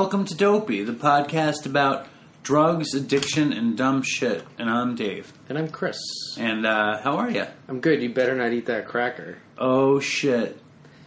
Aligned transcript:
Welcome 0.00 0.24
to 0.24 0.34
Dopey, 0.34 0.82
the 0.82 0.94
podcast 0.94 1.66
about 1.66 2.06
drugs, 2.42 2.94
addiction, 2.94 3.52
and 3.52 3.76
dumb 3.76 4.00
shit. 4.00 4.42
And 4.58 4.70
I'm 4.70 4.94
Dave. 4.94 5.30
And 5.46 5.58
I'm 5.58 5.68
Chris. 5.68 5.98
And 6.38 6.64
uh, 6.64 7.02
how 7.02 7.18
are 7.18 7.30
you? 7.30 7.44
I'm 7.68 7.80
good. 7.80 8.02
You 8.02 8.08
better 8.08 8.34
not 8.34 8.54
eat 8.54 8.64
that 8.64 8.86
cracker. 8.86 9.36
Oh 9.58 10.00
shit, 10.00 10.58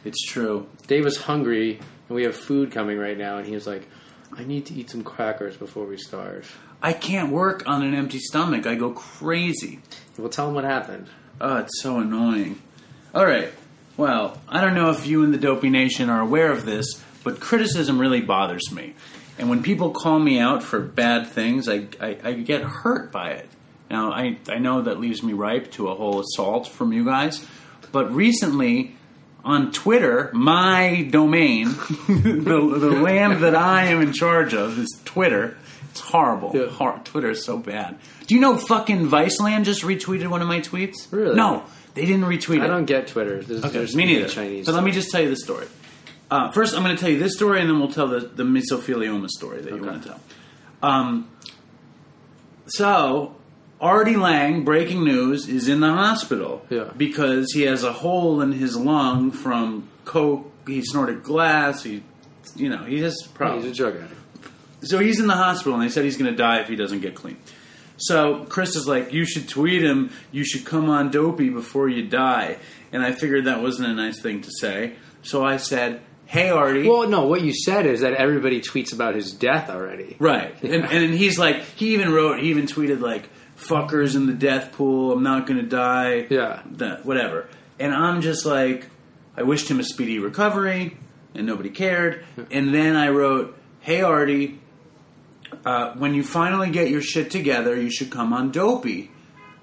it's 0.05 0.23
true. 0.27 0.69
Dave 0.85 1.05
was 1.05 1.17
hungry, 1.17 1.79
and 2.07 2.15
we 2.15 2.25
have 2.25 2.35
food 2.35 2.71
coming 2.71 2.99
right 2.99 3.17
now, 3.17 3.37
and 3.37 3.47
he 3.47 3.55
was 3.55 3.65
like, 3.65 3.89
I 4.31 4.43
need 4.43 4.67
to 4.67 4.75
eat 4.75 4.91
some 4.91 5.03
crackers 5.03 5.57
before 5.57 5.87
we 5.87 5.97
starve. 5.97 6.55
I 6.79 6.93
can't 6.93 7.31
work 7.31 7.63
on 7.65 7.81
an 7.81 7.95
empty 7.95 8.19
stomach. 8.19 8.67
I 8.67 8.75
go 8.75 8.91
crazy. 8.91 9.79
Well, 10.19 10.29
tell 10.29 10.49
him 10.49 10.53
what 10.53 10.65
happened. 10.65 11.07
Oh, 11.41 11.57
it's 11.57 11.81
so 11.81 11.97
annoying. 11.97 12.61
All 13.15 13.25
right. 13.25 13.51
Well, 13.97 14.39
I 14.47 14.61
don't 14.61 14.75
know 14.75 14.91
if 14.91 15.07
you 15.07 15.23
and 15.23 15.33
the 15.33 15.39
Dopey 15.39 15.69
Nation 15.69 16.11
are 16.11 16.21
aware 16.21 16.51
of 16.51 16.63
this, 16.63 17.03
but 17.23 17.39
criticism 17.39 17.99
really 17.99 18.21
bothers 18.21 18.71
me. 18.71 18.93
And 19.39 19.49
when 19.49 19.63
people 19.63 19.91
call 19.91 20.19
me 20.19 20.39
out 20.39 20.61
for 20.63 20.79
bad 20.79 21.27
things, 21.27 21.67
I, 21.67 21.87
I, 21.99 22.17
I 22.23 22.33
get 22.33 22.61
hurt 22.61 23.11
by 23.11 23.31
it. 23.31 23.49
Now, 23.89 24.11
I, 24.11 24.37
I 24.47 24.59
know 24.59 24.83
that 24.83 24.99
leaves 24.99 25.23
me 25.23 25.33
ripe 25.33 25.71
to 25.73 25.89
a 25.89 25.95
whole 25.95 26.19
assault 26.19 26.67
from 26.67 26.93
you 26.93 27.03
guys, 27.05 27.45
but 27.91 28.13
recently 28.13 28.95
on 29.43 29.71
Twitter, 29.71 30.29
my 30.33 31.07
domain, 31.11 31.65
the, 32.07 32.77
the 32.79 32.91
land 33.01 33.43
that 33.43 33.55
I 33.55 33.85
am 33.85 34.01
in 34.01 34.13
charge 34.13 34.53
of 34.53 34.77
is 34.79 34.99
Twitter. 35.05 35.57
It's 35.91 35.99
horrible. 35.99 36.51
Yeah. 36.55 36.67
Hor- 36.69 36.99
Twitter 37.03 37.29
is 37.31 37.43
so 37.43 37.57
bad. 37.57 37.97
Do 38.25 38.33
you 38.35 38.41
know 38.41 38.57
fucking 38.57 39.07
Viceland 39.09 39.65
just 39.65 39.81
retweeted 39.83 40.27
one 40.27 40.41
of 40.41 40.47
my 40.47 40.59
tweets? 40.59 41.11
Really? 41.11 41.35
No, 41.35 41.63
they 41.93 42.05
didn't 42.05 42.23
retweet 42.25 42.57
it. 42.57 42.61
I 42.63 42.67
don't 42.67 42.85
get 42.85 43.07
Twitter. 43.07 43.43
There's, 43.43 43.63
Okay, 43.63 43.73
there's 43.77 43.95
me 43.95 44.05
neither. 44.05 44.27
Chinese. 44.27 44.65
So 44.65 44.71
let 44.71 44.83
me 44.83 44.91
just 44.91 45.11
tell 45.11 45.21
you 45.21 45.29
the 45.29 45.35
story. 45.35 45.67
Uh, 46.33 46.49
first, 46.51 46.75
I'm 46.75 46.81
going 46.83 46.95
to 46.95 46.99
tell 46.99 47.11
you 47.11 47.19
this 47.19 47.35
story, 47.35 47.61
and 47.61 47.69
then 47.69 47.77
we'll 47.79 47.91
tell 47.91 48.07
the, 48.07 48.21
the 48.21 48.41
mesothelioma 48.43 49.27
story 49.29 49.61
that 49.61 49.69
you 49.69 49.75
Okay. 49.77 49.85
want 49.85 50.01
to 50.03 50.09
tell. 50.09 50.19
Um, 50.81 51.29
so, 52.65 53.35
Artie 53.79 54.15
Lange, 54.15 54.63
breaking 54.63 55.03
news, 55.03 55.47
is 55.47 55.67
in 55.67 55.79
the 55.79 55.91
hospital 55.91 56.65
Yeah. 56.71 56.85
because 56.97 57.51
he 57.53 57.63
has 57.63 57.83
a 57.83 57.93
hole 57.93 58.41
in 58.41 58.51
his 58.53 58.75
lung 58.75 59.29
from 59.31 59.87
coke. 60.05 60.49
He 60.65 60.81
snorted 60.83 61.21
glass. 61.21 61.83
He, 61.83 62.01
you 62.55 62.69
know, 62.69 62.83
he 62.83 63.01
has 63.01 63.15
problems. 63.35 63.65
He's 63.65 63.73
a 63.73 63.75
drug 63.75 63.95
addict. 63.97 64.11
So 64.85 64.97
he's 64.99 65.19
in 65.19 65.27
the 65.27 65.35
hospital, 65.35 65.75
and 65.75 65.83
they 65.83 65.89
said 65.93 66.03
he's 66.03 66.17
going 66.17 66.31
to 66.31 66.37
die 66.37 66.61
if 66.61 66.67
he 66.67 66.75
doesn't 66.75 67.01
get 67.01 67.13
clean. 67.15 67.37
So 67.97 68.45
Chris 68.49 68.75
is 68.75 68.87
like, 68.87 69.13
"You 69.13 69.23
should 69.25 69.47
tweet 69.47 69.83
him. 69.83 70.09
You 70.31 70.43
should 70.43 70.65
come 70.65 70.89
on 70.89 71.11
dopey 71.11 71.49
before 71.49 71.87
you 71.89 72.03
die." 72.07 72.57
And 72.91 73.03
I 73.03 73.11
figured 73.11 73.45
that 73.45 73.61
wasn't 73.61 73.89
a 73.89 73.93
nice 73.93 74.19
thing 74.19 74.41
to 74.41 74.49
say, 74.59 74.93
so 75.21 75.45
I 75.45 75.57
said, 75.57 76.01
"Hey, 76.25 76.49
Artie." 76.49 76.87
Well, 76.87 77.07
no, 77.07 77.27
what 77.27 77.41
you 77.41 77.53
said 77.53 77.85
is 77.85 78.01
that 78.01 78.13
everybody 78.13 78.61
tweets 78.61 78.93
about 78.93 79.15
his 79.15 79.31
death 79.31 79.69
already. 79.69 80.15
right, 80.19 80.55
and, 80.63 80.85
and 80.85 81.13
he's 81.13 81.37
like, 81.37 81.61
he 81.75 81.93
even 81.93 82.11
wrote, 82.11 82.39
he 82.39 82.49
even 82.49 82.65
tweeted 82.65 82.99
like, 82.99 83.29
"Fuckers 83.57 84.15
in 84.15 84.25
the 84.25 84.33
death 84.33 84.71
pool. 84.73 85.11
I'm 85.13 85.23
not 85.23 85.47
going 85.47 85.59
to 85.59 85.67
die." 85.67 86.27
Yeah. 86.29 86.61
that 86.71 87.05
whatever. 87.05 87.47
And 87.79 87.93
I'm 87.93 88.21
just 88.21 88.45
like, 88.45 88.87
I 89.35 89.43
wished 89.43 89.69
him 89.69 89.79
a 89.79 89.83
speedy 89.83 90.19
recovery, 90.19 90.97
and 91.33 91.45
nobody 91.45 91.69
cared. 91.69 92.23
And 92.51 92.73
then 92.73 92.95
I 92.95 93.09
wrote, 93.09 93.57
"Hey 93.81 94.01
Artie, 94.01 94.59
uh, 95.65 95.93
when 95.93 96.13
you 96.13 96.23
finally 96.23 96.69
get 96.69 96.89
your 96.89 97.01
shit 97.01 97.31
together, 97.31 97.79
you 97.79 97.89
should 97.89 98.11
come 98.11 98.33
on 98.33 98.51
Dopey 98.51 99.11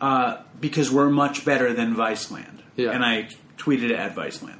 uh, 0.00 0.38
because 0.60 0.90
we're 0.90 1.10
much 1.10 1.44
better 1.44 1.72
than 1.72 1.94
Viceland." 1.94 2.58
Yeah. 2.76 2.90
And 2.90 3.04
I 3.04 3.28
tweeted 3.58 3.90
it 3.90 3.92
at 3.92 4.14
Viceland. 4.14 4.58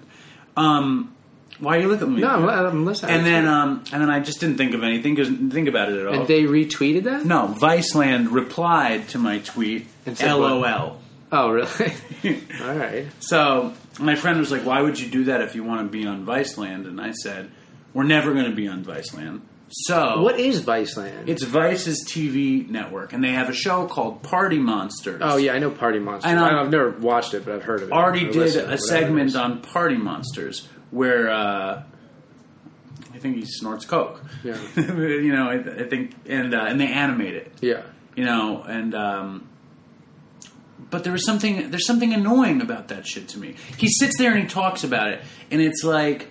Um, 0.57 1.15
why 1.61 1.77
are 1.77 1.81
you 1.81 1.89
looking 1.89 2.09
at 2.09 2.13
me? 2.13 2.21
No? 2.21 2.49
I'm, 2.49 2.67
I'm 2.67 2.85
listening. 2.85 3.15
and 3.17 3.27
then, 3.27 3.47
um, 3.47 3.85
and 3.93 4.03
then 4.03 4.11
I 4.11 4.21
just 4.21 4.41
didn't 4.41 4.57
think 4.57 4.75
of 4.75 4.83
anything 4.83 5.15
because 5.15 5.29
didn't 5.29 5.51
think 5.53 5.69
about 5.69 5.91
it 5.93 5.99
at 6.01 6.07
all. 6.07 6.15
and 6.15 6.29
they 6.29 6.43
retweeted 6.45 7.05
that? 7.05 7.25
no, 7.25 7.55
Viceland 7.61 8.33
replied 8.33 9.09
to 9.11 9.19
my 9.19 9.39
tweet, 9.39 9.87
And 10.07 10.17
said 10.17 10.35
what? 10.35 10.53
"LOL." 10.53 11.01
Oh, 11.33 11.51
really? 11.51 11.93
All 12.63 12.75
right. 12.75 13.07
So 13.21 13.73
my 14.01 14.17
friend 14.17 14.39
was 14.39 14.51
like, 14.51 14.65
"Why 14.65 14.83
would 14.83 14.99
you 14.99 15.09
do 15.09 15.25
that 15.25 15.43
if 15.43 15.55
you 15.55 15.63
want 15.63 15.87
to 15.87 15.89
be 15.91 16.07
on 16.07 16.27
Viceland?" 16.27 16.87
And 16.87 17.01
I 17.01 17.13
said, 17.13 17.51
"We're 17.95 18.03
never 18.05 18.33
going 18.33 18.47
to 18.51 18.57
be 18.57 18.67
on 18.67 18.85
Viceland." 18.85 19.43
So 19.73 20.21
What 20.23 20.41
is 20.41 20.63
Viceland? 20.65 21.29
It's 21.29 21.45
Vice's 21.45 22.05
TV 22.05 22.69
network, 22.69 23.13
and 23.13 23.23
they 23.23 23.31
have 23.31 23.49
a 23.49 23.55
show 23.55 23.87
called 23.87 24.21
Party 24.25 24.59
Monsters. 24.59 25.21
oh, 25.25 25.37
yeah, 25.37 25.53
I 25.53 25.61
know 25.61 25.71
Party 25.71 26.01
Monsters. 26.01 26.29
And, 26.33 26.41
um, 26.41 26.57
I've 26.57 26.71
never 26.71 26.91
watched 26.91 27.35
it, 27.35 27.45
but 27.45 27.55
I've 27.55 27.63
heard 27.63 27.83
of 27.83 27.89
it. 27.89 27.95
Or 27.95 28.11
did 28.11 28.35
a 28.57 28.77
segment 28.79 29.37
on 29.37 29.61
Party 29.63 29.97
Monsters 29.97 30.69
where 30.91 31.31
uh, 31.31 31.83
I 33.13 33.19
think 33.19 33.37
he 33.37 33.45
snorts 33.45 33.85
coke. 33.85 34.23
Yeah. 34.43 34.59
you 34.77 35.33
know, 35.33 35.49
I, 35.49 35.57
I 35.57 35.89
think, 35.89 36.15
and 36.27 36.55
uh, 36.55 36.65
and 36.69 36.81
they 36.81 36.89
animate 36.89 37.35
it. 37.35 37.53
Yeah. 37.61 37.83
you 38.17 38.25
know, 38.25 38.63
and 38.63 38.95
um, 38.95 39.49
but 40.91 41.05
there 41.05 41.13
was 41.13 41.25
something 41.25 41.71
there's 41.71 41.87
something 41.87 42.13
annoying 42.13 42.61
about 42.61 42.89
that 42.89 43.07
shit 43.07 43.29
to 43.29 43.39
me. 43.39 43.57
He 43.77 43.89
sits 43.89 44.19
there 44.19 44.33
and 44.33 44.43
he 44.43 44.49
talks 44.49 44.85
about 44.85 45.09
it, 45.11 45.23
and 45.51 45.61
it's 45.61 45.85
like 45.85 46.29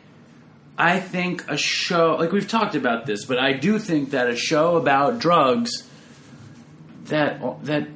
I 0.78 1.00
think 1.00 1.50
a 1.50 1.58
show 1.58 2.16
like 2.16 2.31
we've 2.31 2.48
talked 2.48 2.75
about 2.75 3.06
this, 3.06 3.25
but 3.25 3.38
I 3.38 3.53
do 3.53 3.80
think 3.80 4.12
that 4.12 4.30
a 4.30 4.36
show 4.36 4.75
about 4.78 5.19
drugs 5.19 5.72
that 7.06 7.66
that 7.66 7.88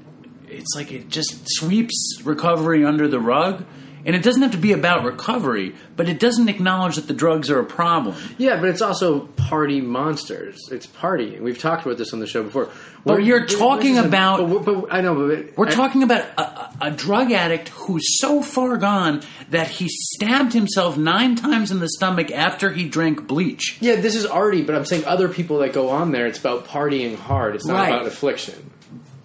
it's 0.47 0.75
like 0.75 0.91
it 0.91 1.09
just 1.09 1.43
sweeps 1.45 2.21
recovery 2.23 2.85
under 2.85 3.07
the 3.07 3.19
rug. 3.19 3.65
And 4.05 4.15
it 4.17 4.21
doesn't 4.21 4.41
have 4.41 4.51
to 4.51 4.57
be 4.57 4.73
about 4.73 5.05
recovery, 5.05 5.75
but 5.95 6.09
it 6.09 6.19
doesn't 6.19 6.49
acknowledge 6.49 6.97
that 6.97 7.07
the 7.07 7.13
drugs 7.13 7.49
are 7.49 7.59
a 7.59 7.63
problem. 7.65 8.15
Yeah, 8.37 8.59
but 8.59 8.67
it's 8.67 8.81
also 8.81 9.21
party 9.21 9.79
monsters. 9.79 10.59
It's 10.71 10.85
partying. 10.85 11.39
We've 11.39 11.57
talked 11.57 11.85
about 11.85 11.97
this 11.97 12.11
on 12.11 12.19
the 12.19 12.27
show 12.27 12.43
before. 12.43 12.69
But 13.05 13.15
We're- 13.15 13.25
you're 13.25 13.45
talking 13.45 13.97
about- 13.97 14.39
But, 14.49 14.65
but 14.65 14.93
I 14.93 14.99
know, 15.01 15.15
but 15.27 15.57
We're 15.57 15.67
I- 15.67 15.71
talking 15.71 16.03
about 16.03 16.21
a, 16.37 16.41
a- 16.41 16.69
a 16.81 16.91
drug 16.91 17.31
addict 17.31 17.69
who's 17.69 18.19
so 18.19 18.41
far 18.41 18.75
gone 18.75 19.21
that 19.51 19.67
he 19.69 19.87
stabbed 19.89 20.51
himself 20.51 20.97
nine 20.97 21.35
times 21.35 21.71
in 21.71 21.79
the 21.79 21.87
stomach 21.89 22.29
after 22.31 22.71
he 22.71 22.89
drank 22.89 23.25
bleach. 23.25 23.77
Yeah, 23.79 23.95
this 23.95 24.15
is 24.15 24.25
Artie, 24.25 24.63
but 24.63 24.75
I'm 24.75 24.85
saying 24.85 25.05
other 25.05 25.29
people 25.29 25.59
that 25.59 25.71
go 25.71 25.89
on 25.89 26.11
there. 26.11 26.27
It's 26.27 26.39
about 26.39 26.67
partying 26.67 27.15
hard. 27.17 27.55
It's 27.55 27.65
not 27.65 27.75
Right. 27.75 27.93
about 27.93 28.05
affliction. 28.07 28.69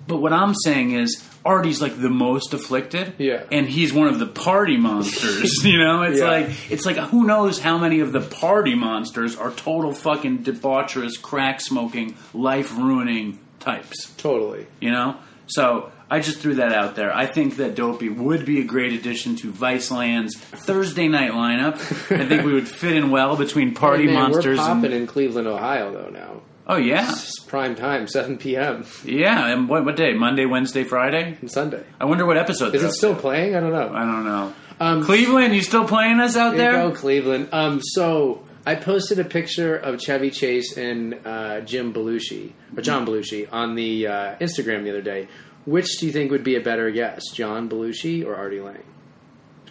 But 0.07 0.19
what 0.19 0.33
I'm 0.33 0.55
saying 0.55 0.93
is, 0.93 1.23
Artie's 1.45 1.81
like 1.81 2.01
the 2.01 2.11
most 2.11 2.53
afflicted, 2.55 3.15
Yeah. 3.19 3.45
and 3.51 3.67
he's 3.69 3.93
one 3.93 4.09
of 4.09 4.19
the 4.19 4.27
party 4.27 4.77
monsters. 4.77 5.53
you 5.65 5.79
know, 5.79 6.03
it's 6.03 6.21
Yeah. 6.21 6.31
like 6.31 6.71
it's 6.71 6.85
like 6.87 6.97
who 6.97 7.25
knows 7.27 7.59
how 7.59 7.79
many 7.79 8.01
of 8.01 8.13
the 8.13 8.21
party 8.21 8.75
monsters 8.75 9.37
are 9.37 9.51
total 9.53 9.93
fucking 9.93 10.39
debaucherous, 10.45 11.21
crack 11.21 11.61
smoking, 11.61 12.17
life 12.35 12.77
ruining 12.77 13.39
types. 13.61 14.13
Totally. 14.19 14.67
You 14.81 14.91
know, 14.91 15.17
so 15.47 15.91
I 16.11 16.21
just 16.21 16.39
threw 16.41 16.55
that 16.57 16.73
out 16.73 16.97
there. 16.97 17.15
I 17.15 17.27
think 17.27 17.57
that 17.57 17.75
Dopey 17.75 18.09
would 18.09 18.45
be 18.47 18.61
a 18.61 18.65
great 18.65 18.93
addition 18.95 19.37
to 19.37 19.51
Viceland's 19.53 20.37
Thursday 20.37 21.09
night 21.09 21.33
lineup. 21.33 21.75
I 22.11 22.27
think 22.27 22.45
we 22.45 22.53
would 22.55 22.69
fit 22.69 22.97
in 22.97 23.11
well 23.11 23.37
between 23.37 23.75
Party 23.75 24.07
Hey, 24.07 24.15
man, 24.15 24.31
Monsters. 24.31 24.59
We're 24.59 24.65
popping 24.65 24.85
and, 24.87 24.95
in 24.95 25.07
Cleveland, 25.07 25.49
Ohio, 25.49 25.93
though. 25.93 26.09
Now 26.11 26.41
oh 26.69 26.77
yeah, 26.77 27.11
it's 27.11 27.39
prime 27.41 27.75
time, 27.75 28.07
7 28.07 28.39
p.m. 28.39 28.85
yeah. 29.05 29.47
And 29.53 29.69
what, 29.69 29.85
what 29.85 29.97
day? 29.97 30.13
Monday, 30.13 30.47
Wednesday, 30.47 30.85
Friday. 30.85 31.37
on 31.41 31.49
Sunday. 31.49 31.85
I 32.01 32.05
wonder 32.05 32.27
what 32.27 32.37
episode. 32.37 32.75
Is 32.75 32.83
they're 32.83 32.89
it 32.91 32.93
up 32.93 32.95
still 32.95 33.15
to. 33.15 33.21
playing? 33.21 33.55
I 33.57 33.61
don't 33.61 33.73
know. 33.73 33.93
I 33.95 34.05
don't 34.05 34.25
know. 34.25 34.55
Um, 34.81 35.03
Cleveland, 35.05 35.55
you 35.55 35.63
still 35.63 35.87
playing 35.89 36.21
us 36.21 36.37
out 36.37 36.57
There 36.57 36.73
there? 36.73 36.83
you 36.85 36.91
go, 36.91 36.95
Cleveland. 36.95 37.49
Um, 37.53 37.81
so 37.83 38.45
I 38.65 38.77
posted 38.77 39.19
a 39.19 39.25
picture 39.25 39.75
of 39.77 40.01
Chevy 40.01 40.31
Chase 40.31 40.77
and 40.77 41.19
uh, 41.27 41.61
Jim 41.63 41.93
Belushi 41.93 42.53
or 42.77 42.83
John 42.83 43.05
Belushi 43.05 43.49
on 43.53 43.75
the 43.75 44.07
uh, 44.07 44.37
Instagram 44.37 44.85
the 44.85 44.91
other 44.91 45.03
day. 45.03 45.27
Which 45.65 45.99
do 45.99 46.07
you 46.07 46.13
think 46.13 46.31
would 46.31 46.45
be 46.45 46.55
a 46.57 46.61
better 46.61 46.91
guess, 46.93 47.23
John 47.35 47.69
Belushi 47.69 48.25
or 48.25 48.37
Artie 48.37 48.61
Lange? 48.61 48.85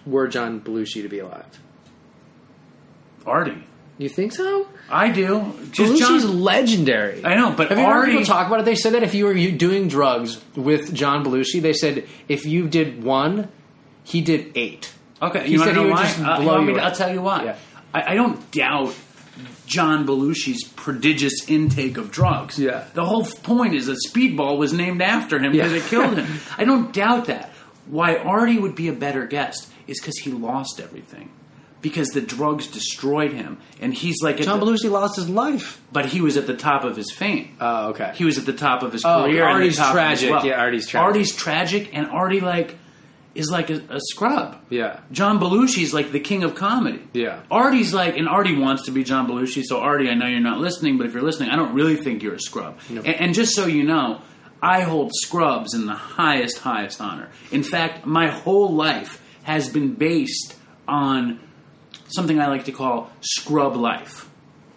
Were 0.06 0.27
John 0.27 0.60
Belushi 0.62 1.01
to 1.04 1.07
be 1.10 1.19
alive? 1.19 1.45
Artie. 3.25 3.63
You 3.97 4.09
think 4.09 4.31
so? 4.31 4.67
I 4.91 5.09
do. 5.09 5.53
Just 5.71 5.94
Belushi's 5.94 6.23
John. 6.23 6.41
legendary. 6.44 7.25
I 7.25 7.35
know, 7.35 7.51
but 7.51 7.69
Have 7.69 7.79
you 7.79 7.83
heard 7.85 7.91
Artie. 7.94 8.11
people 8.11 8.25
talk 8.25 8.45
about 8.47 8.59
it? 8.59 8.65
They 8.65 8.75
said 8.75 8.94
that 8.94 9.01
if 9.03 9.15
you 9.15 9.25
were 9.25 9.33
doing 9.33 9.88
drugs 9.88 10.39
with 10.55 10.94
John 10.94 11.25
Belushi, 11.25 11.61
they 11.61 11.73
said 11.73 12.05
if 12.27 12.45
you 12.45 12.67
did 12.67 13.03
one, 13.03 13.49
he 14.03 14.21
did 14.21 14.51
eight. 14.55 14.94
Okay, 15.21 15.45
He 15.47 15.53
you 15.53 15.59
said 15.59 15.73
he 15.75 15.79
would 15.79 15.89
why? 15.91 16.03
just 16.03 16.19
Uh, 16.21 16.39
blow 16.41 16.59
you 16.61 16.75
to-. 16.75 16.81
I'll 16.83 16.91
tell 16.95 17.11
you 17.11 17.21
why. 17.21 17.44
Yeah. 17.45 17.55
I, 17.94 18.11
I 18.11 18.15
don't 18.15 18.51
doubt 18.51 18.94
John 19.65 20.05
Belushi's 20.05 20.63
prodigious 20.63 21.49
intake 21.49 21.97
of 21.97 22.11
drugs. 22.11 22.59
Yeah. 22.59 22.83
The 22.94 23.03
whole 23.05 23.25
point 23.25 23.73
is 23.73 23.88
that 23.88 23.97
Speedball 24.07 24.57
was 24.59 24.73
named 24.73 25.01
after 25.01 25.39
him 25.39 25.51
because 25.53 25.71
Yeah. 25.71 25.79
it 25.79 25.83
killed 25.85 26.17
him. 26.17 26.39
I 26.57 26.65
don't 26.65 26.94
doubt 26.94 27.25
that. 27.25 27.49
Why 27.88 28.15
Artie 28.17 28.59
would 28.59 28.75
be 28.75 28.89
a 28.89 28.94
better 28.94 29.25
guest 29.25 29.69
is 29.88 29.99
because 29.99 30.17
he 30.19 30.31
lost 30.31 30.79
everything. 30.79 31.29
Because 31.81 32.09
the 32.09 32.21
drugs 32.21 32.65
destroyed 32.68 33.33
him, 33.33 33.59
and 33.79 33.94
he's 33.94 34.15
like, 34.24 34.38
John 34.38 34.59
the- 34.59 34.65
Belushi 34.65 34.89
lost 34.89 35.15
his 35.15 35.29
life. 35.29 35.79
but 35.91 36.07
he 36.07 36.21
was 36.21 36.35
at 36.35 36.47
the 36.47 36.56
top 36.56 36.83
of 36.83 36.95
his 36.97 37.12
fame. 37.12 37.56
Oh, 37.62 37.89
okay. 37.89 38.12
He 38.15 38.25
was 38.25 38.38
at 38.39 38.45
the 38.47 38.53
top 38.53 38.81
of 38.81 38.91
his 38.94 39.06
Oh, 39.06 39.24
career. 39.25 39.44
and 39.44 39.53
Artie's 39.53 39.77
top 39.77 39.94
of 39.95 40.09
his 40.09 40.19
tragic. 40.19 40.31
wealth. 40.31 40.45
Yeah, 40.45 40.59
Artie's 40.59 40.88
tragic. 40.88 41.06
Artie's 41.06 41.35
tragic, 41.35 41.89
and 41.95 42.07
Artie 42.07 42.39
like 42.39 42.75
is 43.35 43.51
like 43.51 43.69
a, 43.69 43.75
a 43.89 44.00
scrub. 44.09 44.57
Yeah. 44.71 45.01
John 45.12 45.39
Belushi's 45.39 45.94
like 45.94 46.12
the 46.12 46.19
king 46.19 46.44
of 46.44 46.56
comedy. 46.56 47.00
Yeah. 47.13 47.41
Artie's 47.51 47.94
like, 47.94 48.18
and 48.18 48.27
Artie 48.27 48.57
wants 48.57 48.85
to 48.85 48.91
be 48.91 49.03
John 49.03 49.27
Belushi. 49.27 49.62
So 49.63 49.80
Artie, 49.80 50.09
I 50.09 50.15
know 50.15 50.25
you're 50.25 50.39
not 50.39 50.57
listening, 50.57 50.97
but 50.97 51.06
if 51.06 51.13
you're 51.13 51.21
listening, 51.21 51.51
I 51.51 51.56
don't 51.56 51.75
really 51.75 51.97
think 51.97 52.23
you're 52.23 52.33
a 52.33 52.39
scrub. 52.41 52.80
Nope. 52.89 53.06
And, 53.06 53.15
and 53.15 53.33
just 53.35 53.53
so 53.56 53.68
you 53.68 53.83
know, 53.83 54.21
I 54.63 54.81
hold 54.81 55.12
scrubs 55.13 55.75
in 55.75 55.85
the 55.85 55.94
highest, 55.94 56.57
highest 56.57 57.00
honor. 57.00 57.30
In 57.51 57.62
fact, 57.62 58.07
my 58.07 58.27
whole 58.31 58.73
life 58.73 59.21
has 59.44 59.69
been 59.69 59.94
based 59.94 60.56
on 60.88 61.39
something 62.09 62.39
I 62.39 62.48
like 62.48 62.65
to 62.65 62.71
call 62.71 63.09
scrub 63.21 63.75
life. 63.75 64.30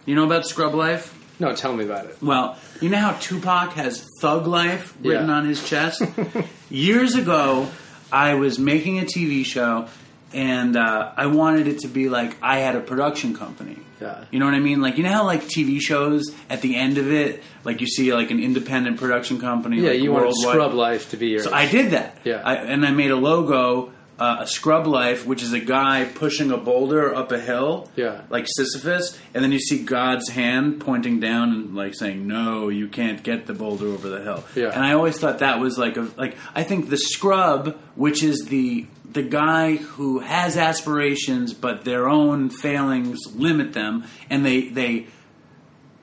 You 0.07 0.15
know 0.15 0.25
about 0.25 0.47
scrub 0.47 0.75
life? 0.75 1.17
No, 1.39 1.55
tell 1.55 1.75
me 1.75 1.85
about 1.85 2.07
it. 2.07 2.19
Well, 2.23 2.59
you 2.81 2.89
know 2.91 2.99
how 2.99 3.13
Tupac 3.13 3.73
has 3.73 4.07
Thug 4.21 4.47
Life 4.47 4.95
written 5.03 5.29
Yeah. 5.29 5.35
on 5.35 5.47
his 5.47 5.67
chest? 5.67 6.03
Years 6.71 7.15
ago, 7.15 7.69
I 8.13 8.35
was 8.35 8.59
making 8.59 8.99
a 8.99 9.03
TV 9.05 9.45
show, 9.47 9.87
and 10.35 10.77
uh, 10.77 11.13
I 11.17 11.27
wanted 11.27 11.67
it 11.67 11.79
to 11.81 11.89
be 11.89 12.09
like 12.09 12.37
I 12.43 12.59
had 12.59 12.77
a 12.77 12.81
production 12.81 13.35
company. 13.35 13.79
Yeah. 14.01 14.25
You 14.31 14.39
know 14.39 14.45
what 14.47 14.55
I 14.55 14.61
mean? 14.61 14.81
Like 14.83 14.97
you 14.99 15.03
know 15.05 15.13
how 15.13 15.25
like 15.25 15.45
TV 15.45 15.81
shows 15.81 16.25
at 16.51 16.61
the 16.63 16.77
end 16.77 16.99
of 16.99 17.11
it, 17.11 17.43
like 17.65 17.81
you 17.81 17.87
see 17.87 18.13
like 18.15 18.31
an 18.31 18.43
independent 18.43 18.99
production 18.99 19.41
company. 19.41 19.79
Yeah, 19.81 19.91
like 19.93 20.01
you 20.01 20.13
wanted. 20.13 20.35
Scrub 20.37 20.73
Life 20.75 21.11
to 21.11 21.17
be 21.17 21.29
your. 21.29 21.41
So 21.43 21.53
I 21.53 21.67
did 21.67 21.93
that. 21.93 22.19
Yeah. 22.25 22.43
I, 22.45 22.55
and 22.57 22.85
I 22.85 22.91
made 22.93 23.11
a 23.11 23.17
logo, 23.17 23.93
uh, 24.21 24.37
a 24.41 24.47
Scrub 24.47 24.87
Life, 24.87 25.27
which 25.27 25.43
is 25.43 25.53
a 25.53 25.59
guy 25.59 26.05
pushing 26.05 26.51
a 26.51 26.59
boulder 26.59 27.15
up 27.15 27.33
a 27.33 27.41
hill. 27.41 27.91
Yeah. 27.97 28.23
Like 28.29 28.47
Sisyphus. 28.47 29.19
And 29.33 29.43
then 29.43 29.51
you 29.51 29.59
see 29.59 29.83
God's 29.83 30.29
hand 30.29 30.81
pointing 30.81 31.19
down 31.19 31.49
and 31.51 31.75
like 31.75 31.95
saying, 31.95 32.27
no, 32.27 32.69
you 32.69 32.87
can't 32.87 33.23
get 33.23 33.47
the 33.47 33.55
boulder 33.55 33.87
over 33.89 34.09
the 34.09 34.21
hill. 34.21 34.45
Yeah. 34.55 34.69
And 34.69 34.85
I 34.85 34.93
always 34.93 35.19
thought 35.19 35.39
that 35.39 35.59
was 35.59 35.79
like 35.79 35.97
a, 35.97 36.09
like, 36.17 36.37
I 36.55 36.63
think 36.63 36.91
the 36.91 36.99
Scrub, 36.99 37.79
which 37.97 38.23
is 38.23 38.47
the, 38.47 38.87
the 39.11 39.23
guy 39.23 39.77
who 39.77 40.19
has 40.21 40.57
aspirations, 40.57 41.55
but 41.55 41.85
their 41.85 42.07
own 42.07 42.51
failings 42.51 43.19
limit 43.35 43.73
them, 43.73 44.05
and 44.29 44.45
they, 44.45 44.69
they, 44.69 45.07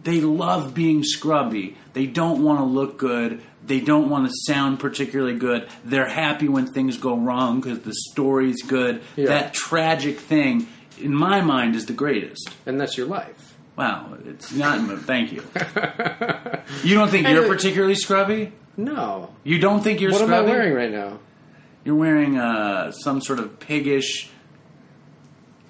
they 0.03 0.21
love 0.21 0.73
being 0.73 1.03
scrubby. 1.03 1.77
They 1.93 2.05
don't 2.05 2.43
want 2.43 2.59
to 2.59 2.65
look 2.65 2.97
good. 2.97 3.41
They 3.67 3.79
don't 3.81 4.09
want 4.09 4.27
to 4.27 4.33
sound 4.47 4.79
particularly 4.79 5.37
good. 5.37 5.67
They're 5.85 6.09
happy 6.09 6.47
when 6.47 6.67
things 6.67 6.97
go 6.97 7.15
wrong 7.17 7.59
because 7.61 7.79
the 7.81 7.93
story's 8.11 8.61
good. 8.63 9.01
Yeah. 9.15 9.27
That 9.27 9.53
tragic 9.53 10.19
thing, 10.19 10.67
in 10.99 11.13
my 11.13 11.41
mind, 11.41 11.75
is 11.75 11.85
the 11.85 11.93
greatest. 11.93 12.49
and 12.65 12.79
that's 12.79 12.97
your 12.97 13.07
life. 13.07 13.55
Wow, 13.75 14.17
it's 14.25 14.51
not. 14.53 14.79
thank 15.01 15.31
you. 15.33 15.43
You 16.83 16.95
don't 16.95 17.09
think 17.09 17.27
you're 17.27 17.47
particularly 17.47 17.95
scrubby? 17.95 18.51
No. 18.75 19.33
You 19.43 19.59
don't 19.59 19.81
think 19.81 20.01
you're 20.01 20.11
What 20.11 20.21
am 20.21 20.27
scrubby? 20.27 20.51
I 20.51 20.53
wearing 20.53 20.73
right 20.73 20.91
now? 20.91 21.19
You're 21.85 21.95
wearing 21.95 22.37
uh, 22.37 22.91
some 22.91 23.21
sort 23.21 23.39
of 23.39 23.59
piggish 23.59 24.29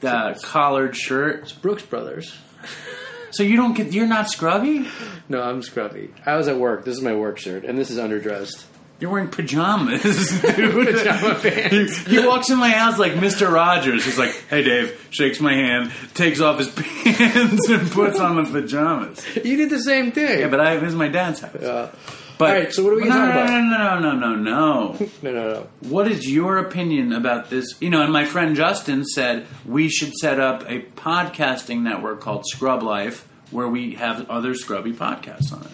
uh, 0.03 0.33
collared 0.41 0.95
shirt. 0.95 1.41
It's 1.43 1.51
Brooks 1.51 1.83
Brothers. 1.83 2.35
So 3.31 3.43
you 3.43 3.55
don't 3.57 3.73
get. 3.73 3.93
You're 3.93 4.07
not 4.07 4.29
scrubby. 4.29 4.87
No, 5.29 5.41
I'm 5.41 5.61
scrubby. 5.61 6.09
I 6.25 6.35
was 6.35 6.47
at 6.47 6.57
work. 6.57 6.85
This 6.85 6.95
is 6.97 7.01
my 7.03 7.15
work 7.15 7.37
shirt, 7.37 7.65
and 7.65 7.77
this 7.77 7.89
is 7.89 7.97
underdressed. 7.97 8.63
You're 8.99 9.11
wearing 9.11 9.27
pajamas, 9.29 10.01
dude. 10.55 10.87
Pajama 10.95 11.35
pants. 11.35 11.97
He, 11.99 12.19
he 12.19 12.25
walks 12.25 12.49
in 12.49 12.57
my 12.57 12.69
house 12.69 12.97
like 12.97 13.11
Mr. 13.13 13.51
Rogers. 13.51 14.03
He's 14.05 14.17
like, 14.17 14.31
"Hey, 14.49 14.63
Dave," 14.63 15.07
shakes 15.11 15.39
my 15.39 15.53
hand, 15.53 15.91
takes 16.15 16.41
off 16.41 16.57
his 16.57 16.69
pants, 17.05 17.69
and 17.69 17.91
puts 17.91 18.19
on 18.19 18.37
the 18.37 18.43
pajamas. 18.61 19.23
You 19.35 19.55
did 19.57 19.69
the 19.69 19.81
same 19.83 20.11
thing. 20.11 20.39
Yeah, 20.39 20.47
but 20.47 20.59
I, 20.59 20.77
this 20.77 20.89
is 20.89 20.95
my 20.95 21.09
dad's 21.09 21.41
house. 21.41 21.55
Uh, 21.55 21.95
But 22.37 22.49
all 22.49 22.55
right, 22.55 22.73
so 22.73 22.83
what 22.83 22.93
are 22.93 22.95
we 22.97 23.03
no, 23.03 23.09
gonna 23.09 23.33
talk 23.33 23.35
no, 23.35 23.55
about? 23.55 23.99
No, 23.99 23.99
no, 23.99 24.15
no, 24.15 24.35
no, 24.35 24.35
no, 24.35 24.95
no. 24.95 25.09
no, 25.23 25.31
no, 25.31 25.53
no. 25.53 25.67
What 25.89 26.07
is 26.11 26.29
your 26.29 26.57
opinion 26.59 27.13
about 27.13 27.49
this? 27.49 27.75
You 27.81 27.89
know, 27.89 28.03
and 28.03 28.13
my 28.13 28.25
friend 28.25 28.55
Justin 28.55 29.05
said 29.05 29.47
we 29.65 29.89
should 29.89 30.13
set 30.13 30.39
up 30.39 30.63
a 30.69 30.81
podcasting 30.81 31.81
network 31.81 32.21
called 32.21 32.45
Scrub 32.47 32.83
Life, 32.83 33.27
where 33.51 33.67
we 33.67 33.95
have 33.95 34.29
other 34.29 34.53
scrubby 34.53 34.93
podcasts 34.93 35.51
on 35.51 35.63
it. 35.63 35.71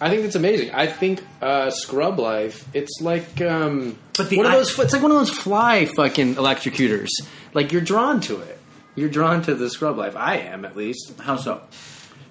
I 0.00 0.10
think 0.10 0.24
it's 0.24 0.34
amazing. 0.34 0.72
I 0.72 0.86
think 0.86 1.24
uh, 1.40 1.70
Scrub 1.70 2.18
Life. 2.18 2.68
It's 2.74 3.00
like 3.00 3.40
um, 3.40 3.98
But 4.16 4.28
the 4.28 4.36
one 4.36 4.46
of 4.46 4.52
those. 4.52 4.78
It's 4.78 4.92
like 4.92 5.02
one 5.02 5.10
of 5.10 5.18
those 5.18 5.30
fly 5.30 5.86
fucking 5.86 6.36
electrocutors. 6.36 7.10
Like 7.54 7.72
you're 7.72 7.80
drawn 7.80 8.20
to 8.22 8.40
it. 8.40 8.58
You're 8.96 9.08
drawn 9.08 9.42
to 9.42 9.54
the 9.54 9.68
Scrub 9.70 9.96
Life. 9.98 10.16
I 10.16 10.36
am 10.38 10.64
at 10.64 10.76
least 10.76 11.14
How 11.20 11.36
so? 11.36 11.62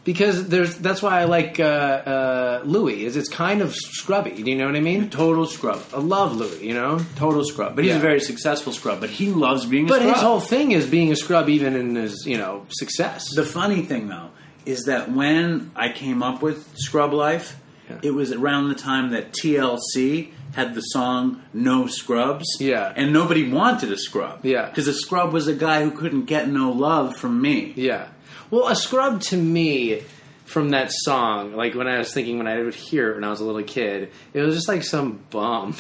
Because 0.04 0.48
there's. 0.50 0.78
That's 0.78 1.02
why 1.02 1.22
I 1.22 1.24
like 1.26 1.60
uh, 1.60 1.64
uh, 1.64 2.62
Louis. 2.66 3.06
Is 3.06 3.16
it's 3.16 3.30
kind 3.30 3.62
of 3.62 3.74
scrubby. 3.76 4.32
Do 4.44 4.50
you 4.50 4.58
know 4.58 4.66
what 4.66 4.76
I 4.76 4.80
mean? 4.82 5.10
Total 5.10 5.46
scrub. 5.46 5.82
I 5.94 6.00
love 6.00 6.36
Louis. 6.36 6.64
You 6.64 6.74
know. 6.74 7.00
Total 7.16 7.44
scrub. 7.44 7.76
But 7.76 7.86
he's 7.86 7.94
Yeah. 7.94 8.00
a 8.00 8.02
very 8.02 8.20
successful 8.20 8.74
scrub. 8.74 9.00
But 9.00 9.10
he 9.12 9.28
loves 9.30 9.66
being 9.66 9.86
a 9.86 9.88
scrub. 9.88 10.02
But 10.04 10.10
his 10.14 10.22
whole 10.22 10.40
thing 10.40 10.72
is 10.72 10.86
being 10.88 11.12
a 11.12 11.16
scrub, 11.16 11.50
even 11.50 11.76
in 11.76 11.96
his 11.96 12.26
you 12.26 12.38
know 12.38 12.66
success. 12.70 13.24
The 13.36 13.46
funny 13.46 13.82
thing, 13.84 14.08
though, 14.10 14.30
is 14.66 14.84
that 14.86 15.12
when 15.12 15.72
I 15.76 15.90
came 15.90 16.22
up 16.24 16.42
with 16.42 16.68
Scrub 16.78 17.14
Life, 17.14 17.58
Yeah. 17.90 17.98
it 18.02 18.12
was 18.14 18.32
around 18.32 18.70
the 18.70 18.76
time 18.76 19.12
that 19.12 19.34
TLC 19.34 20.32
had 20.54 20.76
the 20.76 20.82
song 20.82 21.42
No 21.54 21.88
Scrubs. 21.88 22.46
Yeah. 22.60 22.94
And 22.96 23.12
nobody 23.12 23.50
wanted 23.52 23.92
a 23.92 23.98
scrub. 23.98 24.46
Yeah. 24.46 24.68
Because 24.68 24.88
a 24.88 24.94
scrub 24.94 25.34
was 25.34 25.48
a 25.48 25.54
guy 25.54 25.84
who 25.84 25.92
couldn't 25.92 26.26
get 26.26 26.48
no 26.48 26.72
love 26.72 27.18
from 27.18 27.42
me. 27.42 27.74
Yeah. 27.76 28.06
Well, 28.54 28.68
a 28.68 28.76
scrub 28.76 29.20
to 29.22 29.36
me 29.36 30.04
from 30.46 30.70
that 30.70 30.92
song, 30.92 31.56
like 31.56 31.74
when 31.74 31.88
I 31.88 31.98
was 31.98 32.14
thinking 32.14 32.38
when 32.38 32.46
I 32.46 32.62
would 32.62 32.76
hear 32.76 33.10
it 33.10 33.16
when 33.16 33.24
I 33.24 33.32
was 33.32 33.40
a 33.40 33.46
little 33.46 33.64
kid, 33.64 34.12
it 34.32 34.42
was 34.42 34.54
just 34.54 34.68
like 34.68 34.84
some 34.84 35.24
bum. 35.32 35.76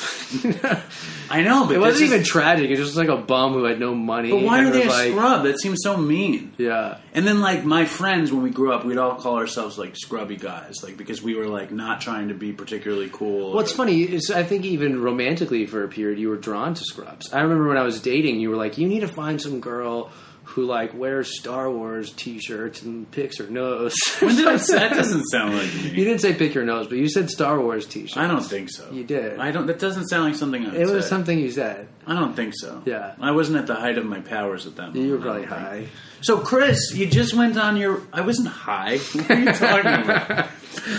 I 1.29 1.43
know, 1.43 1.67
but 1.67 1.75
it 1.75 1.79
wasn't 1.79 2.09
even 2.09 2.23
tragic. 2.23 2.71
It 2.71 2.79
was 2.79 2.87
just 2.87 2.97
like 2.97 3.09
a 3.09 3.17
bum 3.17 3.53
who 3.53 3.65
had 3.65 3.79
no 3.79 3.93
money. 3.93 4.31
But 4.31 4.41
why 4.41 4.63
are 4.63 4.71
they 4.71 4.85
a 4.85 4.89
like, 4.89 5.11
scrub? 5.11 5.43
That 5.43 5.59
seems 5.59 5.81
so 5.83 5.97
mean. 5.97 6.51
Yeah. 6.57 6.97
And 7.13 7.27
then, 7.27 7.41
like 7.41 7.63
my 7.63 7.85
friends, 7.85 8.31
when 8.31 8.41
we 8.41 8.49
grew 8.49 8.73
up, 8.73 8.85
we'd 8.85 8.97
all 8.97 9.17
call 9.17 9.37
ourselves 9.37 9.77
like 9.77 9.95
scrubby 9.95 10.37
guys, 10.37 10.81
like 10.81 10.97
because 10.97 11.21
we 11.21 11.35
were 11.35 11.47
like 11.47 11.71
not 11.71 12.01
trying 12.01 12.29
to 12.29 12.33
be 12.33 12.53
particularly 12.53 13.11
cool. 13.13 13.53
What's 13.53 13.73
or- 13.73 13.75
funny 13.75 14.01
is 14.01 14.31
I 14.31 14.41
think 14.41 14.65
even 14.65 14.99
romantically 14.99 15.67
for 15.67 15.83
a 15.83 15.89
period 15.89 16.17
you 16.17 16.29
were 16.29 16.37
drawn 16.37 16.73
to 16.73 16.83
scrubs. 16.83 17.31
I 17.31 17.41
remember 17.41 17.67
when 17.67 17.77
I 17.77 17.83
was 17.83 18.01
dating, 18.01 18.39
you 18.39 18.49
were 18.49 18.57
like, 18.57 18.79
you 18.79 18.87
need 18.87 19.01
to 19.01 19.07
find 19.07 19.39
some 19.39 19.59
girl 19.59 20.11
who 20.43 20.65
like 20.65 20.93
wears 20.93 21.39
Star 21.39 21.69
Wars 21.71 22.11
T-shirts 22.11 22.81
and 22.81 23.09
picks 23.11 23.37
her 23.39 23.47
nose. 23.47 23.95
When 24.19 24.35
did 24.35 24.47
I 24.47 24.57
say 24.57 24.77
that? 24.79 24.93
Doesn't 24.93 25.23
sound 25.25 25.55
like 25.55 25.73
me. 25.75 25.89
You 25.89 26.03
didn't 26.05 26.19
say 26.19 26.33
pick 26.33 26.53
your 26.53 26.65
nose, 26.65 26.87
but 26.87 26.97
you 26.97 27.09
said 27.09 27.29
Star 27.29 27.59
Wars 27.59 27.85
T-shirts. 27.87 28.17
I 28.17 28.27
don't 28.27 28.41
think 28.43 28.69
so. 28.69 28.89
You 28.91 29.03
did. 29.03 29.39
I 29.39 29.51
don't. 29.51 29.67
That 29.67 29.79
doesn't 29.79 30.07
sound 30.07 30.25
like 30.25 30.35
something 30.35 30.65
I 30.65 30.71
would 30.71 30.81
It 30.81 30.89
was 30.89 31.05
say. 31.05 31.09
something 31.09 31.39
you 31.39 31.51
said. 31.51 31.87
I 32.05 32.13
don't 32.15 32.35
think 32.35 32.53
so. 32.55 32.81
Yeah. 32.85 33.15
I 33.19 33.31
wasn't 33.31 33.57
at 33.59 33.67
the 33.67 33.75
height 33.75 33.97
of 33.97 34.05
my 34.05 34.19
powers 34.19 34.65
at 34.67 34.75
that 34.75 34.87
moment. 34.87 35.05
You 35.05 35.11
were 35.13 35.19
probably 35.19 35.45
don't 35.45 35.49
think. 35.71 35.89
So, 36.23 36.39
Chris, 36.39 36.93
you 36.95 37.05
just 37.05 37.33
went 37.33 37.57
on 37.57 37.77
your. 37.77 38.01
I 38.13 38.21
wasn't 38.21 38.47
high. 38.47 38.97
What 39.13 39.29
are 39.31 39.39
you 39.39 39.51
talking 39.53 40.03
about? 40.09 40.47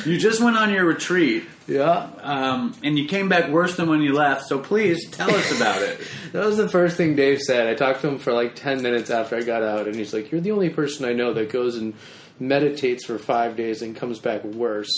you 0.06 0.18
just 0.18 0.40
went 0.40 0.56
on 0.56 0.70
your 0.70 0.84
retreat, 0.84 1.44
Yeah. 1.66 2.08
um, 2.20 2.74
and 2.84 2.98
you 2.98 3.06
came 3.06 3.28
back 3.28 3.50
worse 3.50 3.74
than 3.76 3.88
when 3.88 4.00
you 4.02 4.12
left. 4.12 4.46
So, 4.46 4.58
please 4.58 5.08
tell 5.10 5.30
us 5.34 5.50
about 5.56 5.82
it. 5.82 6.00
That 6.32 6.44
was 6.46 6.56
the 6.56 6.68
first 6.68 6.96
thing 6.96 7.14
Dave 7.16 7.40
said. 7.40 7.68
I 7.68 7.74
talked 7.74 8.00
to 8.00 8.08
him 8.08 8.18
for 8.18 8.32
like 8.32 8.56
10 8.56 8.82
minutes 8.82 9.08
after 9.08 9.36
I 9.36 9.42
got 9.42 9.62
out, 9.62 9.86
and 9.86 9.94
he's 9.96 10.12
like, 10.12 10.30
You're 10.32 10.40
the 10.40 10.50
only 10.52 10.68
person 10.70 11.04
I 11.06 11.12
know 11.12 11.32
that 11.34 11.48
goes 11.50 11.76
and 11.76 11.94
meditates 12.40 13.04
for 13.04 13.18
five 13.18 13.56
days 13.56 13.82
and 13.82 13.94
comes 13.96 14.18
back 14.18 14.44
worse. 14.44 14.92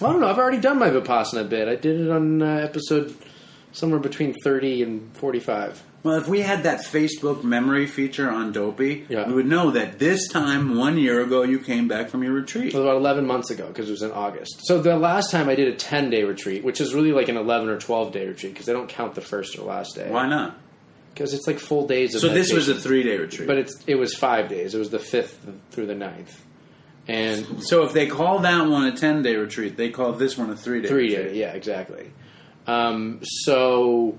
Well, 0.00 0.10
I 0.10 0.12
don't 0.12 0.22
know. 0.22 0.28
I've 0.28 0.38
already 0.38 0.60
done 0.60 0.78
my 0.78 0.88
Vipassana 0.90 1.48
bit. 1.48 1.68
I 1.68 1.74
did 1.76 2.00
it 2.00 2.10
on 2.10 2.42
uh, 2.42 2.46
episode 2.56 3.14
somewhere 3.72 4.00
between 4.00 4.34
30 4.44 4.82
and 4.82 5.16
45. 5.16 5.82
Well, 6.06 6.18
if 6.18 6.28
we 6.28 6.40
had 6.42 6.62
that 6.62 6.82
Facebook 6.84 7.42
memory 7.42 7.88
feature 7.88 8.30
on 8.30 8.52
Dopey, 8.52 9.04
Yeah. 9.08 9.26
we 9.26 9.34
would 9.34 9.46
know 9.48 9.72
that 9.72 9.98
this 9.98 10.28
time, 10.28 10.76
one 10.76 10.98
year 10.98 11.20
ago, 11.20 11.42
you 11.42 11.58
came 11.58 11.88
back 11.88 12.10
from 12.10 12.22
your 12.22 12.32
retreat. 12.32 12.66
It 12.68 12.74
was 12.74 12.84
about 12.84 12.98
11 12.98 13.26
months 13.26 13.50
ago 13.50 13.66
because 13.66 13.88
it 13.88 13.90
was 13.90 14.02
in 14.02 14.12
August. 14.12 14.60
So 14.66 14.80
the 14.80 14.96
last 14.96 15.32
time 15.32 15.48
I 15.48 15.56
did 15.56 15.66
a 15.66 15.74
10 15.74 16.08
day 16.10 16.22
retreat, 16.22 16.62
which 16.62 16.80
is 16.80 16.94
really 16.94 17.10
like 17.10 17.28
an 17.28 17.36
11 17.36 17.68
or 17.68 17.76
12 17.76 18.12
day 18.12 18.24
retreat 18.28 18.52
because 18.52 18.66
they 18.66 18.72
don't 18.72 18.88
count 18.88 19.16
the 19.16 19.20
first 19.20 19.58
or 19.58 19.62
last 19.62 19.96
day. 19.96 20.08
Why 20.08 20.28
not? 20.28 20.56
Because 21.12 21.34
it's 21.34 21.48
like 21.48 21.58
full 21.58 21.88
days 21.88 22.14
of 22.14 22.20
So, 22.20 22.28
this 22.28 22.52
was 22.52 22.68
a 22.68 22.76
three 22.76 23.02
day 23.02 23.16
retreat. 23.18 23.48
But 23.48 23.58
it's, 23.58 23.74
it 23.88 23.96
was 23.96 24.14
five 24.14 24.48
days. 24.48 24.76
It 24.76 24.78
was 24.78 24.90
the 24.90 24.98
5th 25.00 25.34
through 25.72 25.86
the 25.86 25.94
9th. 25.94 26.38
And 27.08 27.64
so, 27.64 27.82
if 27.84 27.92
they 27.92 28.06
call 28.06 28.38
that 28.40 28.68
one 28.68 28.84
a 28.84 28.96
10 28.96 29.22
day 29.22 29.34
retreat, 29.34 29.76
they 29.76 29.90
call 29.90 30.12
this 30.12 30.38
one 30.38 30.50
a 30.50 30.56
three 30.56 30.82
day 30.82 30.88
Three 30.88 31.08
day, 31.08 31.34
yeah, 31.34 31.50
exactly. 31.50 32.12
Um, 32.68 33.18
so 33.24 34.16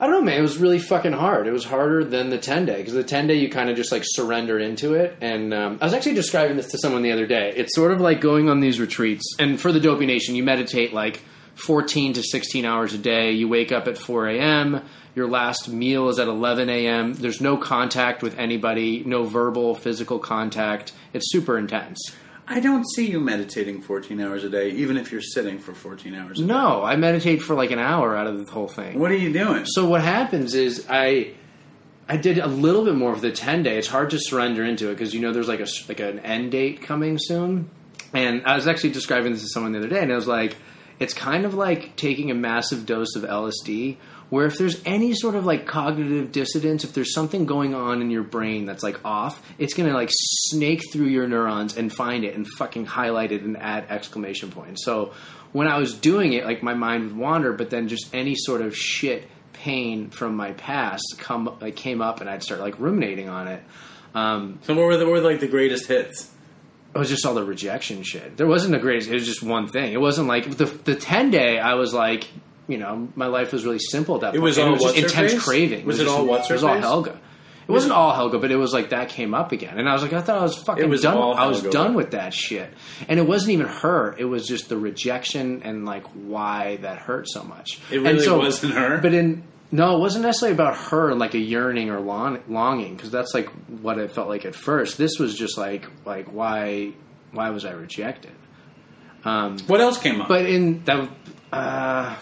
I 0.00 0.06
don't 0.06 0.14
know, 0.14 0.22
man. 0.22 0.38
It 0.38 0.42
was 0.42 0.58
really 0.58 0.78
fucking 0.78 1.12
hard. 1.12 1.48
It 1.48 1.52
was 1.52 1.64
harder 1.64 2.04
than 2.04 2.30
the 2.30 2.38
ten 2.38 2.66
day 2.66 2.76
because 2.76 2.92
the 2.92 3.02
ten 3.02 3.26
day 3.26 3.34
you 3.34 3.48
kind 3.48 3.68
of 3.68 3.76
just 3.76 3.90
like 3.90 4.02
surrender 4.04 4.58
into 4.58 4.94
it. 4.94 5.16
And 5.20 5.52
um, 5.52 5.78
I 5.80 5.86
was 5.86 5.94
actually 5.94 6.14
describing 6.14 6.56
this 6.56 6.70
to 6.70 6.78
someone 6.78 7.02
the 7.02 7.10
other 7.10 7.26
day. 7.26 7.52
It's 7.56 7.74
sort 7.74 7.90
of 7.90 8.00
like 8.00 8.20
going 8.20 8.48
on 8.48 8.60
these 8.60 8.78
retreats, 8.78 9.24
and 9.40 9.60
for 9.60 9.72
the 9.72 9.80
Dopey 9.80 10.06
Nation, 10.06 10.36
you 10.36 10.44
meditate 10.44 10.92
like 10.92 11.22
fourteen 11.56 12.12
to 12.12 12.22
sixteen 12.22 12.64
hours 12.64 12.94
a 12.94 12.98
day. 12.98 13.32
You 13.32 13.48
wake 13.48 13.72
up 13.72 13.88
at 13.88 13.98
four 13.98 14.28
a.m. 14.28 14.82
Your 15.16 15.26
last 15.26 15.68
meal 15.68 16.08
is 16.10 16.20
at 16.20 16.28
11 16.28 16.68
a.m. 16.68 17.12
There's 17.14 17.40
no 17.40 17.56
contact 17.56 18.22
with 18.22 18.38
anybody, 18.38 19.02
no 19.04 19.24
verbal, 19.24 19.74
physical 19.74 20.20
contact. 20.20 20.92
It's 21.12 21.32
super 21.32 21.58
intense. 21.58 21.98
I 22.50 22.60
don't 22.60 22.84
see 22.84 23.10
you 23.10 23.20
meditating 23.20 23.82
14 23.82 24.20
hours 24.20 24.42
a 24.42 24.48
day, 24.48 24.70
even 24.70 24.96
if 24.96 25.12
you're 25.12 25.20
sitting 25.20 25.58
for 25.58 25.74
14 25.74 26.14
hours. 26.14 26.38
A 26.38 26.42
day. 26.42 26.46
No, 26.46 26.82
I 26.82 26.96
meditate 26.96 27.42
for 27.42 27.54
like 27.54 27.70
an 27.70 27.78
hour 27.78 28.16
out 28.16 28.26
of 28.26 28.44
the 28.44 28.50
whole 28.50 28.68
thing. 28.68 28.98
What 28.98 29.10
are 29.10 29.16
you 29.16 29.32
doing? 29.32 29.66
So 29.66 29.86
what 29.86 30.02
happens 30.02 30.54
is 30.54 30.86
I 30.88 31.34
I 32.08 32.16
did 32.16 32.38
a 32.38 32.46
little 32.46 32.86
bit 32.86 32.94
more 32.94 33.14
for 33.14 33.20
the 33.20 33.32
10 33.32 33.64
day. 33.64 33.76
It's 33.76 33.86
hard 33.86 34.10
to 34.10 34.18
surrender 34.18 34.64
into 34.64 34.88
it 34.88 34.94
because 34.94 35.12
you 35.12 35.20
know 35.20 35.32
there's 35.32 35.48
like 35.48 35.60
a 35.60 35.66
like 35.88 36.00
an 36.00 36.20
end 36.20 36.52
date 36.52 36.80
coming 36.80 37.18
soon. 37.20 37.68
And 38.14 38.42
I 38.46 38.56
was 38.56 38.66
actually 38.66 38.90
describing 38.90 39.32
this 39.32 39.42
to 39.42 39.48
someone 39.48 39.72
the 39.72 39.78
other 39.78 39.88
day 39.88 40.00
and 40.00 40.10
I 40.10 40.16
was 40.16 40.26
like 40.26 40.56
it's 40.98 41.14
kind 41.14 41.44
of 41.44 41.54
like 41.54 41.94
taking 41.96 42.30
a 42.30 42.34
massive 42.34 42.86
dose 42.86 43.14
of 43.14 43.22
LSD 43.22 43.98
where 44.30 44.46
if 44.46 44.58
there's 44.58 44.80
any 44.84 45.14
sort 45.14 45.34
of 45.34 45.46
like 45.46 45.66
cognitive 45.66 46.32
dissonance, 46.32 46.84
if 46.84 46.92
there's 46.92 47.14
something 47.14 47.46
going 47.46 47.74
on 47.74 48.02
in 48.02 48.10
your 48.10 48.22
brain 48.22 48.66
that's 48.66 48.82
like 48.82 49.02
off, 49.04 49.42
it's 49.58 49.74
going 49.74 49.88
to 49.88 49.94
like 49.94 50.10
snake 50.12 50.82
through 50.92 51.06
your 51.06 51.26
neurons 51.26 51.76
and 51.76 51.92
find 51.92 52.24
it 52.24 52.34
and 52.34 52.46
fucking 52.46 52.86
highlight 52.86 53.32
it 53.32 53.42
and 53.42 53.56
add 53.56 53.86
exclamation 53.88 54.50
points. 54.50 54.84
So 54.84 55.14
when 55.52 55.66
I 55.66 55.78
was 55.78 55.94
doing 55.94 56.34
it, 56.34 56.44
like 56.44 56.62
my 56.62 56.74
mind 56.74 57.04
would 57.04 57.16
wander, 57.16 57.52
but 57.52 57.70
then 57.70 57.88
just 57.88 58.14
any 58.14 58.34
sort 58.36 58.60
of 58.60 58.76
shit 58.76 59.28
pain 59.54 60.10
from 60.10 60.36
my 60.36 60.52
past 60.52 61.16
come 61.18 61.56
like 61.60 61.74
came 61.74 62.00
up 62.00 62.20
and 62.20 62.30
I'd 62.30 62.42
start 62.42 62.60
like 62.60 62.78
ruminating 62.78 63.28
on 63.28 63.48
it. 63.48 63.62
Um, 64.14 64.58
so 64.62 64.74
what 64.74 64.86
were 64.86 64.96
the 64.96 65.04
what 65.04 65.12
were 65.12 65.20
like 65.20 65.40
the 65.40 65.48
greatest 65.48 65.86
hits? 65.86 66.30
it 66.94 66.98
was 66.98 67.08
just 67.08 67.26
all 67.26 67.34
the 67.34 67.44
rejection 67.44 68.02
shit. 68.02 68.36
There 68.36 68.46
wasn't 68.46 68.74
a 68.74 68.78
greatest. 68.78 69.10
It 69.10 69.14
was 69.14 69.26
just 69.26 69.42
one 69.42 69.68
thing. 69.68 69.92
It 69.92 70.00
wasn't 70.00 70.26
like 70.26 70.56
the 70.56 70.64
the 70.64 70.94
ten 70.94 71.30
day. 71.30 71.58
I 71.58 71.74
was 71.74 71.92
like, 71.92 72.26
you 72.68 72.78
know, 72.78 73.08
my 73.16 73.26
life 73.26 73.52
was 73.52 73.64
really 73.64 73.78
simple 73.78 74.14
at 74.16 74.20
that 74.20 74.26
point. 74.28 74.36
It 74.36 74.38
point. 74.40 74.44
was 74.44 74.58
And 74.58 74.68
all 74.68 74.74
just 74.74 74.84
what's 74.84 74.98
her 74.98 75.04
intense 75.06 75.32
face? 75.32 75.42
craving. 75.44 75.86
Was 75.86 75.98
it 75.98 76.02
it 76.02 76.04
just- 76.06 76.16
all 76.18 76.26
what's 76.26 76.48
her 76.48 76.54
It 76.54 76.56
was 76.58 76.64
all 76.64 76.74
face? 76.74 76.84
Helga. 76.84 77.20
It 77.66 77.72
wasn't 77.72 77.92
all 77.92 78.14
Helga, 78.14 78.38
but 78.38 78.50
it 78.50 78.56
was 78.56 78.72
like 78.72 78.90
that 78.90 79.10
came 79.10 79.34
up 79.34 79.52
again, 79.52 79.78
and 79.78 79.86
I 79.86 79.92
was 79.92 80.00
like, 80.02 80.14
I 80.14 80.22
thought 80.22 80.38
I 80.38 80.42
was 80.42 80.56
fucking 80.56 80.82
It 80.82 80.88
was 80.88 81.02
done. 81.02 81.18
I 81.18 81.46
was 81.46 81.58
Helga. 81.60 81.70
done 81.70 81.94
with 81.94 82.12
that 82.12 82.32
shit, 82.32 82.72
and 83.08 83.18
it 83.20 83.26
wasn't 83.28 83.50
even 83.52 83.66
her. 83.66 84.14
It 84.16 84.24
was 84.24 84.46
just 84.48 84.70
the 84.70 84.78
rejection 84.78 85.60
and 85.64 85.84
like 85.84 86.04
why 86.14 86.76
that 86.80 86.96
hurt 87.00 87.28
so 87.28 87.42
much. 87.42 87.78
It 87.90 87.98
really 88.00 88.20
so- 88.20 88.38
wasn't 88.38 88.72
her? 88.72 88.98
But 89.02 89.12
in 89.12 89.42
no, 89.70 89.96
it 89.96 90.00
wasn't 90.00 90.24
necessarily 90.24 90.54
about 90.54 90.76
her 90.76 91.14
like 91.14 91.34
a 91.34 91.38
yearning 91.38 91.90
or 91.90 92.00
long, 92.00 92.38
longing 92.48 92.96
because 92.96 93.10
that's 93.10 93.34
like 93.34 93.50
what 93.82 93.98
it 93.98 94.12
felt 94.12 94.28
like 94.28 94.46
at 94.46 94.54
first. 94.54 94.96
This 94.96 95.18
was 95.18 95.34
just 95.36 95.58
like 95.58 95.86
like 96.06 96.28
why 96.32 96.92
why 97.32 97.50
was 97.50 97.66
I 97.66 97.72
rejected? 97.72 98.32
Um, 99.26 99.58
What 99.66 99.82
else 99.82 99.98
came 99.98 100.22
up? 100.22 100.28
but 100.28 100.46
in 100.46 100.84
that 100.84 101.06
uh, 101.52 102.14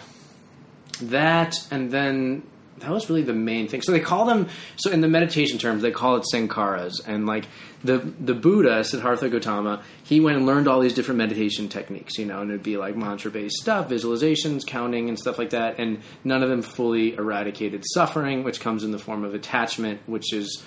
that 0.99 1.55
and 1.71 1.91
then 1.91 2.43
that 2.79 2.91
was 2.91 3.09
really 3.09 3.23
the 3.23 3.33
main 3.33 3.67
thing. 3.67 3.81
So 3.81 3.91
they 3.91 3.99
call 3.99 4.25
them 4.25 4.49
so 4.75 4.91
in 4.91 5.01
the 5.01 5.07
meditation 5.07 5.57
terms 5.57 5.81
they 5.81 5.91
call 5.91 6.17
it 6.17 6.25
sankharas 6.31 7.01
and 7.07 7.25
like 7.25 7.45
the 7.83 7.97
the 7.97 8.33
Buddha 8.33 8.83
Siddhartha 8.83 9.29
Gautama 9.29 9.83
he 10.03 10.19
went 10.19 10.37
and 10.37 10.45
learned 10.45 10.67
all 10.67 10.79
these 10.79 10.93
different 10.93 11.17
meditation 11.17 11.69
techniques, 11.69 12.17
you 12.17 12.25
know, 12.25 12.41
and 12.41 12.49
it'd 12.51 12.63
be 12.63 12.77
like 12.77 12.95
mantra 12.95 13.31
based 13.31 13.57
stuff, 13.57 13.89
visualizations, 13.89 14.65
counting, 14.65 15.09
and 15.09 15.17
stuff 15.17 15.37
like 15.37 15.51
that, 15.51 15.79
and 15.79 16.01
none 16.23 16.43
of 16.43 16.49
them 16.49 16.61
fully 16.61 17.13
eradicated 17.15 17.83
suffering, 17.85 18.43
which 18.43 18.59
comes 18.59 18.83
in 18.83 18.91
the 18.91 18.99
form 18.99 19.23
of 19.23 19.33
attachment, 19.33 20.01
which 20.05 20.33
is 20.33 20.63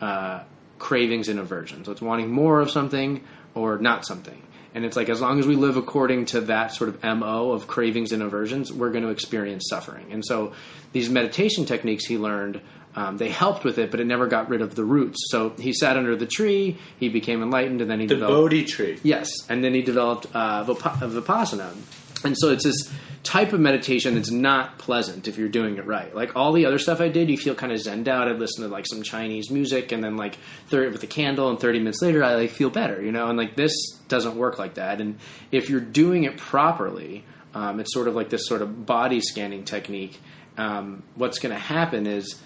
uh, 0.00 0.42
cravings 0.78 1.28
and 1.28 1.38
aversion. 1.38 1.84
So 1.84 1.92
it's 1.92 2.02
wanting 2.02 2.30
more 2.30 2.60
of 2.60 2.70
something 2.70 3.22
or 3.54 3.78
not 3.78 4.06
something. 4.06 4.42
And 4.74 4.84
it's 4.84 4.96
like 4.96 5.08
as 5.08 5.20
long 5.20 5.38
as 5.38 5.46
we 5.46 5.56
live 5.56 5.76
according 5.76 6.26
to 6.26 6.42
that 6.42 6.72
sort 6.74 6.88
of 6.90 7.02
MO 7.02 7.52
of 7.52 7.66
cravings 7.66 8.12
and 8.12 8.22
aversions, 8.22 8.72
we're 8.72 8.90
going 8.90 9.04
to 9.04 9.10
experience 9.10 9.64
suffering. 9.68 10.12
And 10.12 10.24
so 10.24 10.52
these 10.92 11.10
meditation 11.10 11.64
techniques 11.64 12.06
he 12.06 12.18
learned, 12.18 12.60
um, 12.94 13.16
they 13.16 13.28
helped 13.30 13.64
with 13.64 13.78
it, 13.78 13.90
but 13.90 14.00
it 14.00 14.06
never 14.06 14.26
got 14.26 14.48
rid 14.48 14.62
of 14.62 14.74
the 14.74 14.84
roots. 14.84 15.18
So 15.30 15.50
he 15.58 15.72
sat 15.72 15.96
under 15.96 16.14
the 16.16 16.26
tree, 16.26 16.78
he 16.98 17.08
became 17.08 17.42
enlightened, 17.42 17.80
and 17.80 17.90
then 17.90 18.00
he 18.00 18.06
the 18.06 18.14
developed. 18.14 18.36
Bodhi 18.36 18.64
tree. 18.64 18.98
Yes, 19.02 19.30
and 19.48 19.62
then 19.62 19.74
he 19.74 19.82
developed 19.82 20.26
uh, 20.34 20.64
Vip- 20.64 20.78
Vipassana. 20.78 21.72
And 22.24 22.36
so 22.36 22.50
it's 22.50 22.64
this 22.64 22.92
type 23.22 23.52
of 23.52 23.60
meditation 23.60 24.14
that's 24.14 24.30
not 24.30 24.78
pleasant 24.78 25.28
if 25.28 25.36
you're 25.36 25.48
doing 25.48 25.76
it 25.76 25.86
right. 25.86 26.14
Like 26.14 26.36
all 26.36 26.52
the 26.52 26.66
other 26.66 26.78
stuff 26.78 27.00
I 27.00 27.08
did, 27.08 27.30
you 27.30 27.36
feel 27.36 27.54
kind 27.54 27.72
of 27.72 27.78
zenned 27.78 28.08
out. 28.08 28.28
I'd 28.28 28.38
listen 28.38 28.64
to 28.64 28.68
like 28.70 28.86
some 28.86 29.02
Chinese 29.02 29.50
music, 29.50 29.92
and 29.92 30.02
then 30.02 30.16
like 30.16 30.38
30, 30.68 30.92
with 30.92 31.02
a 31.02 31.06
candle, 31.06 31.50
and 31.50 31.58
30 31.58 31.78
minutes 31.78 32.02
later, 32.02 32.22
I 32.24 32.34
like 32.34 32.50
feel 32.50 32.70
better, 32.70 33.02
you 33.02 33.12
know. 33.12 33.28
And 33.28 33.38
like 33.38 33.56
this 33.56 33.74
doesn't 34.08 34.36
work 34.36 34.58
like 34.58 34.74
that. 34.74 35.00
And 35.00 35.18
if 35.50 35.70
you're 35.70 35.80
doing 35.80 36.24
it 36.24 36.36
properly, 36.36 37.24
um, 37.54 37.80
it's 37.80 37.92
sort 37.92 38.08
of 38.08 38.14
like 38.14 38.30
this 38.30 38.46
sort 38.46 38.62
of 38.62 38.86
body 38.86 39.20
scanning 39.20 39.64
technique. 39.64 40.18
Um, 40.56 41.02
what's 41.14 41.38
going 41.38 41.54
to 41.54 41.60
happen 41.60 42.06
is 42.06 42.40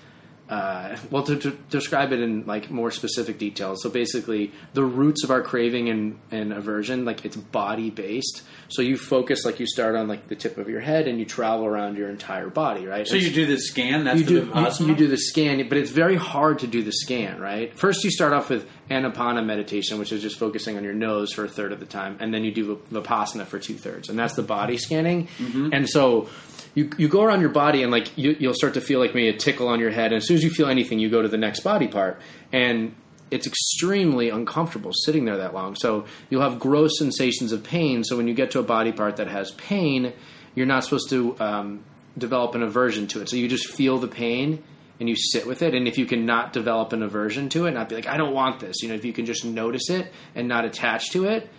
uh, 0.48 0.96
well, 1.10 1.22
to, 1.22 1.36
to 1.36 1.50
describe 1.70 2.12
it 2.12 2.20
in 2.20 2.44
like 2.44 2.70
more 2.70 2.90
specific 2.90 3.38
details. 3.38 3.82
So 3.82 3.88
basically, 3.88 4.52
the 4.74 4.84
roots 4.84 5.24
of 5.24 5.30
our 5.30 5.40
craving 5.40 5.88
and, 5.88 6.18
and 6.30 6.52
aversion, 6.52 7.06
like 7.06 7.24
it's 7.24 7.36
body 7.36 7.90
based. 7.90 8.42
So 8.68 8.82
you 8.82 8.98
focus, 8.98 9.44
like 9.46 9.58
you 9.58 9.66
start 9.66 9.96
on 9.96 10.06
like 10.06 10.28
the 10.28 10.36
tip 10.36 10.58
of 10.58 10.68
your 10.68 10.80
head, 10.80 11.08
and 11.08 11.18
you 11.18 11.24
travel 11.24 11.64
around 11.64 11.96
your 11.96 12.10
entire 12.10 12.50
body, 12.50 12.86
right? 12.86 13.06
So 13.06 13.16
you 13.16 13.30
do 13.30 13.46
the 13.46 13.58
scan. 13.58 14.04
That's 14.04 14.20
you 14.20 14.24
the 14.24 14.30
do 14.42 14.84
you, 14.84 14.88
you 14.90 14.94
do 14.94 15.08
the 15.08 15.16
scan, 15.16 15.66
but 15.68 15.78
it's 15.78 15.90
very 15.90 16.16
hard 16.16 16.58
to 16.58 16.66
do 16.66 16.82
the 16.82 16.92
scan, 16.92 17.40
right? 17.40 17.76
First, 17.78 18.04
you 18.04 18.10
start 18.10 18.34
off 18.34 18.50
with 18.50 18.68
Anapana 18.90 19.44
meditation, 19.44 19.98
which 19.98 20.12
is 20.12 20.20
just 20.20 20.38
focusing 20.38 20.76
on 20.76 20.84
your 20.84 20.92
nose 20.94 21.32
for 21.32 21.44
a 21.44 21.48
third 21.48 21.72
of 21.72 21.80
the 21.80 21.86
time, 21.86 22.16
and 22.20 22.32
then 22.34 22.44
you 22.44 22.52
do 22.52 22.76
Vipassana 22.92 23.46
for 23.46 23.58
two 23.58 23.74
thirds, 23.74 24.08
and 24.08 24.18
that's 24.18 24.34
the 24.34 24.42
body 24.42 24.76
scanning. 24.76 25.28
And 25.72 25.88
so 25.88 26.28
you 26.74 26.90
you 26.98 27.08
go 27.08 27.22
around 27.22 27.40
your 27.40 27.50
body, 27.50 27.82
and 27.82 27.90
like 27.90 28.16
you, 28.18 28.36
you'll 28.38 28.54
start 28.54 28.74
to 28.74 28.80
feel 28.80 29.00
like 29.00 29.14
maybe 29.14 29.28
a 29.28 29.38
tickle 29.38 29.68
on 29.68 29.80
your 29.80 29.90
head, 29.90 30.12
and 30.12 30.16
as 30.16 30.26
soon 30.26 30.36
as 30.36 30.44
you 30.44 30.50
feel 30.50 30.66
anything, 30.68 30.98
you 30.98 31.08
go 31.08 31.22
to 31.22 31.28
the 31.28 31.38
next 31.38 31.60
body 31.60 31.88
part, 31.88 32.20
and 32.52 32.94
it's 33.30 33.46
extremely 33.46 34.28
uncomfortable 34.28 34.92
sitting 34.92 35.24
there 35.24 35.38
that 35.38 35.54
long. 35.54 35.74
So 35.74 36.04
you'll 36.30 36.42
have 36.42 36.60
gross 36.60 36.98
sensations 36.98 37.52
of 37.52 37.64
pain. 37.64 38.04
So 38.04 38.16
when 38.16 38.28
you 38.28 38.34
get 38.34 38.50
to 38.52 38.58
a 38.58 38.62
body 38.62 38.92
part 38.92 39.16
that 39.16 39.28
has 39.28 39.50
pain, 39.52 40.12
you're 40.54 40.66
not 40.66 40.84
supposed 40.84 41.08
to 41.10 41.34
um, 41.40 41.84
develop 42.16 42.54
an 42.54 42.62
aversion 42.62 43.06
to 43.08 43.22
it. 43.22 43.28
So 43.28 43.36
you 43.36 43.48
just 43.48 43.68
feel 43.68 43.98
the 43.98 44.08
pain 44.08 44.62
and 45.00 45.08
you 45.08 45.16
sit 45.16 45.46
with 45.46 45.62
it. 45.62 45.74
And 45.74 45.88
if 45.88 45.98
you 45.98 46.06
can 46.06 46.24
not 46.24 46.52
develop 46.52 46.92
an 46.92 47.02
aversion 47.02 47.48
to 47.50 47.66
it, 47.66 47.72
not 47.72 47.88
be 47.88 47.96
like, 47.96 48.06
I 48.06 48.16
don't 48.16 48.34
want 48.34 48.60
this, 48.60 48.82
you 48.82 48.88
know, 48.88 48.94
if 48.94 49.04
you 49.04 49.12
can 49.12 49.26
just 49.26 49.44
notice 49.44 49.90
it 49.90 50.12
and 50.34 50.48
not 50.48 50.64
attach 50.64 51.10
to 51.10 51.24
it 51.26 51.50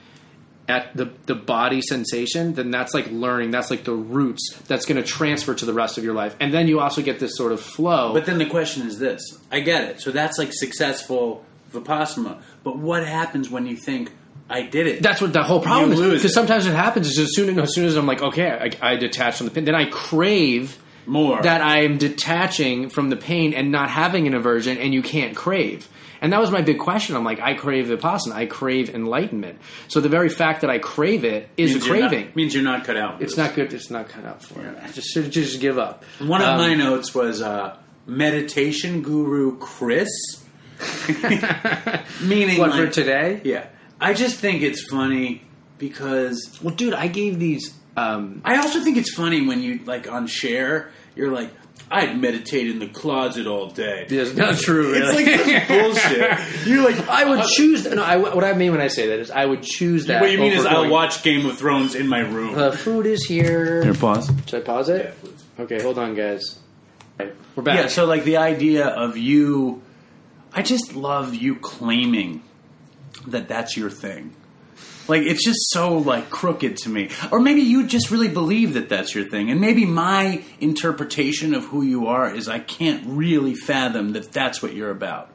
at 0.67 0.95
the, 0.95 1.11
the 1.25 1.35
body 1.35 1.81
sensation, 1.81 2.53
then 2.53 2.71
that's 2.71 2.93
like 2.93 3.07
learning. 3.11 3.51
That's 3.51 3.69
like 3.69 3.83
the 3.83 3.93
roots 3.93 4.57
that's 4.67 4.85
going 4.85 5.01
to 5.01 5.07
transfer 5.07 5.53
to 5.53 5.65
the 5.65 5.73
rest 5.73 5.97
of 5.97 6.03
your 6.03 6.13
life. 6.13 6.35
And 6.39 6.53
then 6.53 6.67
you 6.67 6.79
also 6.79 7.01
get 7.01 7.19
this 7.19 7.37
sort 7.37 7.51
of 7.51 7.61
flow. 7.61 8.13
But 8.13 8.25
then 8.25 8.37
the 8.37 8.47
question 8.47 8.87
is 8.87 8.97
this: 8.97 9.21
I 9.51 9.59
get 9.59 9.83
it. 9.83 10.01
So 10.01 10.11
that's 10.11 10.37
like 10.37 10.49
successful 10.51 11.45
vipassana. 11.71 12.41
But 12.63 12.77
what 12.77 13.05
happens 13.05 13.49
when 13.49 13.67
you 13.67 13.75
think 13.75 14.11
I 14.49 14.63
did 14.63 14.87
it? 14.87 15.03
That's 15.03 15.21
what 15.21 15.33
the 15.33 15.43
whole 15.43 15.61
problem 15.61 15.93
You 15.93 16.11
is. 16.11 16.21
Because 16.21 16.33
sometimes 16.33 16.65
it 16.65 16.73
happens 16.73 17.07
is 17.07 17.19
as 17.19 17.35
soon 17.35 17.59
as, 17.59 17.73
soon 17.73 17.85
as 17.85 17.95
I'm 17.95 18.07
like, 18.07 18.21
okay, 18.21 18.75
I, 18.81 18.93
I 18.93 18.95
detach 18.95 19.37
from 19.37 19.45
the 19.45 19.51
pin, 19.51 19.65
then 19.65 19.75
I 19.75 19.85
crave 19.85 20.77
more 21.07 21.41
that 21.41 21.61
I 21.61 21.83
am 21.83 21.97
detaching 21.97 22.89
from 22.89 23.09
the 23.09 23.15
pain 23.17 23.53
and 23.53 23.71
not 23.71 23.89
having 23.89 24.27
an 24.27 24.33
aversion, 24.33 24.77
and 24.77 24.93
you 24.93 25.01
can't 25.01 25.35
crave. 25.35 25.87
And 26.21 26.31
that 26.33 26.39
was 26.39 26.49
my 26.49 26.61
big 26.61 26.79
question. 26.79 27.15
I'm 27.15 27.23
like, 27.25 27.39
I 27.39 27.53
crave 27.53 27.87
vipassana. 27.87 28.31
I 28.33 28.45
crave 28.47 28.89
enlightenment. 28.89 29.59
So 29.89 29.99
the 29.99 30.09
very 30.09 30.29
fact 30.29 30.61
that 30.61 30.69
I 30.69 30.79
crave 30.79 31.23
it 31.25 31.49
is 31.57 31.71
means 31.73 31.83
a 31.83 31.87
you're 31.87 31.99
not- 31.99 32.09
craving. 32.09 32.31
means 32.35 32.53
you're 32.53 32.63
not 32.63 32.83
cut 32.85 32.97
out. 32.97 33.17
for 33.17 33.23
it's 33.23 33.33
this. 33.35 33.45
not 33.45 33.53
good. 33.55 33.73
It's 33.73 33.89
not 33.91 34.09
cut 34.09 34.25
out 34.25 34.41
for 34.41 34.61
it. 34.65 34.77
I 34.81 34.87
just 34.91 35.09
should 35.09 35.29
just 35.29 35.59
give 35.59 35.77
up. 35.77 36.03
One 36.19 36.41
of 36.41 36.47
Um, 36.47 36.57
my 36.57 36.73
notes 36.73 37.13
was 37.13 37.41
uh, 37.41 37.77
meditation 38.07 39.01
guru 39.03 39.57
Chris, 39.59 40.07
meaning 42.21 42.57
What 42.59 42.71
like, 42.71 42.85
for 42.85 42.89
today? 42.89 43.41
Yeah, 43.43 43.67
I 43.99 44.13
just 44.13 44.39
think 44.39 44.61
it's 44.61 44.83
funny 44.83 45.43
because 45.77 46.59
Well, 46.61 46.73
dude, 46.75 46.93
I 46.93 47.07
gave 47.07 47.39
these. 47.39 47.73
Um, 47.97 48.41
I 48.43 48.57
also 48.57 48.81
think 48.81 48.97
it's 48.97 49.13
funny 49.13 49.45
when 49.45 49.61
you 49.61 49.79
like 49.85 50.11
on 50.11 50.27
share, 50.27 50.91
you're 51.15 51.31
like, 51.31 51.51
I'd 51.89 52.19
meditate 52.19 52.67
in 52.67 52.79
the 52.79 52.87
closet 52.87 53.45
all 53.47 53.69
day. 53.69 54.05
That's 54.09 54.33
not 54.33 54.57
true. 54.57 54.93
It's 54.95 55.13
like 55.13 55.67
bullshit. 55.67 56.67
You're 56.67 56.83
like, 56.83 57.07
I 57.07 57.25
would 57.25 57.39
uh, 57.39 57.47
choose. 57.47 57.85
No, 57.85 58.03
I, 58.03 58.17
what 58.17 58.43
I 58.43 58.53
mean 58.53 58.71
when 58.71 58.81
I 58.81 58.87
say 58.87 59.07
that 59.09 59.19
is 59.19 59.29
I 59.29 59.45
would 59.45 59.61
choose 59.61 60.07
that. 60.07 60.21
What 60.21 60.31
you 60.31 60.39
mean 60.39 60.53
is 60.53 60.65
over 60.65 60.75
I'll 60.75 60.89
watch 60.89 61.21
Game 61.23 61.45
of 61.45 61.57
Thrones 61.57 61.95
in 61.95 62.07
my 62.07 62.19
room. 62.19 62.55
The 62.55 62.71
food 62.71 63.05
is 63.05 63.23
here. 63.25 63.93
pause. 63.93 64.31
Should 64.47 64.61
I 64.61 64.65
pause 64.65 64.89
it? 64.89 65.13
Okay, 65.59 65.81
hold 65.81 65.99
on, 65.99 66.15
guys. 66.15 66.59
All 67.19 67.27
right, 67.27 67.35
we're 67.55 67.63
back. 67.63 67.77
Yeah, 67.77 67.87
so 67.87 68.05
like 68.05 68.23
the 68.23 68.37
idea 68.37 68.87
of 68.87 69.15
you, 69.15 69.81
I 70.53 70.63
just 70.63 70.95
love 70.95 71.35
you 71.35 71.55
claiming 71.55 72.43
that 73.27 73.47
that's 73.47 73.77
your 73.77 73.89
thing. 73.89 74.35
Like 75.07 75.23
it's 75.23 75.43
just 75.43 75.69
so 75.69 75.97
like 75.97 76.29
crooked 76.29 76.77
to 76.77 76.89
me. 76.89 77.09
Or 77.31 77.39
maybe 77.39 77.61
you 77.61 77.87
just 77.87 78.11
really 78.11 78.27
believe 78.27 78.73
that 78.73 78.89
that's 78.89 79.13
your 79.13 79.25
thing. 79.25 79.51
And 79.51 79.61
maybe 79.61 79.85
my 79.85 80.43
interpretation 80.59 81.53
of 81.53 81.65
who 81.65 81.81
you 81.83 82.07
are 82.07 82.33
is 82.33 82.47
I 82.47 82.59
can't 82.59 83.03
really 83.05 83.55
fathom 83.55 84.13
that 84.13 84.31
that's 84.31 84.61
what 84.61 84.73
you're 84.73 84.91
about. 84.91 85.29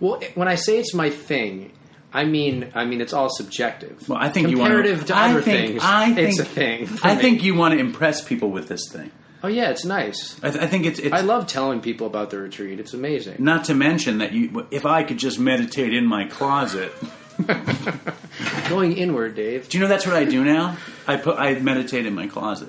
well, 0.00 0.20
when 0.34 0.48
I 0.48 0.54
say 0.54 0.78
it's 0.78 0.94
my 0.94 1.10
thing, 1.10 1.72
I 2.12 2.24
mean, 2.24 2.70
I 2.74 2.84
mean 2.84 3.00
it's 3.00 3.12
all 3.12 3.28
subjective. 3.30 4.08
Well, 4.08 4.18
I 4.18 4.28
think 4.28 4.48
you 4.48 4.58
want 4.58 4.72
comparative 4.72 5.06
to 5.06 5.14
I 5.16 5.30
other 5.30 5.42
think, 5.42 5.70
things. 5.72 5.82
I 5.84 6.14
think, 6.14 6.28
it's 6.30 6.38
a 6.38 6.44
thing. 6.44 6.88
I 7.02 7.16
me. 7.16 7.22
think 7.22 7.42
you 7.42 7.54
want 7.54 7.74
to 7.74 7.80
impress 7.80 8.24
people 8.24 8.50
with 8.50 8.68
this 8.68 8.88
thing. 8.90 9.10
Oh 9.42 9.48
yeah, 9.48 9.70
it's 9.70 9.84
nice. 9.84 10.36
I, 10.42 10.50
th- 10.50 10.62
I 10.64 10.66
think 10.66 10.84
it's, 10.86 10.98
it's 10.98 11.12
I 11.14 11.20
love 11.20 11.46
telling 11.46 11.80
people 11.80 12.06
about 12.08 12.30
the 12.30 12.38
retreat. 12.38 12.80
It's 12.80 12.92
amazing. 12.94 13.36
not 13.38 13.66
to 13.66 13.74
mention 13.74 14.18
that 14.18 14.32
you 14.32 14.66
if 14.70 14.84
I 14.86 15.04
could 15.04 15.18
just 15.18 15.38
meditate 15.38 15.94
in 15.94 16.06
my 16.06 16.24
closet. 16.24 16.92
Going 18.68 18.96
inward, 18.96 19.34
Dave. 19.34 19.68
Do 19.68 19.78
you 19.78 19.82
know 19.82 19.88
that's 19.88 20.06
what 20.06 20.16
I 20.16 20.24
do 20.24 20.44
now? 20.44 20.76
I 21.06 21.16
put 21.16 21.38
I 21.38 21.54
meditate 21.58 22.06
in 22.06 22.14
my 22.14 22.26
closet. 22.26 22.68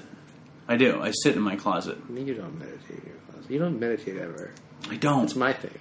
I 0.67 0.77
do. 0.77 1.01
I 1.01 1.11
sit 1.11 1.35
in 1.35 1.41
my 1.41 1.55
closet. 1.55 1.97
You 2.09 2.33
don't 2.35 2.57
meditate 2.59 2.89
in 2.89 3.05
your 3.05 3.15
closet. 3.31 3.51
You 3.51 3.59
don't 3.59 3.79
meditate 3.79 4.17
ever. 4.17 4.51
I 4.89 4.95
don't. 4.97 5.23
It's 5.25 5.35
my 5.35 5.53
thing. 5.53 5.71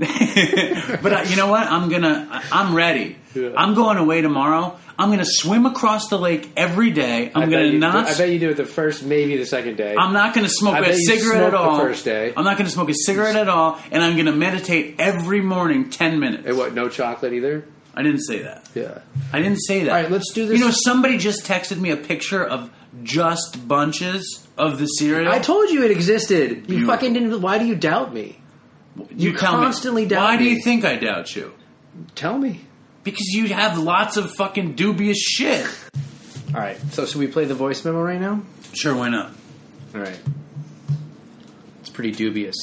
but 0.00 1.12
uh, 1.12 1.22
you 1.28 1.36
know 1.36 1.48
what? 1.48 1.66
I'm 1.66 1.90
gonna. 1.90 2.26
I- 2.30 2.44
I'm 2.50 2.74
ready. 2.74 3.16
Yeah. 3.34 3.50
I'm 3.56 3.74
going 3.74 3.98
away 3.98 4.22
tomorrow. 4.22 4.78
I'm 4.98 5.10
gonna 5.10 5.24
swim 5.26 5.66
across 5.66 6.08
the 6.08 6.18
lake 6.18 6.50
every 6.56 6.90
day. 6.90 7.30
I'm 7.34 7.42
I 7.42 7.46
gonna 7.46 7.72
not. 7.72 8.06
I 8.08 8.16
bet 8.16 8.30
you 8.30 8.38
do 8.38 8.50
it 8.50 8.56
the 8.56 8.64
first, 8.64 9.02
maybe 9.04 9.36
the 9.36 9.44
second 9.46 9.76
day. 9.76 9.94
I'm 9.96 10.14
not 10.14 10.34
going 10.34 10.46
to 10.46 10.52
smoke 10.52 10.74
I 10.74 10.86
a 10.88 10.96
cigarette 10.96 11.42
at 11.42 11.54
all. 11.54 11.78
first 11.80 12.04
day. 12.04 12.32
I'm 12.36 12.44
not 12.44 12.56
going 12.56 12.66
to 12.66 12.72
smoke 12.72 12.88
a 12.88 12.94
cigarette 12.94 13.36
at 13.36 13.48
all, 13.48 13.78
and 13.92 14.02
I'm 14.02 14.14
going 14.14 14.26
to 14.26 14.32
meditate 14.32 14.96
every 14.98 15.42
morning, 15.42 15.90
ten 15.90 16.18
minutes. 16.18 16.46
and 16.46 16.56
what? 16.56 16.74
No 16.74 16.88
chocolate 16.88 17.34
either. 17.34 17.64
I 17.94 18.02
didn't 18.02 18.22
say 18.22 18.42
that. 18.42 18.68
Yeah. 18.74 18.98
I 19.32 19.40
didn't 19.42 19.60
say 19.60 19.84
that. 19.84 19.90
All 19.90 19.96
right, 20.02 20.10
let's 20.10 20.32
do 20.32 20.46
this. 20.46 20.58
You 20.58 20.64
know, 20.64 20.70
somebody 20.72 21.18
just 21.18 21.44
texted 21.44 21.78
me 21.78 21.90
a 21.90 21.96
picture 21.96 22.44
of 22.44 22.70
just 23.02 23.66
bunches 23.66 24.46
of 24.56 24.78
the 24.78 24.86
cereal. 24.86 25.30
I 25.30 25.38
told 25.40 25.70
you 25.70 25.84
it 25.84 25.90
existed. 25.90 26.68
You 26.70 26.78
You- 26.78 26.86
fucking 26.86 27.12
didn't. 27.14 27.40
Why 27.40 27.58
do 27.58 27.66
you 27.66 27.74
doubt 27.74 28.14
me? 28.14 28.38
you 29.16 29.30
me, 29.32 29.36
constantly 29.36 30.06
doubt 30.06 30.20
me. 30.20 30.26
Why 30.26 30.36
do 30.36 30.44
you 30.44 30.62
think 30.62 30.84
I 30.84 30.96
doubt 30.96 31.34
you? 31.34 31.52
Tell 32.14 32.38
me. 32.38 32.60
Because 33.02 33.26
you 33.28 33.48
have 33.48 33.78
lots 33.78 34.16
of 34.16 34.30
fucking 34.34 34.74
dubious 34.74 35.18
shit. 35.18 35.66
All 36.54 36.60
right. 36.60 36.78
So 36.92 37.06
should 37.06 37.18
we 37.18 37.26
play 37.28 37.44
the 37.44 37.54
voice 37.54 37.84
memo 37.84 38.02
right 38.02 38.20
now? 38.20 38.42
Sure, 38.72 38.94
why 38.94 39.08
not? 39.08 39.32
All 39.94 40.00
right. 40.00 40.18
It's 41.80 41.90
pretty 41.90 42.12
dubious. 42.12 42.56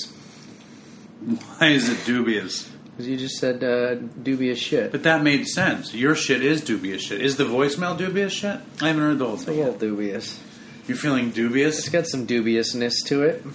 Why 1.58 1.68
is 1.70 1.90
it 1.90 2.06
dubious? 2.06 2.70
Because 2.98 3.10
you 3.10 3.18
just 3.18 3.38
said 3.38 3.64
uh, 3.64 3.94
dubious 3.96 4.58
shit. 4.58 4.92
But 4.92 5.04
that 5.04 5.22
made 5.22 5.46
sense. 5.48 5.94
Your 5.94 6.16
shit 6.16 6.44
is 6.44 6.62
dubious 6.62 7.04
shit. 7.04 7.22
Is 7.22 7.38
the 7.38 7.44
voicemail 7.44 7.96
dubious 7.96 8.34
shit? 8.34 8.60
I 8.82 8.88
haven't 8.88 9.04
heard 9.04 9.20
the 9.20 9.28
whole 9.28 9.38
thing. 9.38 9.60
yeah, 9.60 9.70
dubious. 9.70 10.42
You're 10.88 10.98
feeling 10.98 11.30
dubious? 11.30 11.78
It's 11.78 11.90
got 11.90 12.08
some 12.08 12.26
dubiousness 12.26 13.04
to 13.06 13.22
it. 13.22 13.46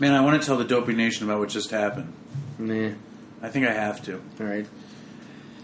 Man, 0.00 0.14
I 0.14 0.22
want 0.22 0.40
to 0.40 0.46
tell 0.46 0.56
the 0.56 0.64
Dopey 0.64 0.94
Nation 0.94 1.26
about 1.26 1.38
what 1.38 1.50
just 1.50 1.70
happened. 1.70 2.14
Nah. 2.58 2.92
I 3.42 3.50
think 3.50 3.66
I 3.66 3.72
have 3.72 4.02
to. 4.04 4.14
All 4.40 4.46
right. 4.46 4.66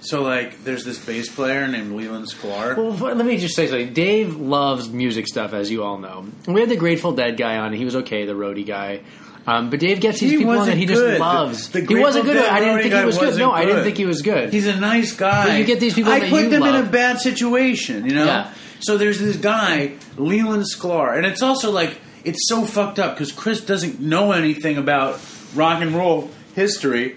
So, 0.01 0.23
like, 0.23 0.63
there's 0.65 0.85
this 0.85 0.99
bass 1.05 1.29
player 1.29 1.67
named 1.67 1.93
Leland 1.93 2.27
Sklar. 2.31 2.77
Well, 2.77 2.93
let 3.15 3.27
me 3.27 3.37
just 3.37 3.57
say 3.57 3.67
something. 3.67 3.93
Dave 3.93 4.37
loves 4.37 4.89
music 4.89 5.27
stuff, 5.27 5.53
as 5.53 5.71
you 5.71 5.83
all 5.83 5.99
know. 5.99 6.27
We 6.47 6.61
had 6.61 6.69
the 6.71 6.77
Grateful 6.77 7.13
Dead 7.13 7.37
guy 7.37 7.57
on. 7.57 7.69
and 7.69 7.77
He 7.77 7.85
was 7.85 7.97
okay, 7.97 8.25
the 8.25 8.35
roadie 8.35 8.65
guy. 8.67 9.01
Um, 9.47 9.71
but 9.71 9.81
Dave 9.81 10.01
gets 10.01 10.21
these 10.21 10.31
He 10.33 10.37
people 10.39 10.59
on 10.59 10.67
that 10.67 10.77
he 10.77 10.85
just 10.87 11.01
good. 11.01 11.19
loves. 11.19 11.71
The- 11.71 11.81
the 11.81 11.87
he 11.87 11.95
wasn't 12.01 12.27
good. 12.27 12.37
I 12.37 12.61
didn't 12.61 12.83
think 12.83 12.95
he 12.95 13.05
was 13.05 13.19
good. 13.19 13.39
No, 13.39 13.51
I 13.51 13.65
didn't 13.65 13.83
think 13.83 13.97
he 13.97 14.05
was 14.05 14.23
good. 14.23 14.53
He's 14.53 14.67
a 14.67 14.77
nice 14.79 15.13
guy. 15.17 15.47
But 15.49 15.59
you 15.59 15.65
get 15.65 15.81
these 15.81 15.95
people 15.95 16.13
I 16.13 16.29
put 16.29 16.51
them 16.51 16.63
in 16.63 16.75
a 16.77 16.83
bad 16.83 17.19
situation, 17.21 18.05
you 18.07 18.15
know? 18.15 18.25
Yeah. 18.27 18.53
So 18.81 18.99
there's 18.99 19.19
this 19.19 19.37
guy, 19.37 19.95
Leland 20.17 20.65
Sklar, 20.73 21.17
and 21.17 21.25
it's 21.27 21.43
also 21.43 21.71
like, 21.73 21.99
it's 22.25 22.47
so 22.49 22.65
fucked 22.65 22.99
up 22.99 23.15
because 23.15 23.33
Chris 23.33 23.61
doesn't 23.63 24.01
know 24.01 24.33
anything 24.33 24.77
about 24.77 25.19
rock 25.55 25.81
and 25.83 25.93
roll 25.95 26.31
history. 26.55 27.17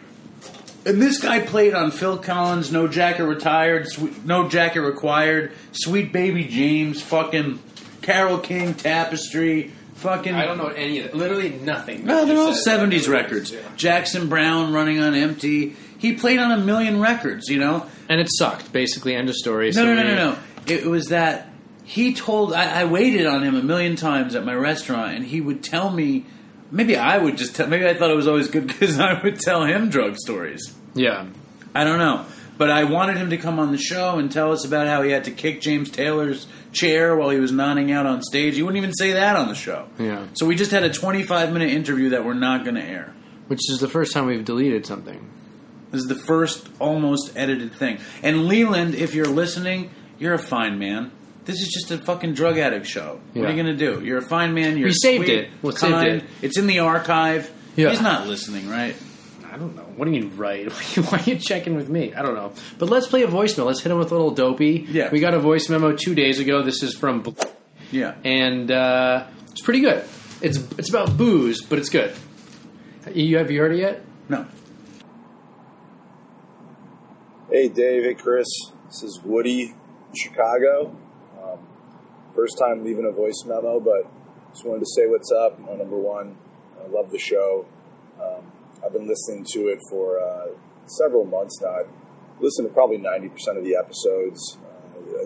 And 0.85 1.01
this 1.01 1.19
guy 1.21 1.39
played 1.41 1.73
on 1.75 1.91
Phil 1.91 2.17
Collins, 2.17 2.71
No 2.71 2.87
Jacket 2.87 3.25
Retired, 3.25 3.87
Sweet, 3.87 4.25
No 4.25 4.47
Jacket 4.49 4.81
Required, 4.81 5.51
Sweet 5.73 6.11
Baby 6.11 6.45
James, 6.45 7.01
fucking 7.01 7.59
Carole 8.01 8.39
King, 8.39 8.73
Tapestry, 8.73 9.71
fucking. 9.95 10.33
I 10.33 10.45
don't 10.45 10.57
know 10.57 10.67
any 10.69 10.99
of 10.99 11.05
it. 11.07 11.15
Literally 11.15 11.49
nothing. 11.49 12.05
No, 12.05 12.25
they're 12.25 12.37
all 12.37 12.53
said- 12.53 12.79
'70s 12.79 13.07
records. 13.07 13.51
Yeah. 13.51 13.59
Jackson 13.75 14.27
Browne, 14.27 14.73
Running 14.73 14.99
on 14.99 15.13
Empty. 15.13 15.75
He 15.99 16.13
played 16.13 16.39
on 16.39 16.51
a 16.51 16.57
million 16.57 16.99
records, 16.99 17.47
you 17.47 17.59
know. 17.59 17.85
And 18.09 18.19
it 18.19 18.27
sucked, 18.31 18.73
basically. 18.73 19.15
End 19.15 19.29
of 19.29 19.35
story. 19.35 19.67
No, 19.67 19.71
So 19.73 19.85
no, 19.85 19.93
no, 19.93 20.03
no, 20.03 20.15
no. 20.31 20.37
It 20.65 20.85
was 20.87 21.09
that 21.09 21.47
he 21.83 22.13
told. 22.15 22.53
I, 22.53 22.81
I 22.81 22.85
waited 22.85 23.27
on 23.27 23.43
him 23.43 23.53
a 23.55 23.61
million 23.61 23.95
times 23.95 24.33
at 24.33 24.43
my 24.43 24.55
restaurant, 24.55 25.15
and 25.15 25.23
he 25.25 25.41
would 25.41 25.63
tell 25.63 25.91
me. 25.91 26.25
Maybe 26.73 26.95
I 26.95 27.17
would 27.17 27.37
just 27.37 27.55
tell. 27.55 27.67
Maybe 27.67 27.85
I 27.85 27.93
thought 27.93 28.09
it 28.09 28.15
was 28.15 28.27
always 28.27 28.47
good 28.47 28.65
because 28.67 28.99
I 28.99 29.21
would 29.21 29.39
tell 29.39 29.63
him 29.65 29.89
drug 29.89 30.17
stories. 30.17 30.73
Yeah. 30.93 31.27
I 31.73 31.83
don't 31.83 31.99
know. 31.99 32.25
But 32.57 32.69
I 32.69 32.83
wanted 32.83 33.17
him 33.17 33.31
to 33.31 33.37
come 33.37 33.59
on 33.59 33.71
the 33.71 33.77
show 33.77 34.19
and 34.19 34.31
tell 34.31 34.51
us 34.51 34.65
about 34.65 34.85
how 34.85 35.01
he 35.01 35.11
had 35.11 35.23
to 35.23 35.31
kick 35.31 35.61
James 35.61 35.89
Taylor's 35.89 36.45
chair 36.73 37.15
while 37.15 37.29
he 37.31 37.39
was 37.39 37.51
nodding 37.51 37.91
out 37.91 38.05
on 38.05 38.21
stage. 38.21 38.55
He 38.55 38.61
wouldn't 38.61 38.77
even 38.77 38.93
say 38.93 39.13
that 39.13 39.35
on 39.35 39.47
the 39.47 39.55
show. 39.55 39.87
Yeah. 39.97 40.27
So 40.33 40.45
we 40.45 40.55
just 40.55 40.69
had 40.71 40.83
a 40.83 40.93
25 40.93 41.51
minute 41.53 41.69
interview 41.69 42.09
that 42.09 42.23
we're 42.23 42.35
not 42.35 42.63
going 42.63 42.75
to 42.75 42.83
air. 42.83 43.13
Which 43.47 43.61
is 43.69 43.79
the 43.79 43.87
first 43.87 44.13
time 44.13 44.27
we've 44.27 44.45
deleted 44.45 44.85
something. 44.85 45.27
This 45.91 46.01
is 46.03 46.07
the 46.07 46.15
first 46.15 46.69
almost 46.79 47.35
edited 47.35 47.73
thing. 47.73 47.99
And 48.21 48.47
Leland, 48.47 48.95
if 48.95 49.15
you're 49.15 49.25
listening, 49.25 49.89
you're 50.19 50.33
a 50.33 50.39
fine 50.39 50.77
man. 50.77 51.11
This 51.45 51.59
is 51.61 51.69
just 51.69 51.89
a 51.91 51.97
fucking 51.97 52.33
drug 52.33 52.59
addict 52.59 52.85
show. 52.85 53.19
What 53.33 53.45
are 53.47 53.49
you 53.51 53.61
going 53.61 53.75
to 53.77 53.85
do? 53.85 54.05
You're 54.05 54.19
a 54.19 54.21
fine 54.21 54.53
man. 54.53 54.77
You're 54.77 54.89
We 54.89 54.93
saved 54.93 55.25
sweet, 55.25 55.37
it. 55.37 55.49
We 55.63 55.71
saved 55.71 56.03
it. 56.03 56.23
It's 56.43 56.57
in 56.57 56.67
the 56.67 56.79
archive. 56.79 57.51
Yeah. 57.75 57.89
He's 57.89 58.01
not 58.01 58.27
listening, 58.27 58.69
right? 58.69 58.95
I 59.51 59.57
don't 59.57 59.75
know. 59.75 59.81
What 59.83 60.05
do 60.05 60.11
you 60.11 60.21
mean, 60.21 60.37
right? 60.37 60.71
Why 61.11 61.17
are 61.19 61.23
you 61.23 61.35
checking 61.35 61.75
with 61.75 61.89
me? 61.89 62.13
I 62.13 62.21
don't 62.21 62.35
know. 62.35 62.53
But 62.79 62.89
let's 62.89 63.07
play 63.07 63.23
a 63.23 63.27
voicemail. 63.27 63.65
Let's 63.65 63.81
hit 63.81 63.91
him 63.91 63.97
with 63.99 64.11
a 64.11 64.15
little 64.15 64.31
dopey. 64.31 64.85
Yeah. 64.89 65.09
We 65.11 65.19
got 65.19 65.33
a 65.33 65.39
voice 65.39 65.67
memo 65.69 65.93
two 65.95 66.15
days 66.15 66.39
ago. 66.39 66.61
This 66.63 66.81
is 66.83 66.95
from, 66.95 67.21
Bl- 67.21 67.31
Yeah. 67.91 68.15
and 68.23 68.71
uh, 68.71 69.27
it's 69.51 69.61
pretty 69.61 69.81
good. 69.81 70.05
It's 70.41 70.57
it's 70.77 70.89
about 70.89 71.17
booze, 71.17 71.61
but 71.61 71.77
it's 71.79 71.89
good. 71.89 72.13
You 73.13 73.37
have 73.37 73.51
you 73.51 73.59
heard 73.59 73.73
it 73.73 73.79
yet? 73.79 74.01
No. 74.29 74.45
Hey, 77.49 77.67
Dave. 77.67 78.03
Hey, 78.03 78.13
Chris. 78.13 78.47
This 78.87 79.03
is 79.03 79.19
Woody, 79.23 79.75
Chicago. 80.15 80.95
Um, 81.43 81.59
first 82.33 82.57
time 82.57 82.83
leaving 82.83 83.05
a 83.05 83.11
voice 83.11 83.43
memo, 83.45 83.79
but 83.79 84.09
just 84.51 84.65
wanted 84.65 84.79
to 84.81 84.85
say 84.95 85.07
what's 85.07 85.31
up. 85.31 85.59
Uh, 85.69 85.75
number 85.75 85.97
one, 85.97 86.37
I 86.83 86.87
love 86.87 87.11
the 87.11 87.19
show. 87.19 87.65
Um, 88.21 88.50
I've 88.83 88.93
been 88.93 89.07
listening 89.07 89.45
to 89.51 89.67
it 89.67 89.79
for 89.89 90.19
uh, 90.19 90.47
several 90.87 91.25
months 91.25 91.59
now. 91.61 91.81
I've 91.81 91.89
listened 92.39 92.67
to 92.67 92.73
probably 92.73 92.97
90% 92.97 93.57
of 93.57 93.63
the 93.63 93.75
episodes. 93.75 94.57
Uh, 94.63 95.25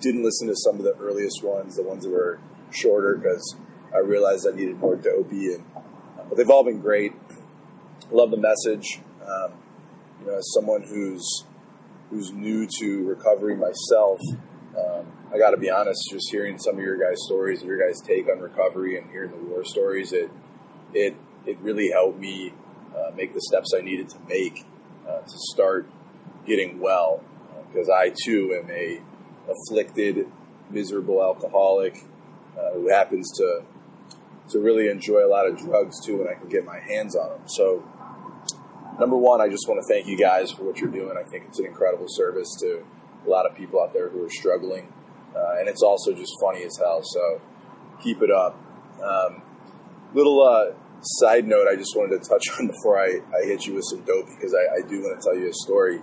didn't 0.00 0.24
listen 0.24 0.48
to 0.48 0.56
some 0.56 0.76
of 0.76 0.84
the 0.84 0.94
earliest 0.96 1.42
ones, 1.42 1.76
the 1.76 1.82
ones 1.82 2.04
that 2.04 2.10
were 2.10 2.38
shorter, 2.70 3.16
because 3.16 3.56
I 3.94 3.98
realized 3.98 4.46
I 4.46 4.54
needed 4.54 4.78
more 4.78 4.96
dopey. 4.96 5.54
And, 5.54 5.64
but 6.28 6.36
they've 6.36 6.50
all 6.50 6.64
been 6.64 6.80
great. 6.80 7.12
Love 8.10 8.30
the 8.30 8.36
message. 8.36 9.00
Um, 9.26 9.52
you 10.20 10.26
know, 10.26 10.38
as 10.38 10.52
someone 10.52 10.82
who's 10.82 11.44
who's 12.10 12.32
new 12.32 12.68
to 12.80 13.04
recovery 13.04 13.56
myself, 13.56 14.20
um, 14.76 15.06
I 15.32 15.38
got 15.38 15.50
to 15.50 15.56
be 15.56 15.70
honest. 15.70 16.00
Just 16.10 16.30
hearing 16.30 16.58
some 16.58 16.76
of 16.76 16.82
your 16.82 16.98
guys' 16.98 17.24
stories, 17.26 17.62
your 17.62 17.78
guys' 17.78 18.00
take 18.00 18.28
on 18.28 18.40
recovery, 18.40 18.98
and 18.98 19.10
hearing 19.10 19.30
the 19.30 19.36
war 19.36 19.64
stories, 19.64 20.12
it 20.12 20.30
it 20.92 21.16
it 21.46 21.58
really 21.60 21.90
helped 21.90 22.18
me 22.18 22.52
uh, 22.96 23.10
make 23.14 23.34
the 23.34 23.40
steps 23.40 23.72
I 23.76 23.80
needed 23.80 24.08
to 24.10 24.18
make 24.28 24.64
uh, 25.08 25.20
to 25.20 25.38
start 25.52 25.90
getting 26.46 26.80
well. 26.80 27.22
Because 27.68 27.88
I 27.88 28.12
too 28.24 28.60
am 28.62 28.70
a 28.70 29.00
afflicted, 29.50 30.30
miserable 30.70 31.22
alcoholic 31.22 32.04
uh, 32.58 32.72
who 32.74 32.88
happens 32.88 33.30
to 33.38 33.62
to 34.50 34.58
really 34.58 34.88
enjoy 34.88 35.24
a 35.24 35.28
lot 35.28 35.46
of 35.46 35.56
drugs 35.56 36.04
too 36.04 36.18
when 36.18 36.28
I 36.28 36.34
can 36.34 36.48
get 36.48 36.64
my 36.64 36.78
hands 36.78 37.16
on 37.16 37.30
them. 37.30 37.40
So 37.46 37.82
number 39.00 39.16
one, 39.16 39.40
I 39.40 39.48
just 39.48 39.66
want 39.68 39.80
to 39.80 39.92
thank 39.92 40.06
you 40.06 40.18
guys 40.18 40.50
for 40.50 40.64
what 40.64 40.78
you're 40.78 40.90
doing. 40.90 41.16
I 41.18 41.22
think 41.22 41.44
it's 41.48 41.58
an 41.58 41.66
incredible 41.66 42.06
service 42.08 42.54
to 42.60 42.84
a 43.26 43.28
lot 43.28 43.46
of 43.46 43.56
people 43.56 43.82
out 43.82 43.92
there 43.92 44.10
who 44.10 44.22
are 44.24 44.30
struggling, 44.30 44.92
uh, 45.34 45.56
and 45.58 45.68
it's 45.68 45.82
also 45.82 46.12
just 46.12 46.32
funny 46.40 46.62
as 46.62 46.76
hell. 46.76 47.00
So 47.02 47.40
keep 48.02 48.22
it 48.22 48.30
up. 48.30 48.60
Um, 49.02 49.42
little 50.12 50.42
uh, 50.42 50.74
side 51.04 51.46
note, 51.46 51.66
I 51.68 51.76
just 51.76 51.96
wanted 51.96 52.22
to 52.22 52.28
touch 52.28 52.42
on 52.58 52.66
before 52.74 52.98
I, 52.98 53.20
I 53.36 53.44
hit 53.44 53.66
you 53.66 53.74
with 53.74 53.84
some 53.90 54.00
dope 54.04 54.26
because 54.28 54.54
I, 54.54 54.78
I 54.78 54.88
do 54.88 55.02
want 55.02 55.20
to 55.20 55.24
tell 55.24 55.38
you 55.38 55.48
a 55.48 55.54
story. 55.54 56.00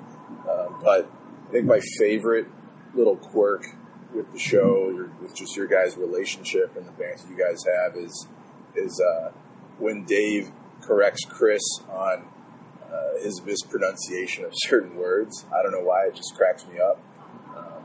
Uh, 0.48 0.68
but 0.82 1.12
I 1.48 1.52
think 1.52 1.66
my 1.66 1.82
favorite 2.00 2.48
little 2.94 3.18
quirk 3.18 3.66
with 4.14 4.32
the 4.32 4.40
show, 4.40 4.90
your, 4.90 5.12
with 5.22 5.36
just 5.36 5.56
your 5.56 5.68
guys' 5.68 5.98
relationship 5.98 6.76
and 6.76 6.86
the 6.86 6.92
bands 6.92 7.26
you 7.30 7.38
guys 7.38 7.64
have, 7.66 7.96
is 7.96 8.28
is 8.76 9.02
uh, 9.02 9.32
when 9.80 10.06
Dave 10.06 10.52
corrects 10.82 11.26
Chris 11.28 11.62
on 11.90 12.26
uh, 12.92 13.24
his 13.24 13.42
mispronunciation 13.44 14.46
of 14.46 14.52
certain 14.68 14.96
words. 14.96 15.46
I 15.54 15.62
don't 15.62 15.72
know 15.72 15.86
why; 15.86 16.08
it 16.08 16.16
just 16.16 16.36
cracks 16.36 16.66
me 16.68 16.80
up. 16.80 17.00
Um, 17.56 17.84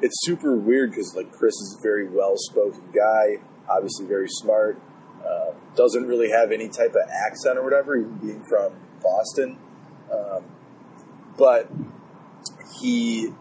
it's 0.00 0.16
super 0.22 0.56
weird 0.56 0.90
because 0.90 1.14
like 1.16 1.32
Chris 1.32 1.54
is 1.54 1.76
a 1.78 1.82
very 1.82 2.08
well-spoken 2.08 2.90
guy, 2.94 3.36
obviously 3.68 4.06
very 4.06 4.28
smart. 4.28 4.80
Uh, 5.26 5.52
doesn't 5.76 6.06
really 6.06 6.30
have 6.30 6.52
any 6.52 6.68
type 6.68 6.90
of 6.90 7.08
accent 7.26 7.58
or 7.58 7.64
whatever, 7.64 7.96
even 7.96 8.18
being 8.18 8.44
from 8.44 8.72
Boston. 9.02 9.58
Um, 10.12 10.44
but 11.38 11.70
he 12.80 13.32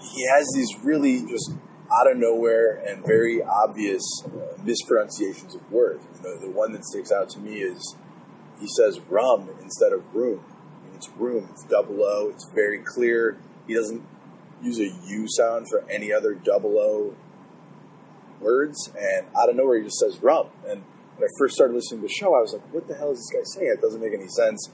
he 0.00 0.26
has 0.28 0.46
these 0.54 0.76
really 0.82 1.22
just 1.26 1.52
out 1.92 2.10
of 2.10 2.16
nowhere 2.16 2.82
and 2.86 3.04
very 3.04 3.42
obvious 3.42 4.02
uh, 4.26 4.60
mispronunciations 4.62 5.54
of 5.54 5.70
words. 5.70 6.04
You 6.16 6.22
know, 6.22 6.38
the 6.38 6.50
one 6.50 6.72
that 6.72 6.84
sticks 6.84 7.12
out 7.12 7.28
to 7.30 7.38
me 7.38 7.58
is 7.60 7.96
he 8.60 8.66
says 8.76 9.00
rum 9.08 9.50
instead 9.62 9.92
of 9.92 10.02
room. 10.14 10.42
I 10.48 10.86
mean, 10.86 10.96
it's 10.96 11.08
room. 11.10 11.48
It's 11.52 11.64
double 11.64 12.02
O. 12.02 12.30
It's 12.30 12.48
very 12.54 12.78
clear. 12.78 13.38
he 13.66 13.74
doesn't 13.74 14.02
use 14.62 14.80
a 14.80 14.88
U 15.08 15.26
sound 15.28 15.66
for 15.68 15.84
any 15.90 16.12
other 16.12 16.34
double 16.34 16.78
O 16.78 17.14
words, 18.40 18.90
and 18.98 19.26
out 19.36 19.48
of 19.48 19.56
nowhere 19.56 19.78
he 19.78 19.84
just 19.84 19.98
says 19.98 20.22
rum. 20.22 20.48
And 20.68 20.82
when 21.16 21.28
I 21.28 21.32
first 21.38 21.54
started 21.54 21.74
listening 21.74 22.02
to 22.02 22.08
the 22.08 22.12
show, 22.12 22.34
I 22.34 22.40
was 22.40 22.52
like, 22.52 22.72
"What 22.72 22.88
the 22.88 22.94
hell 22.94 23.10
is 23.10 23.18
this 23.18 23.30
guy 23.30 23.44
saying? 23.44 23.72
It 23.78 23.80
doesn't 23.80 24.00
make 24.00 24.14
any 24.14 24.28
sense." 24.28 24.70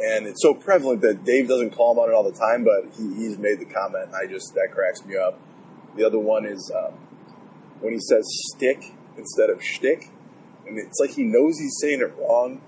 And 0.00 0.26
it's 0.26 0.42
so 0.42 0.54
prevalent 0.54 1.02
that 1.02 1.24
Dave 1.24 1.48
doesn't 1.48 1.70
call 1.70 1.92
him 1.92 1.98
on 1.98 2.08
it 2.08 2.14
all 2.14 2.24
the 2.24 2.36
time, 2.36 2.64
but 2.64 2.92
he, 2.96 3.14
he's 3.14 3.38
made 3.38 3.60
the 3.60 3.66
comment, 3.66 4.06
and 4.06 4.14
I 4.16 4.26
just 4.26 4.54
that 4.54 4.68
cracks 4.72 5.04
me 5.04 5.16
up. 5.16 5.38
The 5.96 6.04
other 6.04 6.18
one 6.18 6.46
is 6.46 6.72
um, 6.74 6.94
when 7.80 7.92
he 7.92 8.00
says 8.00 8.24
stick 8.54 8.94
instead 9.16 9.50
of 9.50 9.62
shtick, 9.62 10.10
and 10.66 10.78
it's 10.78 10.98
like 10.98 11.10
he 11.10 11.24
knows 11.24 11.58
he's 11.58 11.76
saying 11.80 12.00
it 12.00 12.14
wrong, 12.18 12.62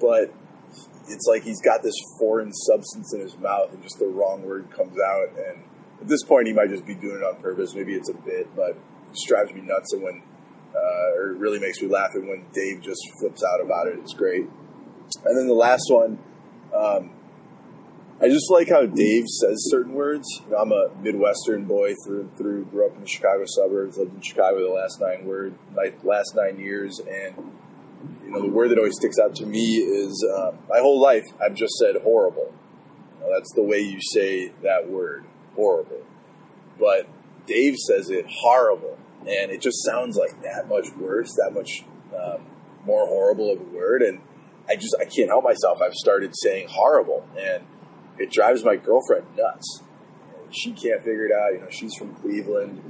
but 0.00 0.32
it's 1.08 1.26
like 1.26 1.42
he's 1.42 1.60
got 1.60 1.82
this 1.82 1.94
foreign 2.18 2.52
substance 2.52 3.12
in 3.12 3.20
his 3.20 3.36
mouth, 3.38 3.72
and 3.72 3.82
just 3.82 3.98
the 3.98 4.06
wrong 4.06 4.42
word 4.42 4.70
comes 4.70 4.96
out. 5.00 5.30
And 5.36 5.64
at 6.00 6.08
this 6.08 6.22
point, 6.22 6.46
he 6.46 6.52
might 6.52 6.70
just 6.70 6.86
be 6.86 6.94
doing 6.94 7.16
it 7.16 7.24
on 7.24 7.42
purpose. 7.42 7.74
Maybe 7.74 7.94
it's 7.94 8.08
a 8.08 8.14
bit, 8.14 8.54
but 8.54 8.78
just 9.12 9.26
drives 9.28 9.52
me 9.52 9.60
nuts. 9.60 9.92
And 9.92 10.02
when, 10.02 10.22
uh, 10.74 11.14
or 11.16 11.34
really 11.34 11.58
makes 11.58 11.80
me 11.80 11.88
laugh, 11.88 12.10
and 12.14 12.28
when 12.28 12.44
Dave 12.52 12.82
just 12.82 13.00
flips 13.18 13.42
out 13.44 13.60
about 13.60 13.86
it, 13.88 13.98
it's 13.98 14.14
great. 14.14 14.46
And 15.24 15.36
then 15.36 15.46
the 15.46 15.54
last 15.54 15.86
one, 15.88 16.18
um, 16.74 17.10
I 18.22 18.28
just 18.28 18.50
like 18.50 18.68
how 18.68 18.84
Dave 18.84 19.24
says 19.26 19.70
certain 19.70 19.94
words. 19.94 20.26
You 20.44 20.52
know, 20.52 20.58
I'm 20.58 20.72
a 20.72 20.90
Midwestern 21.00 21.64
boy 21.64 21.94
through 22.04 22.20
and 22.20 22.36
through. 22.36 22.66
Grew 22.66 22.86
up 22.86 22.94
in 22.94 23.00
the 23.00 23.08
Chicago 23.08 23.44
suburbs. 23.46 23.96
Lived 23.96 24.14
in 24.14 24.20
Chicago 24.20 24.60
the 24.60 24.74
last 24.74 25.00
nine 25.00 25.24
word, 25.24 25.54
last 26.02 26.34
nine 26.36 26.60
years, 26.60 27.00
and 27.00 27.52
you 28.22 28.30
know 28.30 28.42
the 28.42 28.48
word 28.48 28.70
that 28.70 28.78
always 28.78 28.96
sticks 28.96 29.18
out 29.18 29.34
to 29.36 29.46
me 29.46 29.76
is 29.76 30.26
uh, 30.36 30.52
my 30.68 30.80
whole 30.80 31.00
life 31.00 31.24
I've 31.42 31.54
just 31.54 31.72
said 31.78 31.96
horrible. 32.02 32.52
You 33.18 33.26
know, 33.26 33.34
that's 33.34 33.52
the 33.54 33.62
way 33.62 33.80
you 33.80 34.00
say 34.12 34.52
that 34.62 34.90
word, 34.90 35.24
horrible. 35.56 36.02
But 36.78 37.08
Dave 37.50 37.76
says 37.76 38.10
it 38.10 38.26
horrible, 38.28 38.96
and 39.22 39.50
it 39.50 39.60
just 39.60 39.84
sounds 39.84 40.16
like 40.16 40.40
that 40.42 40.68
much 40.68 40.86
worse, 40.96 41.34
that 41.34 41.52
much 41.52 41.84
um, 42.16 42.46
more 42.86 43.08
horrible 43.08 43.52
of 43.52 43.60
a 43.60 43.64
word, 43.64 44.02
and 44.02 44.20
I 44.68 44.76
just 44.76 44.94
I 45.00 45.04
can't 45.04 45.28
help 45.28 45.42
myself. 45.42 45.80
I've 45.82 45.94
started 45.94 46.32
saying 46.36 46.68
horrible, 46.70 47.26
and 47.36 47.64
it 48.18 48.30
drives 48.30 48.64
my 48.64 48.76
girlfriend 48.76 49.26
nuts. 49.36 49.82
She 50.52 50.70
can't 50.70 51.02
figure 51.02 51.26
it 51.26 51.32
out. 51.32 51.52
You 51.54 51.60
know, 51.60 51.70
she's 51.70 51.92
from 51.96 52.14
Cleveland. 52.14 52.82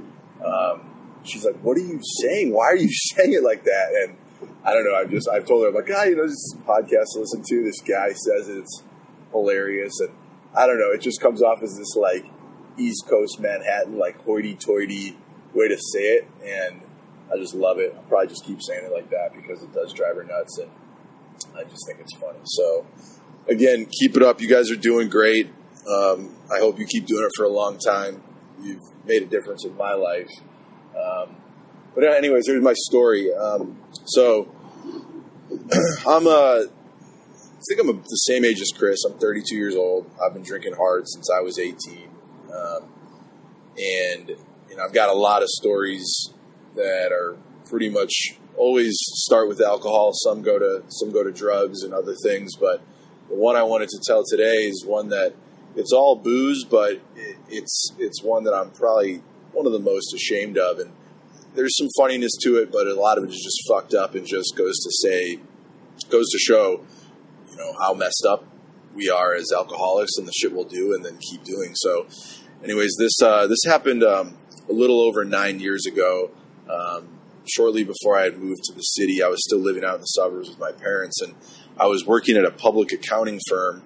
Um, 0.45 1.19
she's 1.23 1.43
like, 1.43 1.59
"What 1.61 1.75
are 1.77 1.81
you 1.81 1.99
saying? 2.21 2.53
Why 2.53 2.65
are 2.65 2.77
you 2.77 2.89
saying 3.15 3.33
it 3.33 3.43
like 3.43 3.63
that?" 3.63 3.87
And 4.03 4.17
I 4.63 4.73
don't 4.73 4.85
know. 4.85 4.95
I've 4.95 5.09
just 5.09 5.27
I've 5.27 5.47
told 5.47 5.63
her 5.63 5.69
I'm 5.69 5.73
like, 5.73 5.89
"Ah, 5.91 6.03
you 6.03 6.17
know, 6.17 6.27
this 6.27 6.55
podcast 6.67 7.13
to 7.13 7.19
listen 7.21 7.41
to. 7.49 7.63
This 7.63 7.81
guy 7.81 8.09
says 8.09 8.47
it. 8.47 8.59
it's 8.59 8.83
hilarious." 9.31 9.99
And 10.01 10.11
I 10.55 10.67
don't 10.67 10.77
know. 10.79 10.91
It 10.91 11.01
just 11.01 11.19
comes 11.19 11.41
off 11.41 11.63
as 11.63 11.75
this 11.75 11.95
like 11.95 12.25
East 12.77 13.07
Coast 13.07 13.39
Manhattan 13.39 13.97
like 13.97 14.21
hoity-toity 14.23 15.17
way 15.53 15.67
to 15.67 15.77
say 15.77 16.03
it, 16.03 16.27
and 16.45 16.81
I 17.31 17.37
just 17.37 17.53
love 17.53 17.79
it. 17.79 17.93
I'll 17.95 18.03
probably 18.03 18.27
just 18.27 18.45
keep 18.45 18.61
saying 18.61 18.85
it 18.85 18.91
like 18.91 19.09
that 19.09 19.33
because 19.33 19.63
it 19.63 19.73
does 19.73 19.93
drive 19.93 20.15
her 20.15 20.23
nuts, 20.23 20.57
and 20.59 20.69
I 21.57 21.63
just 21.63 21.85
think 21.87 21.99
it's 21.99 22.15
funny. 22.15 22.39
So 22.43 22.85
again, 23.47 23.85
keep 23.85 24.15
it 24.15 24.23
up. 24.23 24.41
You 24.41 24.49
guys 24.49 24.71
are 24.71 24.75
doing 24.75 25.09
great. 25.09 25.47
Um, 25.87 26.35
I 26.53 26.59
hope 26.59 26.79
you 26.79 26.85
keep 26.85 27.05
doing 27.05 27.23
it 27.25 27.31
for 27.35 27.45
a 27.45 27.49
long 27.49 27.77
time. 27.77 28.21
You've 28.61 28.81
made 29.05 29.23
a 29.23 29.25
difference 29.25 29.65
in 29.65 29.75
my 29.75 29.93
life. 29.93 30.29
Um, 30.95 31.35
but 31.95 32.03
anyways, 32.03 32.47
here's 32.47 32.63
my 32.63 32.73
story. 32.75 33.33
Um, 33.33 33.81
so 34.05 34.47
I'm 36.07 36.27
a, 36.27 36.65
I 36.65 37.61
think 37.67 37.81
I'm 37.81 37.89
a, 37.89 37.93
the 37.93 38.15
same 38.27 38.45
age 38.45 38.61
as 38.61 38.71
Chris. 38.75 39.03
I'm 39.03 39.17
32 39.17 39.55
years 39.55 39.75
old. 39.75 40.09
I've 40.23 40.33
been 40.33 40.43
drinking 40.43 40.73
hard 40.73 41.07
since 41.07 41.29
I 41.29 41.41
was 41.41 41.57
18, 41.57 42.09
um, 42.53 42.89
and 43.77 44.29
you 44.69 44.75
know 44.75 44.83
I've 44.83 44.93
got 44.93 45.09
a 45.09 45.13
lot 45.13 45.41
of 45.41 45.49
stories 45.49 46.33
that 46.75 47.11
are 47.11 47.37
pretty 47.65 47.89
much 47.89 48.37
always 48.57 48.95
start 48.99 49.47
with 49.47 49.61
alcohol. 49.61 50.11
Some 50.13 50.41
go 50.41 50.59
to 50.59 50.83
some 50.89 51.11
go 51.11 51.23
to 51.23 51.31
drugs 51.31 51.83
and 51.83 51.93
other 51.93 52.15
things, 52.23 52.55
but 52.55 52.81
the 53.29 53.35
one 53.35 53.55
I 53.55 53.63
wanted 53.63 53.89
to 53.89 53.99
tell 54.05 54.23
today 54.25 54.67
is 54.67 54.85
one 54.85 55.09
that 55.09 55.33
it's 55.75 55.93
all 55.93 56.15
booze, 56.15 56.63
but 56.63 57.01
it, 57.15 57.37
it's 57.49 57.93
it's 57.97 58.21
one 58.23 58.43
that 58.43 58.53
I'm 58.53 58.71
probably 58.71 59.21
one 59.53 59.65
of 59.65 59.71
the 59.71 59.79
most 59.79 60.13
ashamed 60.13 60.57
of, 60.57 60.79
and 60.79 60.91
there's 61.55 61.77
some 61.77 61.87
funniness 61.97 62.31
to 62.43 62.57
it, 62.57 62.71
but 62.71 62.87
a 62.87 62.99
lot 62.99 63.17
of 63.17 63.25
it 63.25 63.29
is 63.29 63.41
just 63.43 63.67
fucked 63.67 63.93
up 63.93 64.15
and 64.15 64.25
just 64.25 64.55
goes 64.55 64.77
to 64.79 64.91
say 64.91 65.39
goes 66.09 66.29
to 66.31 66.37
show, 66.39 66.83
you 67.49 67.57
know, 67.57 67.73
how 67.79 67.93
messed 67.93 68.25
up 68.27 68.45
we 68.93 69.09
are 69.09 69.33
as 69.33 69.51
alcoholics 69.55 70.17
and 70.17 70.27
the 70.27 70.33
shit 70.33 70.51
we'll 70.51 70.65
do 70.65 70.93
and 70.93 71.05
then 71.05 71.17
keep 71.17 71.43
doing. 71.43 71.71
So, 71.75 72.07
anyways, 72.63 72.95
this 72.97 73.21
uh, 73.21 73.47
this 73.47 73.59
happened 73.65 74.03
um, 74.03 74.37
a 74.69 74.73
little 74.73 75.01
over 75.01 75.25
nine 75.25 75.59
years 75.59 75.85
ago. 75.85 76.31
Um, 76.69 77.07
shortly 77.47 77.83
before 77.83 78.17
I 78.17 78.23
had 78.23 78.37
moved 78.37 78.63
to 78.65 78.73
the 78.73 78.81
city, 78.81 79.21
I 79.23 79.27
was 79.27 79.43
still 79.43 79.59
living 79.59 79.83
out 79.83 79.95
in 79.95 80.01
the 80.01 80.05
suburbs 80.05 80.49
with 80.49 80.59
my 80.59 80.71
parents, 80.71 81.21
and 81.21 81.35
I 81.77 81.87
was 81.87 82.05
working 82.05 82.37
at 82.37 82.45
a 82.45 82.51
public 82.51 82.91
accounting 82.91 83.39
firm 83.49 83.83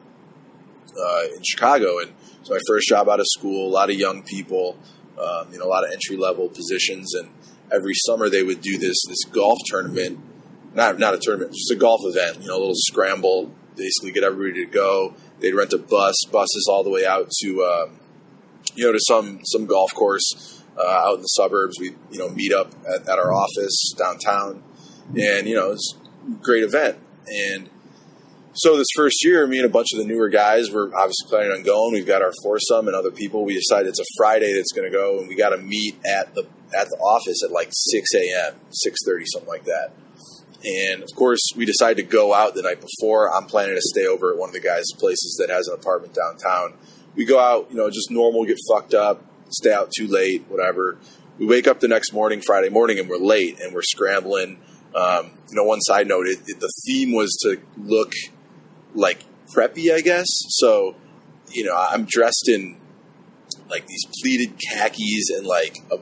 uh, 0.97 1.21
in 1.35 1.41
Chicago, 1.43 1.99
and 1.99 2.13
it's 2.41 2.49
my 2.49 2.59
first 2.67 2.87
job 2.87 3.09
out 3.09 3.19
of 3.19 3.25
school. 3.29 3.67
A 3.67 3.71
lot 3.71 3.89
of 3.89 3.95
young 3.95 4.23
people, 4.23 4.77
um, 5.19 5.51
you 5.51 5.59
know, 5.59 5.65
a 5.65 5.71
lot 5.71 5.83
of 5.83 5.91
entry 5.91 6.17
level 6.17 6.49
positions, 6.49 7.13
and 7.13 7.29
every 7.71 7.93
summer 8.05 8.29
they 8.29 8.43
would 8.43 8.61
do 8.61 8.77
this 8.77 8.97
this 9.07 9.23
golf 9.31 9.59
tournament. 9.65 10.19
Not 10.73 10.99
not 10.99 11.13
a 11.13 11.17
tournament, 11.17 11.53
just 11.53 11.71
a 11.71 11.75
golf 11.75 12.01
event. 12.03 12.41
You 12.41 12.49
know, 12.49 12.57
a 12.57 12.59
little 12.59 12.75
scramble, 12.75 13.51
basically 13.75 14.11
get 14.11 14.23
everybody 14.23 14.65
to 14.65 14.71
go. 14.71 15.13
They'd 15.39 15.53
rent 15.53 15.73
a 15.73 15.77
bus, 15.77 16.15
buses 16.31 16.67
all 16.69 16.83
the 16.83 16.89
way 16.89 17.05
out 17.05 17.29
to, 17.41 17.63
um, 17.63 17.99
you 18.75 18.85
know, 18.85 18.91
to 18.91 18.99
some 19.07 19.39
some 19.45 19.65
golf 19.65 19.93
course 19.93 20.63
uh, 20.77 21.03
out 21.07 21.15
in 21.15 21.21
the 21.21 21.27
suburbs. 21.27 21.77
We 21.79 21.95
you 22.11 22.19
know 22.19 22.29
meet 22.29 22.53
up 22.53 22.71
at, 22.87 23.07
at 23.07 23.19
our 23.19 23.33
office 23.33 23.93
downtown, 23.97 24.63
and 25.15 25.47
you 25.47 25.55
know, 25.55 25.71
it's 25.71 25.95
great 26.41 26.63
event. 26.63 26.97
And 27.27 27.69
so 28.53 28.77
this 28.77 28.87
first 28.95 29.23
year, 29.23 29.45
me 29.47 29.57
and 29.57 29.65
a 29.65 29.69
bunch 29.69 29.87
of 29.93 29.99
the 29.99 30.05
newer 30.05 30.29
guys 30.29 30.71
were 30.71 30.89
obviously 30.95 31.27
planning 31.27 31.51
on 31.51 31.63
going. 31.63 31.93
We've 31.93 32.07
got 32.07 32.21
our 32.21 32.31
foursome 32.41 32.87
and 32.87 32.95
other 32.95 33.11
people. 33.11 33.43
We 33.43 33.55
decided 33.55 33.89
it's 33.89 33.99
a 33.99 34.05
Friday 34.17 34.53
that's 34.53 34.71
going 34.71 34.89
to 34.89 34.97
go, 34.97 35.19
and 35.19 35.27
we 35.27 35.35
got 35.35 35.49
to 35.49 35.57
meet 35.57 35.97
at 36.05 36.33
the 36.35 36.47
at 36.73 36.87
the 36.89 36.97
office 36.97 37.43
at 37.43 37.51
like 37.51 37.69
six 37.71 38.09
a.m., 38.15 38.55
six 38.71 38.99
thirty, 39.05 39.25
something 39.25 39.49
like 39.49 39.65
that. 39.65 39.91
And 40.63 41.03
of 41.03 41.13
course, 41.15 41.41
we 41.55 41.65
decided 41.65 41.97
to 41.97 42.09
go 42.09 42.33
out 42.33 42.55
the 42.55 42.63
night 42.63 42.81
before. 42.81 43.33
I'm 43.35 43.45
planning 43.45 43.75
to 43.75 43.81
stay 43.81 44.07
over 44.07 44.31
at 44.31 44.37
one 44.37 44.49
of 44.49 44.53
the 44.53 44.61
guys' 44.61 44.85
places 44.97 45.37
that 45.39 45.53
has 45.53 45.67
an 45.67 45.75
apartment 45.75 46.15
downtown. 46.15 46.73
We 47.15 47.25
go 47.25 47.39
out, 47.39 47.67
you 47.69 47.77
know, 47.77 47.89
just 47.89 48.11
normal, 48.11 48.45
get 48.45 48.57
fucked 48.69 48.93
up, 48.93 49.23
stay 49.49 49.71
out 49.71 49.91
too 49.95 50.07
late, 50.07 50.45
whatever. 50.49 50.97
We 51.37 51.45
wake 51.45 51.67
up 51.67 51.79
the 51.79 51.87
next 51.87 52.13
morning, 52.13 52.41
Friday 52.41 52.69
morning, 52.69 52.99
and 52.99 53.09
we're 53.09 53.17
late 53.17 53.59
and 53.59 53.73
we're 53.73 53.81
scrambling. 53.81 54.59
Um, 54.93 55.31
you 55.49 55.55
know, 55.55 55.63
one 55.63 55.81
side 55.81 56.07
note, 56.07 56.27
it, 56.27 56.39
it, 56.47 56.59
the 56.59 56.71
theme 56.85 57.11
was 57.11 57.35
to 57.43 57.57
look 57.77 58.13
like 58.93 59.23
preppy, 59.53 59.93
I 59.93 60.01
guess. 60.01 60.27
So, 60.49 60.95
you 61.51 61.65
know, 61.65 61.75
I'm 61.75 62.05
dressed 62.05 62.47
in 62.47 62.77
like 63.69 63.87
these 63.87 64.05
pleated 64.21 64.57
khakis 64.57 65.29
and 65.29 65.45
like 65.45 65.77
a 65.91 65.97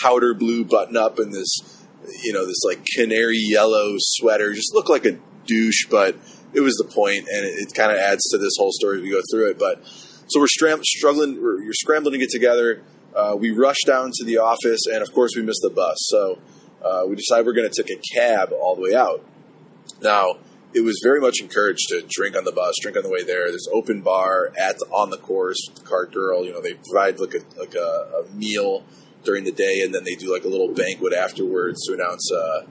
powder 0.00 0.34
blue 0.34 0.64
button 0.64 0.96
up 0.96 1.18
and 1.18 1.32
this, 1.32 1.84
you 2.22 2.32
know, 2.32 2.46
this 2.46 2.62
like 2.64 2.84
canary 2.96 3.38
yellow 3.38 3.94
sweater. 3.98 4.52
Just 4.52 4.74
look 4.74 4.88
like 4.88 5.04
a 5.04 5.18
douche, 5.46 5.86
but 5.88 6.16
it 6.54 6.60
was 6.60 6.74
the 6.74 6.84
point, 6.84 7.28
and 7.28 7.44
it, 7.46 7.68
it 7.68 7.74
kind 7.74 7.92
of 7.92 7.98
adds 7.98 8.28
to 8.30 8.38
this 8.38 8.54
whole 8.58 8.72
story 8.72 8.98
as 8.98 9.02
we 9.02 9.10
go 9.10 9.22
through 9.30 9.50
it. 9.50 9.58
But 9.58 9.82
so 10.32 10.40
we're 10.40 10.46
stram- 10.46 10.82
struggling, 10.82 11.42
we're, 11.42 11.62
you're 11.62 11.74
scrambling 11.74 12.12
to 12.12 12.18
get 12.18 12.30
together. 12.30 12.82
Uh, 13.14 13.36
we 13.38 13.50
rush 13.50 13.76
down 13.86 14.10
to 14.14 14.24
the 14.24 14.38
office, 14.38 14.80
and 14.90 15.02
of 15.02 15.12
course, 15.12 15.32
we 15.36 15.42
missed 15.42 15.60
the 15.62 15.70
bus. 15.70 15.96
So 16.08 16.38
uh, 16.82 17.04
we 17.06 17.16
decided 17.16 17.44
we're 17.46 17.52
going 17.52 17.70
to 17.70 17.82
take 17.82 17.90
a 17.90 18.00
cab 18.14 18.52
all 18.52 18.74
the 18.74 18.82
way 18.82 18.94
out. 18.94 19.24
Now, 20.00 20.38
it 20.74 20.80
was 20.80 21.00
very 21.02 21.20
much 21.20 21.40
encouraged 21.42 21.88
to 21.88 22.02
drink 22.08 22.36
on 22.36 22.44
the 22.44 22.52
bus, 22.52 22.74
drink 22.80 22.96
on 22.96 23.02
the 23.02 23.10
way 23.10 23.22
there. 23.22 23.48
There's 23.48 23.68
open 23.72 24.00
bar 24.00 24.52
at 24.58 24.76
on 24.90 25.10
the 25.10 25.18
course 25.18 25.58
the 25.74 25.82
cart 25.82 26.12
girl. 26.12 26.44
You 26.44 26.52
know, 26.52 26.62
they 26.62 26.74
provide 26.74 27.20
like 27.20 27.34
a 27.34 27.60
like 27.60 27.74
a, 27.74 28.24
a 28.24 28.34
meal 28.34 28.84
during 29.22 29.44
the 29.44 29.52
day, 29.52 29.82
and 29.84 29.94
then 29.94 30.04
they 30.04 30.14
do 30.14 30.32
like 30.32 30.44
a 30.44 30.48
little 30.48 30.72
banquet 30.72 31.12
afterwards 31.12 31.84
to 31.86 31.94
announce 31.94 32.32
uh, 32.32 32.64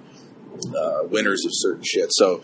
uh, 0.75 1.03
winners 1.03 1.45
of 1.45 1.51
certain 1.53 1.83
shit. 1.83 2.09
So 2.11 2.41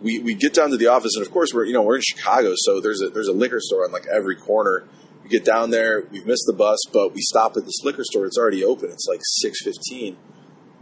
we, 0.00 0.20
we 0.20 0.34
get 0.34 0.54
down 0.54 0.70
to 0.70 0.76
the 0.76 0.86
office, 0.86 1.12
and 1.16 1.26
of 1.26 1.32
course 1.32 1.52
we're 1.52 1.64
you 1.64 1.72
know 1.72 1.82
we're 1.82 1.96
in 1.96 2.02
Chicago, 2.02 2.54
so 2.56 2.80
there's 2.80 3.02
a 3.02 3.08
there's 3.10 3.28
a 3.28 3.32
liquor 3.32 3.60
store 3.60 3.84
on 3.84 3.92
like 3.92 4.06
every 4.06 4.36
corner. 4.36 4.84
We 5.22 5.28
get 5.28 5.44
down 5.44 5.70
there, 5.70 6.04
we've 6.10 6.26
missed 6.26 6.44
the 6.46 6.52
bus, 6.52 6.78
but 6.92 7.12
we 7.12 7.20
stop 7.20 7.56
at 7.56 7.64
this 7.64 7.82
liquor 7.82 8.04
store. 8.04 8.24
It's 8.26 8.38
already 8.38 8.64
open. 8.64 8.90
It's 8.90 9.06
like 9.08 9.20
six 9.22 9.62
fifteen, 9.62 10.16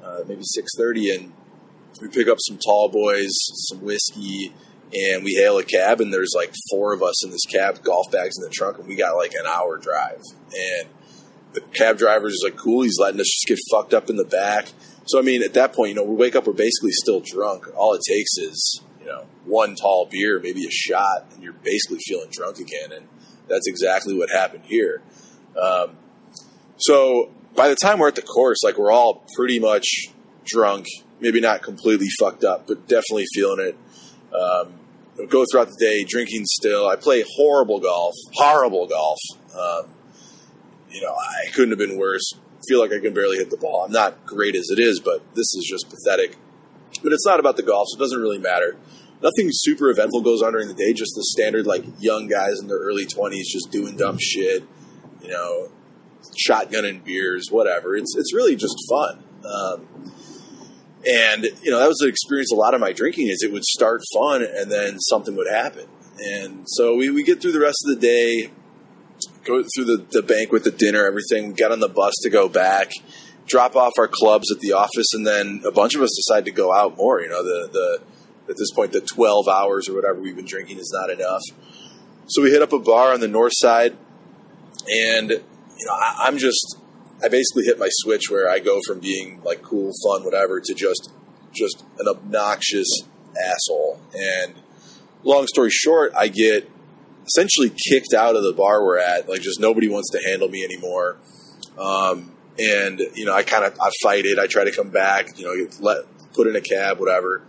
uh, 0.02 0.20
maybe 0.26 0.42
six 0.44 0.72
thirty, 0.76 1.14
and 1.14 1.32
we 2.00 2.08
pick 2.08 2.28
up 2.28 2.38
some 2.40 2.58
tall 2.58 2.88
boys, 2.88 3.32
some 3.68 3.80
whiskey, 3.80 4.54
and 4.94 5.24
we 5.24 5.34
hail 5.34 5.58
a 5.58 5.64
cab. 5.64 6.00
And 6.00 6.12
there's 6.12 6.32
like 6.34 6.52
four 6.70 6.92
of 6.92 7.02
us 7.02 7.24
in 7.24 7.30
this 7.30 7.44
cab, 7.46 7.82
golf 7.82 8.10
bags 8.12 8.36
in 8.38 8.44
the 8.44 8.50
trunk, 8.50 8.78
and 8.78 8.86
we 8.86 8.96
got 8.96 9.16
like 9.16 9.32
an 9.32 9.46
hour 9.46 9.78
drive. 9.78 10.22
And 10.54 10.88
the 11.54 11.62
cab 11.62 11.96
driver 11.96 12.28
is 12.28 12.42
like 12.44 12.56
cool. 12.56 12.82
He's 12.82 12.98
letting 13.00 13.20
us 13.20 13.28
just 13.28 13.46
get 13.46 13.58
fucked 13.70 13.94
up 13.94 14.10
in 14.10 14.16
the 14.16 14.24
back. 14.24 14.72
So 15.06 15.18
I 15.18 15.22
mean, 15.22 15.42
at 15.42 15.54
that 15.54 15.72
point, 15.72 15.90
you 15.90 15.94
know, 15.94 16.04
we 16.04 16.16
wake 16.16 16.36
up, 16.36 16.46
we're 16.46 16.52
basically 16.52 16.92
still 16.92 17.20
drunk. 17.20 17.66
All 17.76 17.94
it 17.94 18.02
takes 18.06 18.36
is 18.36 18.82
one 19.46 19.74
tall 19.74 20.08
beer, 20.10 20.40
maybe 20.40 20.66
a 20.66 20.70
shot, 20.70 21.26
and 21.32 21.42
you're 21.42 21.52
basically 21.52 21.98
feeling 22.06 22.28
drunk 22.30 22.58
again. 22.58 22.92
And 22.92 23.08
that's 23.48 23.66
exactly 23.66 24.16
what 24.16 24.30
happened 24.30 24.64
here. 24.64 25.02
Um, 25.60 25.96
so 26.76 27.30
by 27.54 27.68
the 27.68 27.76
time 27.76 27.98
we're 27.98 28.08
at 28.08 28.14
the 28.14 28.22
course, 28.22 28.62
like 28.62 28.76
we're 28.76 28.92
all 28.92 29.24
pretty 29.34 29.58
much 29.58 29.86
drunk, 30.44 30.86
maybe 31.20 31.40
not 31.40 31.62
completely 31.62 32.08
fucked 32.20 32.44
up, 32.44 32.66
but 32.66 32.86
definitely 32.86 33.24
feeling 33.34 33.60
it. 33.60 33.76
Um, 34.34 34.80
go 35.28 35.44
throughout 35.50 35.68
the 35.68 35.76
day 35.78 36.04
drinking 36.04 36.44
still. 36.44 36.88
I 36.88 36.96
play 36.96 37.24
horrible 37.36 37.80
golf, 37.80 38.14
horrible 38.34 38.86
golf. 38.86 39.18
Um, 39.58 39.90
you 40.90 41.00
know, 41.00 41.14
I 41.14 41.50
couldn't 41.52 41.70
have 41.70 41.78
been 41.78 41.98
worse. 41.98 42.32
Feel 42.68 42.80
like 42.80 42.92
I 42.92 42.98
can 42.98 43.14
barely 43.14 43.38
hit 43.38 43.50
the 43.50 43.56
ball. 43.56 43.84
I'm 43.84 43.92
not 43.92 44.26
great 44.26 44.56
as 44.56 44.68
it 44.70 44.78
is, 44.78 45.00
but 45.00 45.22
this 45.34 45.54
is 45.54 45.66
just 45.68 45.88
pathetic. 45.88 46.36
But 47.02 47.12
it's 47.12 47.26
not 47.26 47.40
about 47.40 47.56
the 47.56 47.62
golf, 47.62 47.88
so 47.90 47.96
it 47.96 48.00
doesn't 48.00 48.20
really 48.20 48.38
matter. 48.38 48.76
Nothing 49.22 49.48
super 49.50 49.88
eventful 49.88 50.20
goes 50.22 50.42
on 50.42 50.52
during 50.52 50.68
the 50.68 50.74
day. 50.74 50.92
Just 50.92 51.12
the 51.14 51.24
standard, 51.24 51.66
like 51.66 51.84
young 51.98 52.28
guys 52.28 52.60
in 52.60 52.68
their 52.68 52.78
early 52.78 53.06
20s 53.06 53.44
just 53.50 53.70
doing 53.70 53.96
dumb 53.96 54.18
shit. 54.18 54.64
You 55.22 55.28
know, 55.28 55.68
shotgunning 56.48 57.02
beers, 57.04 57.48
whatever. 57.50 57.96
It's 57.96 58.14
it's 58.16 58.34
really 58.34 58.56
just 58.56 58.76
fun. 58.88 59.24
Um, 59.44 60.12
and 61.06 61.44
you 61.62 61.70
know 61.70 61.78
that 61.78 61.88
was 61.88 61.98
the 61.98 62.08
experience. 62.08 62.50
A 62.52 62.56
lot 62.56 62.74
of 62.74 62.80
my 62.80 62.92
drinking 62.92 63.28
is 63.28 63.42
it 63.42 63.52
would 63.52 63.64
start 63.64 64.02
fun 64.14 64.42
and 64.42 64.70
then 64.70 64.98
something 65.00 65.36
would 65.36 65.48
happen. 65.50 65.86
And 66.18 66.64
so 66.66 66.96
we, 66.96 67.10
we 67.10 67.22
get 67.22 67.42
through 67.42 67.52
the 67.52 67.60
rest 67.60 67.76
of 67.86 67.94
the 67.94 68.00
day, 68.00 68.50
go 69.44 69.62
through 69.74 69.84
the, 69.84 70.06
the 70.10 70.22
banquet, 70.22 70.64
the 70.64 70.70
dinner, 70.70 71.04
everything. 71.04 71.54
We 71.54 71.64
on 71.64 71.80
the 71.80 71.88
bus 71.88 72.14
to 72.22 72.30
go 72.30 72.48
back, 72.48 72.90
drop 73.46 73.76
off 73.76 73.92
our 73.98 74.08
clubs 74.08 74.50
at 74.50 74.60
the 74.60 74.72
office, 74.72 75.12
and 75.12 75.26
then 75.26 75.62
a 75.66 75.70
bunch 75.70 75.94
of 75.94 76.02
us 76.02 76.10
decide 76.16 76.46
to 76.46 76.50
go 76.50 76.72
out 76.72 76.96
more. 76.96 77.20
You 77.20 77.28
know, 77.28 77.42
the 77.42 77.68
the 77.72 78.00
at 78.48 78.56
this 78.56 78.70
point 78.72 78.92
the 78.92 79.00
twelve 79.00 79.48
hours 79.48 79.88
or 79.88 79.94
whatever 79.94 80.20
we've 80.20 80.36
been 80.36 80.46
drinking 80.46 80.78
is 80.78 80.92
not 80.94 81.10
enough. 81.10 81.42
So 82.26 82.42
we 82.42 82.50
hit 82.50 82.62
up 82.62 82.72
a 82.72 82.78
bar 82.78 83.12
on 83.12 83.20
the 83.20 83.28
north 83.28 83.52
side, 83.54 83.96
and 84.88 85.30
you 85.30 85.86
know 85.86 85.92
I, 85.92 86.24
I'm 86.26 86.38
just 86.38 86.76
I 87.22 87.28
basically 87.28 87.64
hit 87.64 87.78
my 87.78 87.88
switch 87.90 88.30
where 88.30 88.48
I 88.48 88.58
go 88.58 88.80
from 88.86 89.00
being 89.00 89.40
like 89.42 89.62
cool, 89.62 89.92
fun, 90.04 90.24
whatever, 90.24 90.60
to 90.60 90.74
just 90.74 91.10
just 91.52 91.84
an 91.98 92.08
obnoxious 92.08 92.88
asshole. 93.42 94.00
And 94.14 94.54
long 95.22 95.46
story 95.46 95.70
short, 95.70 96.12
I 96.16 96.28
get 96.28 96.70
essentially 97.26 97.70
kicked 97.70 98.14
out 98.14 98.36
of 98.36 98.42
the 98.42 98.52
bar 98.52 98.84
we're 98.84 98.98
at. 98.98 99.28
Like, 99.28 99.40
just 99.40 99.60
nobody 99.60 99.88
wants 99.88 100.10
to 100.10 100.20
handle 100.28 100.48
me 100.48 100.64
anymore. 100.64 101.18
Um, 101.78 102.32
and 102.58 103.00
you 103.14 103.24
know, 103.24 103.34
I 103.34 103.42
kind 103.42 103.64
of 103.64 103.78
I 103.80 103.90
fight 104.02 104.24
it. 104.24 104.38
I 104.38 104.46
try 104.46 104.64
to 104.64 104.72
come 104.72 104.90
back. 104.90 105.38
You 105.38 105.44
know, 105.44 105.68
let 105.80 106.04
put 106.32 106.46
in 106.46 106.56
a 106.56 106.60
cab, 106.60 106.98
whatever. 106.98 107.42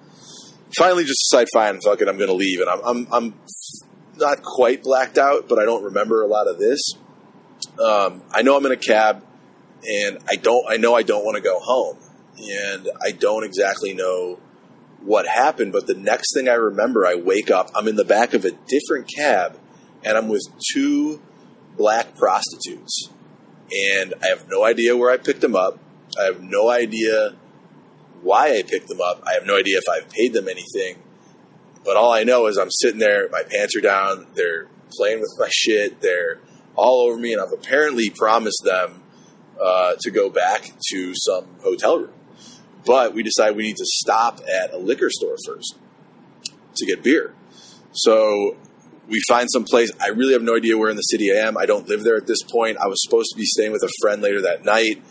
Finally, 0.76 1.04
just 1.06 1.30
decide, 1.30 1.48
fine, 1.54 1.80
fuck 1.82 2.02
it, 2.02 2.10
I'm 2.10 2.18
going 2.18 2.30
to 2.30 2.36
leave. 2.36 2.60
And 2.60 2.70
I'm, 2.70 2.82
I'm 2.84 3.08
I'm 3.14 3.34
not 4.18 4.44
quite 4.44 4.84
blacked 4.84 5.18
out, 5.18 5.48
but 5.48 5.60
I 5.60 5.66
don't 5.66 5.84
remember 5.84 6.22
a 6.22 6.28
lot 6.28 6.48
of 6.48 6.60
this. 6.60 6.80
Um, 7.84 8.24
I 8.32 8.42
know 8.42 8.58
I'm 8.58 8.66
in 8.66 8.72
a 8.72 8.78
cab 8.78 9.24
and 9.88 10.20
I 10.30 10.36
don't 10.36 10.66
I 10.70 10.78
know 10.78 10.96
I 10.96 11.04
don't 11.04 11.24
want 11.24 11.36
to 11.36 11.42
go 11.42 11.60
home 11.60 11.98
and 12.38 12.90
I 13.04 13.12
don't 13.12 13.44
exactly 13.44 13.94
know 13.94 14.40
what 15.02 15.28
happened 15.28 15.72
but 15.72 15.88
the 15.88 15.94
next 15.94 16.34
thing 16.34 16.50
I 16.50 16.54
remember 16.54 17.06
I 17.06 17.16
wake 17.16 17.52
up 17.52 17.70
I'm 17.76 17.88
in 17.88 17.96
the 17.96 18.06
back 18.06 18.34
of 18.34 18.46
a 18.46 18.52
different 18.52 19.10
cab 19.14 19.60
and 20.04 20.18
I'm 20.18 20.28
with 20.28 20.44
two 20.74 21.22
black 21.78 22.16
prostitutes 22.16 23.10
and 23.72 24.14
I 24.22 24.28
have 24.28 24.48
no 24.50 24.64
idea 24.64 24.98
where 24.98 25.12
I 25.12 25.18
picked 25.18 25.42
them 25.42 25.56
up 25.56 25.80
I 26.20 26.24
have 26.24 26.42
no 26.42 26.70
idea 26.70 27.36
why 28.22 28.58
I 28.58 28.64
picked 28.64 28.88
them 28.88 29.02
up 29.02 29.24
I 29.26 29.34
have 29.34 29.46
no 29.46 29.58
idea 29.58 29.78
if 29.78 29.90
I've 29.90 30.10
paid 30.10 30.34
them 30.34 30.48
anything 30.48 31.02
but 31.84 31.96
all 31.96 32.12
I 32.12 32.24
know 32.24 32.48
is 32.48 32.58
I'm 32.58 32.72
sitting 32.72 33.00
there 33.00 33.30
my 33.30 33.44
pants 33.44 33.76
are 33.76 33.82
down 33.82 34.28
they're 34.36 34.68
playing 34.92 35.20
with 35.20 35.34
my 35.38 35.50
shit 35.52 36.02
they're 36.02 36.40
all 36.78 37.02
over 37.02 37.20
me 37.20 37.34
and 37.34 37.42
I've 37.42 37.52
apparently 37.52 38.10
promised 38.10 38.62
them 38.64 39.04
uh, 39.62 39.96
to 40.00 40.12
go 40.12 40.30
back 40.30 40.72
to 40.92 41.14
some 41.16 41.46
hotel 41.62 41.98
room. 41.98 42.14
But 42.86 43.14
we 43.14 43.24
decide 43.24 43.56
we 43.56 43.64
need 43.64 43.78
to 43.78 43.86
stop 43.86 44.40
at 44.48 44.74
a 44.74 44.78
liquor 44.78 45.10
store 45.10 45.36
first 45.46 45.78
to 46.76 46.86
get 46.86 47.04
beer. 47.04 47.34
So 47.92 48.56
we 49.10 49.20
find 49.28 49.50
some 49.52 49.66
place. 49.66 49.92
I 50.00 50.10
really 50.10 50.34
have 50.34 50.44
no 50.44 50.56
idea 50.56 50.78
where 50.78 50.90
in 50.90 50.96
the 50.96 51.02
city 51.02 51.32
I 51.32 51.48
am. 51.48 51.58
I 51.58 51.66
don't 51.66 51.90
live 51.90 52.04
there 52.04 52.16
at 52.16 52.28
this 52.28 52.44
point. 52.44 52.78
I 52.78 52.88
was 52.88 53.02
supposed 53.04 53.30
to 53.32 53.38
be 53.38 53.46
staying 53.46 53.72
with 53.72 53.84
a 53.84 53.90
friend 54.02 54.22
later 54.22 54.42
that 54.44 54.64
night. 54.64 55.02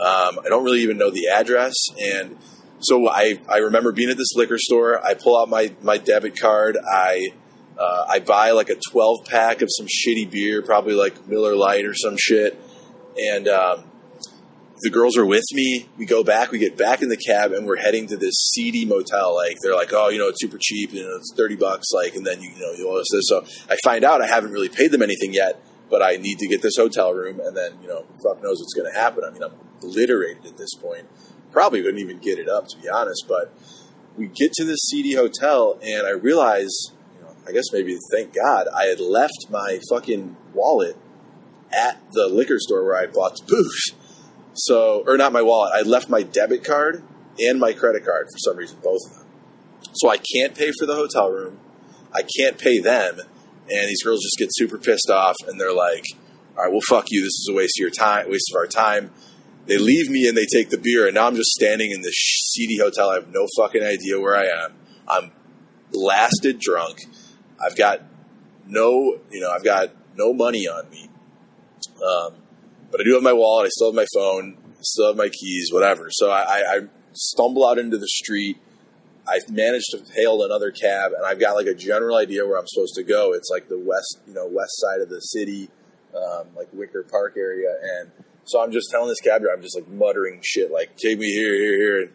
Um, 0.00 0.38
I 0.44 0.48
don't 0.48 0.64
really 0.64 0.80
even 0.80 0.96
know 0.96 1.10
the 1.10 1.28
address. 1.28 1.74
And 2.00 2.38
so 2.80 3.08
I, 3.08 3.38
I 3.48 3.58
remember 3.58 3.92
being 3.92 4.10
at 4.10 4.16
this 4.16 4.34
liquor 4.34 4.58
store. 4.58 5.04
I 5.04 5.14
pull 5.14 5.38
out 5.38 5.48
my, 5.48 5.74
my 5.82 5.98
debit 5.98 6.40
card. 6.40 6.78
I 6.78 7.32
uh, 7.78 8.04
I 8.08 8.20
buy 8.20 8.50
like 8.50 8.68
a 8.68 8.76
12 8.90 9.24
pack 9.24 9.62
of 9.62 9.70
some 9.70 9.86
shitty 9.86 10.30
beer, 10.30 10.60
probably 10.60 10.94
like 10.94 11.26
Miller 11.26 11.56
Lite 11.56 11.86
or 11.86 11.94
some 11.94 12.16
shit. 12.18 12.60
And 13.16 13.48
um, 13.48 13.84
the 14.82 14.90
girls 14.90 15.16
are 15.16 15.24
with 15.24 15.44
me. 15.52 15.88
We 15.96 16.04
go 16.04 16.22
back, 16.22 16.50
we 16.50 16.58
get 16.58 16.76
back 16.76 17.00
in 17.00 17.08
the 17.08 17.16
cab, 17.16 17.52
and 17.52 17.66
we're 17.66 17.76
heading 17.76 18.06
to 18.08 18.18
this 18.18 18.34
seedy 18.34 18.84
motel. 18.84 19.34
Like 19.34 19.56
they're 19.62 19.74
like, 19.74 19.92
oh, 19.92 20.08
you 20.08 20.18
know, 20.18 20.28
it's 20.28 20.40
super 20.40 20.58
cheap, 20.60 20.92
you 20.92 21.02
know, 21.02 21.16
it's 21.16 21.32
thirty 21.34 21.56
bucks, 21.56 21.90
like, 21.92 22.14
and 22.14 22.26
then 22.26 22.42
you, 22.42 22.50
you 22.50 22.60
know, 22.60 22.72
you 22.72 22.88
owe 22.88 23.00
us 23.00 23.08
this. 23.12 23.24
So 23.28 23.44
I 23.70 23.76
find 23.82 24.04
out 24.04 24.22
I 24.22 24.26
haven't 24.26 24.52
really 24.52 24.68
paid 24.68 24.90
them 24.90 25.02
anything 25.02 25.32
yet, 25.32 25.62
but 25.88 26.02
I 26.02 26.16
need 26.16 26.38
to 26.38 26.48
get 26.48 26.62
this 26.62 26.76
hotel 26.76 27.12
room, 27.12 27.40
and 27.40 27.56
then 27.56 27.72
you 27.80 27.88
know, 27.88 28.04
fuck 28.22 28.42
knows 28.42 28.58
what's 28.60 28.74
going 28.74 28.90
to 28.92 28.98
happen. 28.98 29.24
I 29.26 29.30
mean, 29.30 29.42
I'm 29.42 29.52
obliterated 29.80 30.46
at 30.46 30.56
this 30.56 30.74
point. 30.74 31.08
Probably 31.52 31.82
wouldn't 31.82 31.98
even 31.98 32.18
get 32.18 32.38
it 32.38 32.48
up, 32.48 32.68
to 32.68 32.78
be 32.78 32.88
honest. 32.88 33.24
But 33.26 33.52
we 34.16 34.26
get 34.26 34.52
to 34.54 34.64
this 34.64 34.80
seedy 34.88 35.14
hotel, 35.14 35.78
and 35.82 36.06
I 36.06 36.10
realize, 36.10 36.70
you 37.16 37.22
know, 37.22 37.34
I 37.46 37.52
guess 37.52 37.72
maybe 37.72 37.96
thank 38.12 38.34
God 38.34 38.68
I 38.68 38.84
had 38.84 39.00
left 39.00 39.46
my 39.50 39.80
fucking 39.90 40.36
wallet 40.54 40.96
at 41.72 42.00
the 42.12 42.28
liquor 42.28 42.58
store 42.58 42.84
where 42.84 42.96
I 42.96 43.06
bought 43.06 43.36
the 43.36 43.44
booze. 43.46 43.92
So, 44.54 45.04
or 45.06 45.16
not 45.16 45.32
my 45.32 45.42
wallet. 45.42 45.72
I 45.74 45.82
left 45.82 46.08
my 46.08 46.22
debit 46.22 46.64
card 46.64 47.02
and 47.38 47.58
my 47.58 47.72
credit 47.72 48.04
card 48.04 48.26
for 48.26 48.38
some 48.38 48.56
reason, 48.56 48.78
both 48.82 49.00
of 49.06 49.16
them. 49.16 49.26
So 49.92 50.10
I 50.10 50.18
can't 50.18 50.54
pay 50.54 50.72
for 50.78 50.86
the 50.86 50.94
hotel 50.94 51.30
room. 51.30 51.58
I 52.12 52.22
can't 52.38 52.58
pay 52.58 52.80
them. 52.80 53.20
And 53.68 53.88
these 53.88 54.02
girls 54.02 54.22
just 54.22 54.38
get 54.38 54.48
super 54.52 54.78
pissed 54.78 55.10
off 55.10 55.36
and 55.46 55.60
they're 55.60 55.74
like, 55.74 56.04
all 56.56 56.64
right, 56.64 56.72
well, 56.72 56.80
fuck 56.88 57.06
you. 57.10 57.22
This 57.22 57.28
is 57.28 57.48
a 57.50 57.54
waste 57.54 57.78
of 57.78 57.82
your 57.82 57.90
time, 57.90 58.28
waste 58.28 58.50
of 58.52 58.58
our 58.58 58.66
time. 58.66 59.12
They 59.66 59.78
leave 59.78 60.10
me 60.10 60.26
and 60.26 60.36
they 60.36 60.46
take 60.46 60.70
the 60.70 60.78
beer. 60.78 61.06
And 61.06 61.14
now 61.14 61.26
I'm 61.26 61.36
just 61.36 61.50
standing 61.50 61.90
in 61.90 62.02
this 62.02 62.14
seedy 62.14 62.78
hotel. 62.78 63.10
I 63.10 63.14
have 63.14 63.28
no 63.28 63.46
fucking 63.56 63.82
idea 63.82 64.20
where 64.20 64.36
I 64.36 64.46
am. 64.64 64.74
I'm 65.08 65.32
blasted 65.92 66.58
drunk. 66.58 66.98
I've 67.64 67.76
got 67.76 68.02
no, 68.66 69.18
you 69.30 69.40
know, 69.40 69.50
I've 69.50 69.64
got 69.64 69.90
no 70.16 70.32
money 70.32 70.66
on 70.66 70.88
me. 70.90 71.08
Um, 71.96 72.34
but 72.90 73.00
I 73.00 73.04
do 73.04 73.14
have 73.14 73.22
my 73.22 73.32
wallet. 73.32 73.66
I 73.66 73.68
still 73.70 73.88
have 73.88 73.94
my 73.94 74.06
phone. 74.14 74.56
I 74.68 74.82
still 74.82 75.08
have 75.08 75.16
my 75.16 75.28
keys. 75.28 75.70
Whatever. 75.72 76.08
So 76.10 76.30
I, 76.30 76.40
I, 76.40 76.76
I 76.76 76.80
stumble 77.12 77.66
out 77.66 77.78
into 77.78 77.98
the 77.98 78.08
street. 78.08 78.58
I've 79.28 79.48
managed 79.50 79.90
to 79.92 80.02
hail 80.14 80.42
another 80.42 80.70
cab, 80.70 81.12
and 81.12 81.24
I've 81.24 81.38
got 81.38 81.54
like 81.54 81.66
a 81.66 81.74
general 81.74 82.16
idea 82.16 82.46
where 82.46 82.58
I'm 82.58 82.66
supposed 82.66 82.94
to 82.96 83.04
go. 83.04 83.32
It's 83.32 83.48
like 83.50 83.68
the 83.68 83.78
west, 83.78 84.18
you 84.26 84.34
know, 84.34 84.46
west 84.46 84.72
side 84.80 85.00
of 85.00 85.08
the 85.08 85.20
city, 85.20 85.70
um, 86.16 86.48
like 86.56 86.68
Wicker 86.72 87.04
Park 87.04 87.34
area, 87.36 87.76
and 87.80 88.10
so 88.44 88.62
I'm 88.62 88.72
just 88.72 88.90
telling 88.90 89.08
this 89.08 89.20
cab 89.20 89.42
driver, 89.42 89.56
I'm 89.56 89.62
just 89.62 89.76
like 89.76 89.88
muttering 89.88 90.40
shit, 90.42 90.70
like 90.70 90.96
"Take 90.96 91.18
me 91.18 91.32
here, 91.32 91.54
here, 91.54 91.76
here," 91.76 92.02
and 92.02 92.10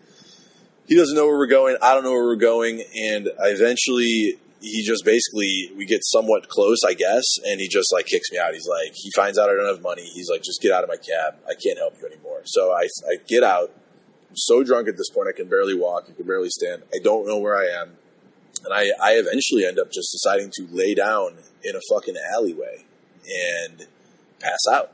he 0.87 0.95
doesn't 0.95 1.15
know 1.15 1.25
where 1.25 1.37
we're 1.37 1.47
going. 1.47 1.77
I 1.81 1.93
don't 1.93 2.03
know 2.03 2.11
where 2.11 2.25
we're 2.25 2.35
going, 2.35 2.83
and 2.95 3.29
eventually 3.39 4.39
he 4.61 4.83
just 4.83 5.05
basically 5.05 5.71
we 5.77 5.85
get 5.85 6.01
somewhat 6.03 6.49
close, 6.49 6.83
I 6.85 6.93
guess, 6.93 7.23
and 7.45 7.59
he 7.59 7.67
just 7.67 7.93
like 7.93 8.05
kicks 8.05 8.31
me 8.31 8.37
out. 8.37 8.53
He's 8.53 8.67
like, 8.67 8.93
he 8.95 9.11
finds 9.15 9.37
out 9.37 9.49
I 9.49 9.53
don't 9.53 9.67
have 9.67 9.81
money. 9.81 10.03
He's 10.03 10.29
like, 10.29 10.41
just 10.41 10.61
get 10.61 10.71
out 10.71 10.83
of 10.83 10.89
my 10.89 10.97
cab. 10.97 11.35
I 11.47 11.53
can't 11.53 11.77
help 11.77 11.95
you 11.99 12.07
anymore. 12.07 12.41
So 12.45 12.71
I, 12.71 12.87
I 13.07 13.17
get 13.27 13.43
out. 13.43 13.71
I'm 14.29 14.35
so 14.35 14.63
drunk 14.63 14.87
at 14.87 14.97
this 14.97 15.09
point, 15.09 15.27
I 15.29 15.33
can 15.33 15.47
barely 15.47 15.75
walk. 15.75 16.05
I 16.09 16.13
can 16.13 16.25
barely 16.25 16.49
stand. 16.49 16.83
I 16.93 16.97
don't 17.03 17.27
know 17.27 17.37
where 17.37 17.55
I 17.55 17.67
am, 17.67 17.97
and 18.63 18.73
I, 18.73 18.89
I 19.01 19.13
eventually 19.13 19.65
end 19.65 19.79
up 19.79 19.91
just 19.91 20.11
deciding 20.11 20.51
to 20.55 20.67
lay 20.71 20.95
down 20.95 21.37
in 21.63 21.75
a 21.75 21.79
fucking 21.89 22.15
alleyway 22.33 22.85
and 23.23 23.87
pass 24.39 24.59
out. 24.71 24.91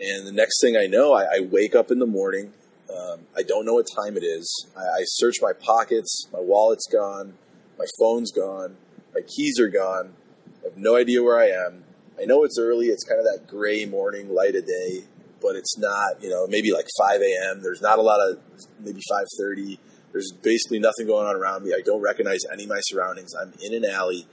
And 0.00 0.26
the 0.26 0.32
next 0.32 0.60
thing 0.60 0.76
I 0.76 0.86
know, 0.86 1.12
I, 1.12 1.24
I 1.24 1.40
wake 1.40 1.74
up 1.74 1.90
in 1.90 1.98
the 1.98 2.06
morning. 2.06 2.52
Um, 2.88 3.20
I 3.36 3.42
don't 3.42 3.66
know 3.66 3.74
what 3.74 3.86
time 4.02 4.16
it 4.16 4.24
is. 4.24 4.66
I, 4.76 4.80
I 4.80 5.02
search 5.04 5.36
my 5.40 5.52
pockets. 5.52 6.26
My 6.32 6.40
wallet's 6.40 6.86
gone 6.86 7.34
my 7.80 7.86
phone's 7.98 8.30
gone. 8.30 8.76
My 9.14 9.22
keys 9.22 9.58
are 9.58 9.68
gone. 9.68 10.12
I 10.60 10.68
have 10.68 10.76
no 10.76 10.96
idea 10.96 11.22
where 11.22 11.40
I 11.40 11.46
am. 11.46 11.84
I 12.20 12.26
know 12.26 12.44
it's 12.44 12.58
early. 12.58 12.86
It's 12.86 13.04
kind 13.04 13.18
of 13.18 13.24
that 13.24 13.48
gray 13.48 13.86
morning, 13.86 14.28
light 14.28 14.54
of 14.54 14.66
day, 14.66 15.04
but 15.40 15.56
it's 15.56 15.78
not. 15.78 16.22
You 16.22 16.28
know, 16.28 16.46
maybe 16.46 16.72
like 16.72 16.86
5 16.98 17.22
a.m. 17.22 17.62
There's 17.62 17.80
not 17.80 17.98
a 17.98 18.02
lot 18.02 18.20
of 18.20 18.38
maybe 18.78 19.00
5:30. 19.10 19.78
There's 20.12 20.30
basically 20.42 20.78
nothing 20.78 21.06
going 21.06 21.26
on 21.26 21.36
around 21.36 21.64
me. 21.64 21.72
I 21.72 21.80
don't 21.82 22.02
recognize 22.02 22.40
any 22.52 22.64
of 22.64 22.68
my 22.68 22.80
surroundings. 22.82 23.32
I'm 23.34 23.54
in 23.62 23.72
an 23.72 23.90
alley, 23.90 24.26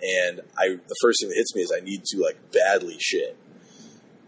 and 0.00 0.40
I 0.56 0.78
the 0.88 0.96
first 1.02 1.20
thing 1.20 1.28
that 1.28 1.36
hits 1.36 1.54
me 1.54 1.60
is 1.60 1.72
I 1.76 1.80
need 1.80 2.04
to 2.04 2.22
like 2.22 2.38
badly 2.52 2.96
shit. 2.98 3.36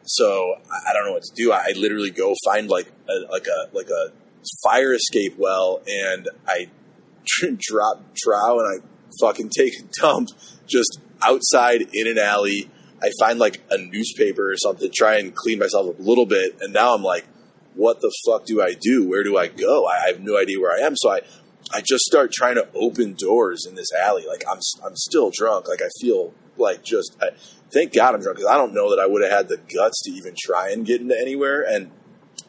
So 0.06 0.54
I, 0.70 0.90
I 0.90 0.92
don't 0.92 1.04
know 1.04 1.12
what 1.12 1.24
to 1.24 1.34
do. 1.34 1.52
I, 1.52 1.68
I 1.68 1.72
literally 1.76 2.10
go 2.10 2.34
find 2.44 2.68
like 2.68 2.90
a, 3.08 3.30
like 3.30 3.46
a 3.46 3.74
like 3.76 3.88
a 3.88 4.12
fire 4.62 4.92
escape 4.92 5.34
well, 5.36 5.82
and 5.86 6.28
I 6.46 6.68
drop 7.58 8.02
trow 8.16 8.60
and 8.60 8.82
I 8.82 8.86
fucking 9.20 9.50
take 9.50 9.74
a 9.78 9.84
dump 10.00 10.30
just 10.66 11.00
outside 11.22 11.88
in 11.92 12.06
an 12.06 12.18
alley. 12.18 12.70
I 13.02 13.10
find 13.20 13.38
like 13.38 13.62
a 13.70 13.78
newspaper 13.78 14.50
or 14.50 14.56
something, 14.56 14.90
try 14.94 15.18
and 15.18 15.34
clean 15.34 15.58
myself 15.58 15.90
up 15.90 15.98
a 15.98 16.02
little 16.02 16.26
bit, 16.26 16.56
and 16.60 16.72
now 16.72 16.94
I'm 16.94 17.02
like, 17.02 17.26
what 17.76 18.00
the 18.00 18.12
fuck 18.26 18.46
do 18.46 18.62
I 18.62 18.74
do? 18.74 19.06
Where 19.06 19.22
do 19.22 19.36
I 19.36 19.48
go? 19.48 19.86
I 19.86 20.06
have 20.06 20.20
no 20.20 20.38
idea 20.38 20.58
where 20.58 20.72
I 20.72 20.84
am. 20.84 20.94
So 20.96 21.10
I, 21.10 21.20
I 21.72 21.82
just 21.82 22.04
start 22.04 22.32
trying 22.32 22.54
to 22.56 22.68
open 22.74 23.14
doors 23.14 23.66
in 23.68 23.74
this 23.74 23.88
alley. 23.92 24.24
Like 24.26 24.42
I'm, 24.50 24.60
I'm 24.84 24.96
still 24.96 25.30
drunk. 25.30 25.68
Like 25.68 25.82
I 25.82 25.88
feel 26.00 26.32
like 26.56 26.82
just, 26.82 27.16
I, 27.20 27.30
thank 27.72 27.94
God 27.94 28.14
I'm 28.14 28.20
drunk 28.20 28.38
because 28.38 28.50
I 28.50 28.56
don't 28.56 28.74
know 28.74 28.90
that 28.90 29.00
I 29.00 29.06
would 29.06 29.22
have 29.22 29.30
had 29.30 29.48
the 29.48 29.56
guts 29.56 30.02
to 30.04 30.12
even 30.12 30.34
try 30.38 30.70
and 30.70 30.86
get 30.86 31.00
into 31.00 31.18
anywhere. 31.18 31.62
And 31.62 31.90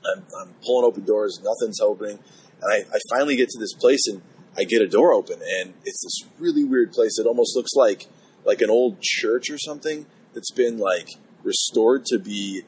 I'm, 0.06 0.24
I'm 0.40 0.54
pulling 0.66 0.86
open 0.86 1.06
doors, 1.06 1.40
nothing's 1.44 1.80
opening, 1.82 2.20
and 2.62 2.72
I, 2.72 2.96
I 2.96 3.00
finally 3.10 3.36
get 3.36 3.50
to 3.50 3.60
this 3.60 3.74
place 3.74 4.08
and 4.08 4.22
I 4.58 4.64
get 4.64 4.82
a 4.82 4.88
door 4.88 5.14
open, 5.14 5.40
and 5.60 5.76
it's 5.86 6.04
this 6.04 6.30
really 6.40 6.64
weird 6.64 6.92
place. 6.92 7.20
It 7.20 7.28
almost 7.28 7.56
looks 7.56 7.74
like 7.76 8.08
like 8.44 8.62
an 8.62 8.70
old 8.70 9.02
church 9.02 9.52
or 9.52 9.58
something 9.58 10.08
that's 10.34 10.52
been 10.52 10.78
like 10.78 11.10
restored 11.44 12.06
to 12.06 12.18
be 12.18 12.64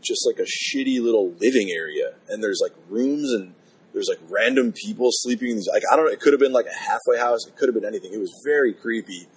just 0.00 0.26
like 0.26 0.38
a 0.38 0.46
shitty 0.46 1.02
little 1.02 1.32
living 1.40 1.70
area. 1.70 2.14
And 2.28 2.42
there's 2.42 2.60
like 2.62 2.72
rooms 2.88 3.32
and 3.32 3.54
there's 3.92 4.08
like 4.08 4.20
random 4.28 4.72
people 4.72 5.08
sleeping 5.10 5.50
in 5.50 5.56
these. 5.56 5.68
Like 5.70 5.82
I 5.90 5.96
don't 5.96 6.06
know. 6.06 6.12
It 6.12 6.20
could 6.20 6.32
have 6.32 6.40
been 6.40 6.52
like 6.52 6.66
a 6.66 6.74
halfway 6.74 7.18
house. 7.18 7.46
It 7.46 7.56
could 7.56 7.68
have 7.68 7.74
been 7.74 7.84
anything. 7.84 8.12
It 8.12 8.20
was 8.20 8.32
very 8.44 8.72
creepy. 8.72 9.28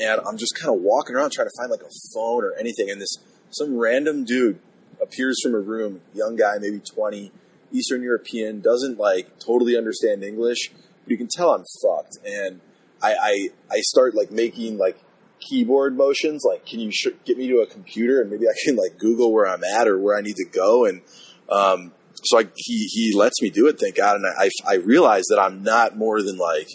And 0.00 0.20
I'm 0.26 0.36
just 0.36 0.54
kind 0.60 0.74
of 0.74 0.80
walking 0.80 1.16
around 1.16 1.32
trying 1.32 1.48
to 1.48 1.54
find 1.58 1.70
like 1.70 1.82
a 1.82 1.90
phone 2.14 2.44
or 2.44 2.52
anything. 2.58 2.90
And 2.90 3.00
this 3.00 3.16
some 3.50 3.76
random 3.76 4.24
dude 4.24 4.60
appears 5.00 5.38
from 5.42 5.54
a 5.54 5.60
room, 5.60 6.00
young 6.14 6.36
guy, 6.36 6.58
maybe 6.60 6.80
20, 6.80 7.32
Eastern 7.72 8.02
European, 8.02 8.60
doesn't 8.60 8.98
like 8.98 9.38
totally 9.38 9.76
understand 9.76 10.22
English, 10.22 10.70
but 11.04 11.10
you 11.10 11.16
can 11.16 11.28
tell 11.28 11.52
I'm 11.52 11.64
fucked. 11.82 12.18
And 12.24 12.60
I, 13.02 13.14
I, 13.14 13.48
I 13.70 13.80
start 13.80 14.14
like 14.14 14.30
making 14.30 14.78
like 14.78 14.98
keyboard 15.40 15.96
motions, 15.96 16.44
like, 16.44 16.66
can 16.66 16.80
you 16.80 16.90
sh- 16.92 17.08
get 17.24 17.38
me 17.38 17.48
to 17.48 17.58
a 17.58 17.66
computer 17.66 18.20
and 18.20 18.30
maybe 18.30 18.46
I 18.48 18.54
can 18.64 18.76
like 18.76 18.98
Google 18.98 19.32
where 19.32 19.46
I'm 19.46 19.64
at 19.64 19.86
or 19.86 19.98
where 19.98 20.16
I 20.16 20.20
need 20.20 20.36
to 20.36 20.46
go. 20.46 20.84
And, 20.84 21.02
um, 21.48 21.92
so 22.24 22.40
I, 22.40 22.48
he, 22.56 22.86
he 22.86 23.16
lets 23.16 23.40
me 23.40 23.48
do 23.48 23.68
it, 23.68 23.78
thank 23.78 23.96
God. 23.96 24.16
And 24.16 24.26
I, 24.26 24.50
I 24.66 24.74
realize 24.76 25.24
that 25.30 25.38
I'm 25.40 25.62
not 25.62 25.96
more 25.96 26.20
than 26.22 26.36
like 26.36 26.68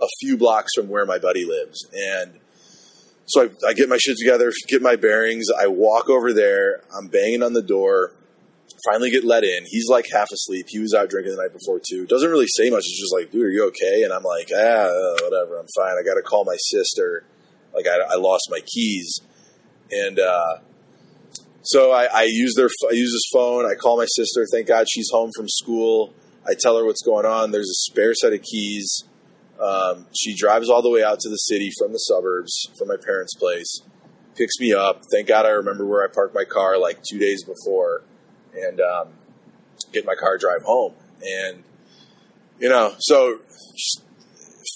a 0.00 0.06
few 0.20 0.36
blocks 0.36 0.72
from 0.74 0.88
where 0.88 1.06
my 1.06 1.18
buddy 1.18 1.46
lives. 1.46 1.88
And, 1.92 2.38
so 3.26 3.44
I, 3.44 3.68
I, 3.68 3.72
get 3.72 3.88
my 3.88 3.96
shit 3.96 4.16
together, 4.18 4.52
get 4.68 4.82
my 4.82 4.96
bearings. 4.96 5.46
I 5.50 5.66
walk 5.66 6.10
over 6.10 6.32
there. 6.32 6.82
I'm 6.96 7.08
banging 7.08 7.42
on 7.42 7.52
the 7.52 7.62
door. 7.62 8.12
Finally 8.84 9.10
get 9.10 9.24
let 9.24 9.44
in. 9.44 9.64
He's 9.66 9.88
like 9.88 10.06
half 10.12 10.30
asleep. 10.30 10.66
He 10.68 10.78
was 10.78 10.92
out 10.92 11.08
drinking 11.08 11.34
the 11.34 11.42
night 11.42 11.52
before 11.52 11.80
too. 11.80 12.06
Doesn't 12.06 12.30
really 12.30 12.48
say 12.48 12.68
much. 12.68 12.84
He's 12.84 13.00
just 13.00 13.14
like, 13.14 13.30
dude, 13.30 13.46
are 13.46 13.50
you 13.50 13.64
okay? 13.68 14.02
And 14.02 14.12
I'm 14.12 14.24
like, 14.24 14.50
ah, 14.54 14.90
whatever. 15.22 15.58
I'm 15.58 15.66
fine. 15.74 15.96
I 15.98 16.02
got 16.04 16.14
to 16.14 16.22
call 16.22 16.44
my 16.44 16.56
sister. 16.58 17.24
Like 17.74 17.86
I, 17.86 18.14
I 18.14 18.16
lost 18.16 18.48
my 18.50 18.60
keys. 18.60 19.20
And, 19.90 20.18
uh, 20.18 20.58
so 21.62 21.92
I, 21.92 22.04
I 22.04 22.22
use 22.28 22.54
their, 22.56 22.68
I 22.90 22.92
use 22.92 23.12
his 23.12 23.26
phone. 23.32 23.64
I 23.64 23.74
call 23.74 23.96
my 23.96 24.04
sister. 24.04 24.46
Thank 24.52 24.66
God 24.66 24.86
she's 24.88 25.08
home 25.10 25.30
from 25.34 25.48
school. 25.48 26.12
I 26.46 26.52
tell 26.58 26.76
her 26.76 26.84
what's 26.84 27.02
going 27.02 27.24
on. 27.24 27.52
There's 27.52 27.70
a 27.70 27.90
spare 27.90 28.12
set 28.14 28.34
of 28.34 28.42
keys. 28.42 29.04
Um, 29.60 30.06
she 30.14 30.34
drives 30.34 30.68
all 30.68 30.82
the 30.82 30.90
way 30.90 31.02
out 31.02 31.20
to 31.20 31.28
the 31.28 31.36
city 31.36 31.70
from 31.78 31.92
the 31.92 31.98
suburbs, 31.98 32.68
from 32.76 32.88
my 32.88 32.96
parents' 32.96 33.34
place, 33.34 33.80
picks 34.36 34.58
me 34.58 34.72
up. 34.72 35.02
Thank 35.12 35.28
God 35.28 35.46
I 35.46 35.50
remember 35.50 35.86
where 35.86 36.04
I 36.04 36.12
parked 36.12 36.34
my 36.34 36.44
car 36.44 36.78
like 36.78 37.02
two 37.08 37.18
days 37.18 37.44
before, 37.44 38.02
and 38.54 38.80
um, 38.80 39.08
get 39.92 40.04
my 40.04 40.14
car 40.14 40.38
drive 40.38 40.62
home. 40.62 40.94
And 41.22 41.62
you 42.58 42.68
know, 42.68 42.94
so 42.98 43.40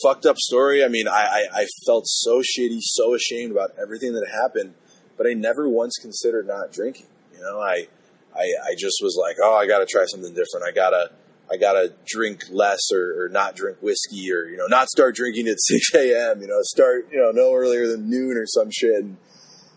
fucked 0.02 0.26
up 0.26 0.36
story. 0.36 0.84
I 0.84 0.88
mean, 0.88 1.08
I, 1.08 1.46
I, 1.52 1.60
I 1.60 1.66
felt 1.86 2.06
so 2.06 2.40
shitty, 2.40 2.78
so 2.80 3.14
ashamed 3.14 3.52
about 3.52 3.70
everything 3.80 4.12
that 4.14 4.28
happened, 4.28 4.74
but 5.16 5.26
I 5.26 5.32
never 5.32 5.68
once 5.68 5.96
considered 6.00 6.46
not 6.46 6.72
drinking. 6.72 7.06
You 7.34 7.40
know, 7.40 7.60
I 7.60 7.88
I, 8.34 8.52
I 8.70 8.74
just 8.78 8.98
was 9.02 9.18
like, 9.20 9.36
oh, 9.42 9.56
I 9.56 9.66
got 9.66 9.78
to 9.78 9.86
try 9.86 10.04
something 10.06 10.34
different. 10.34 10.66
I 10.66 10.72
gotta 10.72 11.10
I 11.50 11.56
gotta 11.56 11.94
drink 12.06 12.42
less 12.50 12.80
or, 12.92 13.24
or, 13.24 13.28
not 13.30 13.56
drink 13.56 13.78
whiskey 13.80 14.30
or 14.30 14.44
you 14.44 14.56
know 14.56 14.66
not 14.66 14.88
start 14.88 15.14
drinking 15.14 15.48
at 15.48 15.56
six 15.58 15.94
a.m. 15.94 16.40
You 16.42 16.48
know 16.48 16.60
start 16.62 17.08
you 17.10 17.18
know 17.18 17.30
no 17.30 17.54
earlier 17.54 17.86
than 17.86 18.08
noon 18.10 18.36
or 18.36 18.44
some 18.46 18.70
shit. 18.70 19.02
And 19.02 19.16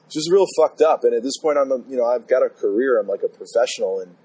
just 0.10 0.30
real 0.30 0.46
fucked 0.58 0.82
up. 0.82 1.04
And 1.04 1.14
at 1.14 1.24
this 1.24 1.38
point, 1.38 1.58
I'm 1.58 1.72
a, 1.72 1.78
you 1.90 1.98
know 1.98 2.06
I've 2.06 2.28
got 2.28 2.44
a 2.44 2.50
career. 2.50 3.00
I'm 3.00 3.08
like 3.08 3.24
a 3.24 3.30
professional. 3.30 4.02
And 4.02 4.16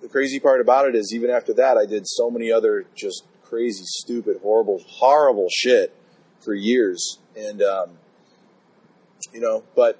the 0.00 0.08
crazy 0.08 0.38
part 0.38 0.60
about 0.60 0.86
it 0.86 0.94
is 0.94 1.12
even 1.14 1.30
after 1.30 1.52
that, 1.54 1.76
I 1.76 1.86
did 1.86 2.06
so 2.06 2.30
many 2.30 2.50
other 2.50 2.86
just 2.94 3.24
crazy, 3.44 3.84
stupid, 3.84 4.38
horrible, 4.42 4.82
horrible 4.86 5.48
shit 5.50 5.94
for 6.44 6.54
years. 6.54 7.18
And 7.36 7.62
um, 7.62 7.98
you 9.32 9.40
know, 9.40 9.64
but 9.74 9.98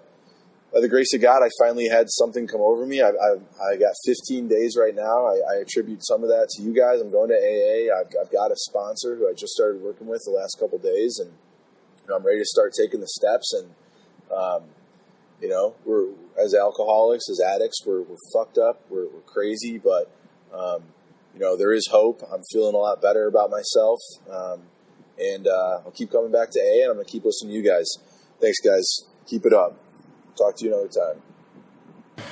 by 0.73 0.81
the 0.81 0.89
grace 0.89 1.13
of 1.13 1.21
God, 1.21 1.43
I 1.43 1.51
finally 1.59 1.89
had 1.89 2.09
something 2.09 2.47
come 2.47 2.63
over 2.63 2.87
me. 2.87 3.03
I, 3.03 3.09
I, 3.09 3.37
I 3.73 3.77
got 3.77 3.93
15 4.07 4.49
days 4.49 4.77
right 4.79 4.95
now. 4.95 5.27
I, 5.27 5.41
I, 5.53 5.61
attribute 5.61 6.05
some 6.05 6.23
of 6.23 6.31
that 6.31 6.49
to 6.53 6.63
you 6.63 6.73
guys. 6.73 7.01
I'm 7.01 7.11
going 7.11 7.29
to 7.29 7.37
AA. 7.37 7.95
I've, 7.95 8.07
I've 8.19 8.33
got 8.33 8.51
a 8.51 8.57
sponsor 8.57 9.17
who 9.17 9.29
I 9.29 9.35
just 9.35 9.53
started 9.53 9.83
working 9.83 10.07
with 10.07 10.23
the 10.25 10.31
last 10.31 10.57
couple 10.59 10.79
days, 10.79 11.19
and 11.21 11.31
you 11.31 12.09
know, 12.09 12.17
I'm 12.17 12.25
ready 12.25 12.39
to 12.39 12.47
start 12.47 12.73
taking 12.73 13.01
the 13.01 13.09
steps. 13.09 13.53
And 13.53 13.75
um, 14.35 14.63
you 15.43 15.49
know, 15.51 15.75
we're 15.85 16.09
as 16.43 16.55
alcoholics, 16.55 17.29
as 17.29 17.39
addicts, 17.41 17.85
we're, 17.85 18.01
we're 18.03 18.17
fucked 18.33 18.57
up. 18.57 18.81
We're, 18.89 19.09
we're 19.09 19.27
crazy, 19.27 19.77
but 19.77 20.11
um, 20.55 20.85
you 21.35 21.41
know, 21.41 21.55
there 21.55 21.73
is 21.73 21.89
hope. 21.91 22.23
I'm 22.33 22.43
feeling 22.51 22.75
a 22.75 22.79
lot 22.79 23.03
better 23.03 23.27
about 23.27 23.51
myself, 23.51 24.01
um, 24.31 24.63
and 25.19 25.47
uh, 25.47 25.81
I'll 25.85 25.93
keep 25.95 26.11
coming 26.11 26.33
back 26.33 26.51
to 26.53 26.61
AA, 26.61 26.85
and 26.85 26.91
I'm 26.91 26.97
going 26.97 27.05
to 27.05 27.13
keep 27.13 27.27
listening 27.27 27.53
to 27.53 27.59
you 27.59 27.63
guys. 27.63 27.87
Thanks, 28.41 28.59
guys. 28.61 28.87
Keep 29.27 29.45
it 29.45 29.53
up. 29.53 29.79
Talk 30.37 30.57
to 30.57 30.65
you 30.65 30.73
another 30.73 30.89
time. 30.89 31.23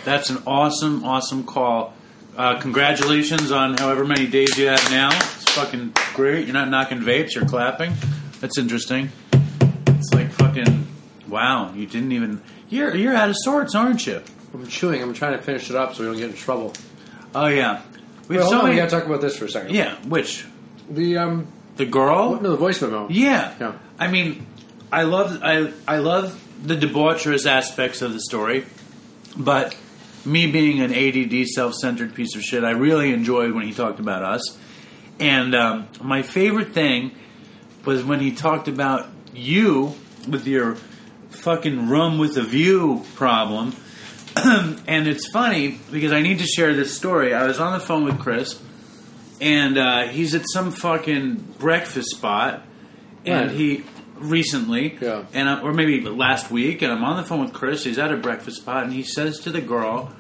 That's 0.05 0.31
an 0.31 0.43
awesome, 0.47 1.05
awesome 1.05 1.45
call. 1.45 1.95
Uh, 2.37 2.59
congratulations 2.61 3.53
on 3.53 3.77
however 3.77 4.05
many 4.05 4.27
days 4.27 4.57
you 4.57 4.67
have 4.69 4.91
now. 4.91 5.09
It's 5.09 5.51
fucking 5.51 5.95
great. 6.15 6.47
You're 6.47 6.55
not 6.55 6.69
knocking 6.69 7.01
vapes, 7.01 7.35
you're 7.35 7.45
clapping. 7.45 7.93
That's 8.41 8.57
interesting. 8.57 9.11
It's 9.87 10.15
like 10.15 10.31
fucking 10.33 10.87
wow. 11.29 11.73
You 11.75 11.87
didn't 11.87 12.13
even. 12.13 12.41
You're 12.69 12.95
you're 12.95 13.15
out 13.15 13.29
of 13.29 13.37
sorts, 13.39 13.75
aren't 13.75 14.07
you? 14.07 14.23
I'm 14.55 14.67
chewing. 14.67 15.03
I'm 15.03 15.13
trying 15.13 15.37
to 15.37 15.43
finish 15.43 15.69
it 15.69 15.77
up 15.77 15.95
so 15.95 16.03
we 16.03 16.09
don't 16.09 16.17
get 16.17 16.31
in 16.31 16.37
trouble. 16.37 16.73
Oh 17.35 17.47
yeah. 17.47 17.83
We 18.29 18.37
Wait, 18.37 18.43
hold 18.43 18.53
so 18.53 18.59
on. 18.59 18.65
Many... 18.65 18.77
We 18.77 18.81
got 18.81 18.91
to 18.91 18.97
talk 18.97 19.07
about 19.07 19.21
this 19.21 19.37
for 19.37 19.45
a 19.45 19.49
second. 19.49 19.75
Yeah. 19.75 19.97
Which 20.07 20.47
the 20.89 21.19
um 21.19 21.47
the 21.77 21.87
girl? 21.87 22.41
No, 22.41 22.53
the 22.53 22.57
voice 22.57 22.81
memo. 22.81 23.09
Yeah. 23.11 23.55
Yeah. 23.61 23.75
I 23.99 24.09
mean, 24.09 24.47
I 24.91 25.03
love 25.03 25.41
I 25.43 25.73
I 25.87 25.99
love 25.99 26.43
the 26.63 26.77
debaucherous 26.77 27.47
aspects 27.47 28.03
of 28.03 28.13
the 28.13 28.21
story, 28.21 28.67
but 29.37 29.77
me 30.25 30.51
being 30.51 30.81
an 30.81 30.93
ADD, 30.93 31.47
self-centered 31.49 32.15
piece 32.15 32.37
of 32.37 32.43
shit, 32.43 32.65
I 32.65 32.71
really 32.71 33.13
enjoyed 33.13 33.53
when 33.53 33.67
he 33.67 33.73
talked 33.73 34.01
about 34.01 34.23
us. 34.23 34.59
And 35.19 35.55
um, 35.55 35.89
my 36.03 36.23
favorite 36.23 36.73
thing 36.73 37.13
was 37.85 38.05
when 38.05 38.21
he 38.21 38.33
talked 38.33 38.69
about 38.69 39.09
you 39.33 39.95
with 40.29 40.47
your 40.47 40.77
fucking 41.31 41.89
room 41.89 42.19
with 42.19 42.37
a 42.37 42.43
view 42.43 43.05
problem. 43.15 43.75
and 44.37 45.07
it's 45.07 45.29
funny 45.31 45.79
because 45.91 46.13
I 46.13 46.23
need 46.23 46.39
to 46.39 46.47
share 46.47 46.75
this 46.75 46.97
story. 46.97 47.35
I 47.35 47.47
was 47.47 47.59
on 47.59 47.73
the 47.73 47.81
phone 47.81 48.05
with 48.05 48.19
Chris, 48.19 48.61
and 49.41 49.79
uh, 49.79 50.03
he's 50.09 50.35
at 50.35 50.43
some 50.53 50.71
fucking 50.71 51.55
breakfast 51.59 52.11
spot, 52.11 52.63
and 53.25 53.49
right. 53.49 53.57
he 53.57 53.85
recently, 54.21 54.97
yeah. 55.01 55.25
and 55.33 55.49
I, 55.49 55.61
or 55.61 55.73
maybe 55.73 56.01
last 56.01 56.51
week, 56.51 56.83
and 56.83 56.93
I'm 56.93 57.05
on 57.05 57.17
the 57.17 57.23
phone 57.23 57.41
with 57.41 57.53
Chris. 57.53 57.85
He's 57.85 57.99
at 57.99 58.13
a 58.13 58.17
breakfast 58.17 58.59
spot, 58.59 58.85
and 58.85 58.93
he 58.93 59.03
says 59.03 59.41
to 59.41 59.51
the 59.51 59.61
girl, 59.61 60.13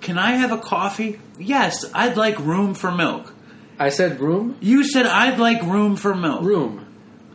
"Can 0.00 0.18
I 0.18 0.32
have 0.32 0.52
a 0.52 0.58
coffee?" 0.58 1.20
Yes, 1.38 1.84
I'd 1.94 2.16
like 2.16 2.38
room 2.38 2.74
for 2.74 2.90
milk. 2.90 3.34
I 3.78 3.90
said 3.90 4.20
room. 4.20 4.56
You 4.60 4.84
said 4.84 5.06
I'd 5.06 5.38
like 5.38 5.62
room 5.62 5.96
for 5.96 6.14
milk. 6.14 6.42
Room. 6.42 6.86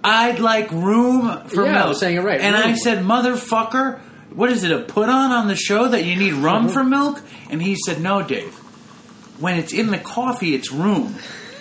I'd 0.04 0.40
like 0.40 0.72
room 0.72 1.48
for 1.48 1.66
yeah, 1.66 1.74
milk. 1.74 1.86
I 1.86 1.90
was 1.90 2.00
saying 2.00 2.18
it 2.18 2.22
right. 2.22 2.42
And 2.42 2.56
room. 2.56 2.64
I 2.66 2.76
said, 2.76 3.00
"Motherfucker." 3.00 4.00
What 4.34 4.50
is 4.50 4.64
it, 4.64 4.72
a 4.72 4.80
put 4.80 5.10
on 5.10 5.32
on 5.32 5.48
the 5.48 5.56
show 5.56 5.90
that 5.90 6.06
you 6.06 6.16
need 6.16 6.34
rum 6.34 6.66
uh-huh. 6.66 6.74
for 6.74 6.84
milk? 6.84 7.22
And 7.52 7.62
he 7.62 7.76
said, 7.76 8.02
No, 8.02 8.24
Dave. 8.24 8.56
When 9.40 9.60
it's 9.60 9.74
in 9.74 9.92
the 9.92 10.00
coffee, 10.00 10.56
it's 10.56 10.72
room. 10.72 11.16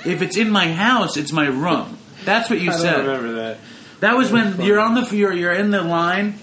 If 0.05 0.22
it's 0.22 0.36
in 0.36 0.51
my 0.51 0.72
house, 0.72 1.16
it's 1.16 1.32
my 1.32 1.47
room. 1.47 1.99
That's 2.24 2.49
what 2.49 2.61
you 2.61 2.70
I 2.70 2.76
said. 2.76 2.99
remember 2.99 3.32
that. 3.34 3.59
That 4.03 4.16
was 4.16 4.32
when 4.32 4.61
you're 4.62 4.80
on 4.80 4.96
the 4.96 5.16
you're, 5.16 5.32
you're 5.32 5.53
in 5.53 5.70
the 5.70 5.80
line. 5.80 6.34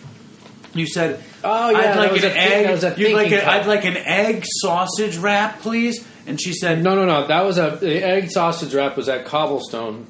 You 0.74 0.88
said, 0.88 1.22
"Oh 1.44 1.70
yeah, 1.70 1.78
I'd 1.78 1.98
like 1.98 2.24
an 2.24 2.32
egg. 2.32 2.98
You'd 2.98 3.14
like 3.14 3.34
a, 3.34 3.46
I'd 3.46 3.66
like 3.66 3.84
an 3.84 3.98
egg 3.98 4.46
sausage 4.46 5.18
wrap, 5.18 5.60
please." 5.60 6.08
And 6.26 6.40
she 6.40 6.54
said, 6.54 6.82
"No, 6.82 6.96
no, 6.96 7.06
no. 7.06 7.28
That 7.28 7.44
was 7.44 7.58
a 7.58 7.78
the 7.82 8.02
egg 8.02 8.32
sausage 8.32 8.74
wrap 8.74 8.96
was 8.96 9.10
at 9.10 9.26
Cobblestone 9.26 10.08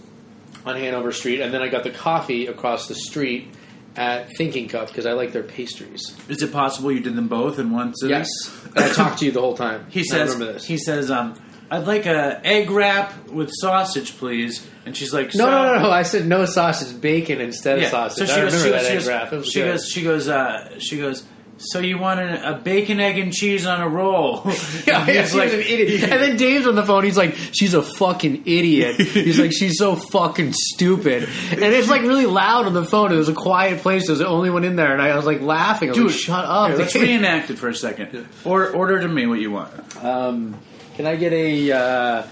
on 0.64 0.76
Hanover 0.76 1.12
Street, 1.12 1.41
and 1.41 1.52
then 1.52 1.64
I 1.64 1.70
got 1.70 1.84
the 1.84 1.89
coffee 1.89 2.45
across 2.45 2.88
the 2.88 2.93
street 2.93 3.52
at 3.95 4.30
Thinking 4.38 4.68
Cup 4.68 4.89
because 4.89 5.08
I 5.08 5.14
like 5.14 5.34
their 5.34 5.41
pastries. 5.41 6.16
Is 6.28 6.43
it 6.43 6.54
possible 6.54 6.91
you 6.91 7.00
did 7.00 7.16
them 7.16 7.30
both 7.30 7.58
in 7.58 7.72
one 7.72 7.95
sitting? 7.95 8.16
Yes, 8.16 8.30
I 8.76 8.89
talked 8.89 9.20
to 9.20 9.26
you 9.26 9.32
the 9.32 9.41
whole 9.41 9.58
time. 9.58 9.88
He 9.89 10.04
says, 10.04 10.64
"He 10.68 10.78
says, 10.78 11.10
um, 11.10 11.34
I'd 11.72 11.88
like 11.88 12.06
a 12.06 12.45
egg 12.45 12.70
wrap 12.70 13.28
with 13.30 13.50
sausage, 13.52 14.18
please." 14.20 14.68
And 14.90 14.98
she's 14.98 15.14
like, 15.14 15.28
No, 15.36 15.46
so, 15.46 15.52
no, 15.52 15.74
no, 15.76 15.80
no. 15.84 15.92
I 15.92 16.02
said 16.02 16.26
no 16.26 16.46
sausage, 16.46 17.00
bacon 17.00 17.42
instead 17.42 17.78
of 17.78 17.84
Yeah. 17.84 17.90
sausage. 17.92 18.28
So 18.28 18.34
she 18.34 18.42
goes, 18.42 18.64
she 18.64 18.70
goes, 18.72 19.46
she 19.48 19.60
goes. 19.62 19.88
She 19.88 20.02
goes, 20.02 20.28
uh, 20.28 20.80
she 20.80 20.98
goes. 20.98 21.24
So 21.62 21.78
you 21.80 22.00
want 22.00 22.20
a, 22.22 22.56
a 22.56 22.58
bacon, 22.58 23.00
egg, 23.00 23.20
and 23.20 23.32
cheese 23.32 23.68
on 23.68 23.82
a 23.82 23.88
roll? 23.88 24.42
Yeah, 24.88 25.00
And 25.06 25.08
yeah, 25.14 25.22
was 25.22 25.36
an 25.36 25.60
idiot. 25.60 26.04
And 26.04 26.22
then 26.24 26.38
Dave's 26.38 26.66
on 26.66 26.74
the 26.74 26.84
phone. 26.86 27.04
He's 27.04 27.18
like, 27.18 27.36
"She's 27.36 27.76
a 27.76 27.84
fucking 27.84 28.44
idiot." 28.48 28.96
He's 28.96 29.38
like, 29.38 29.52
"She's 29.52 29.78
so 29.78 29.96
fucking 29.96 30.54
stupid." 30.54 31.28
And 31.52 31.62
it's 31.62 31.90
like 31.90 32.02
really 32.04 32.26
loud 32.26 32.66
on 32.66 32.74
the 32.74 32.86
phone. 32.86 33.12
It 33.12 33.18
was 33.18 33.28
a 33.30 33.34
quiet 33.34 33.82
place. 33.82 34.08
There 34.08 34.14
was 34.14 34.20
the 34.20 34.28
only 34.28 34.50
one 34.50 34.64
in 34.64 34.76
there, 34.78 34.94
and 34.94 35.02
I 35.02 35.16
was 35.18 35.26
like 35.26 35.42
laughing. 35.42 35.90
I 35.90 35.92
was 35.92 35.98
Dude, 35.98 36.08
like, 36.12 36.16
"Shut 36.16 36.46
up!" 36.46 36.70
Here, 36.70 36.78
let's 36.80 36.96
reenact 36.96 37.50
it 37.52 37.60
for 37.60 37.68
a 37.68 37.76
second. 37.76 38.26
Or 38.46 38.70
order 38.72 38.98
to 39.02 39.08
me 39.10 39.28
what 39.28 39.40
you 39.42 39.52
want. 39.52 39.74
Um, 40.02 40.58
can 40.96 41.06
I 41.08 41.18
get 41.18 41.34
a 41.34 41.72
uh, 41.74 42.24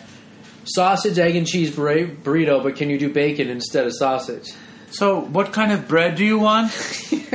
sausage, 0.68 1.18
egg, 1.20 1.36
and 1.36 1.48
cheese 1.48 1.72
burri- 1.72 2.16
burrito? 2.22 2.62
But 2.64 2.76
can 2.76 2.90
you 2.90 2.98
do 3.00 3.12
bacon 3.12 3.50
instead 3.50 3.86
of 3.88 3.94
sausage? 3.96 4.48
So, 4.92 5.20
what 5.22 5.52
kind 5.54 5.72
of 5.72 5.88
bread 5.88 6.16
do 6.16 6.24
you 6.26 6.40
want? 6.40 6.72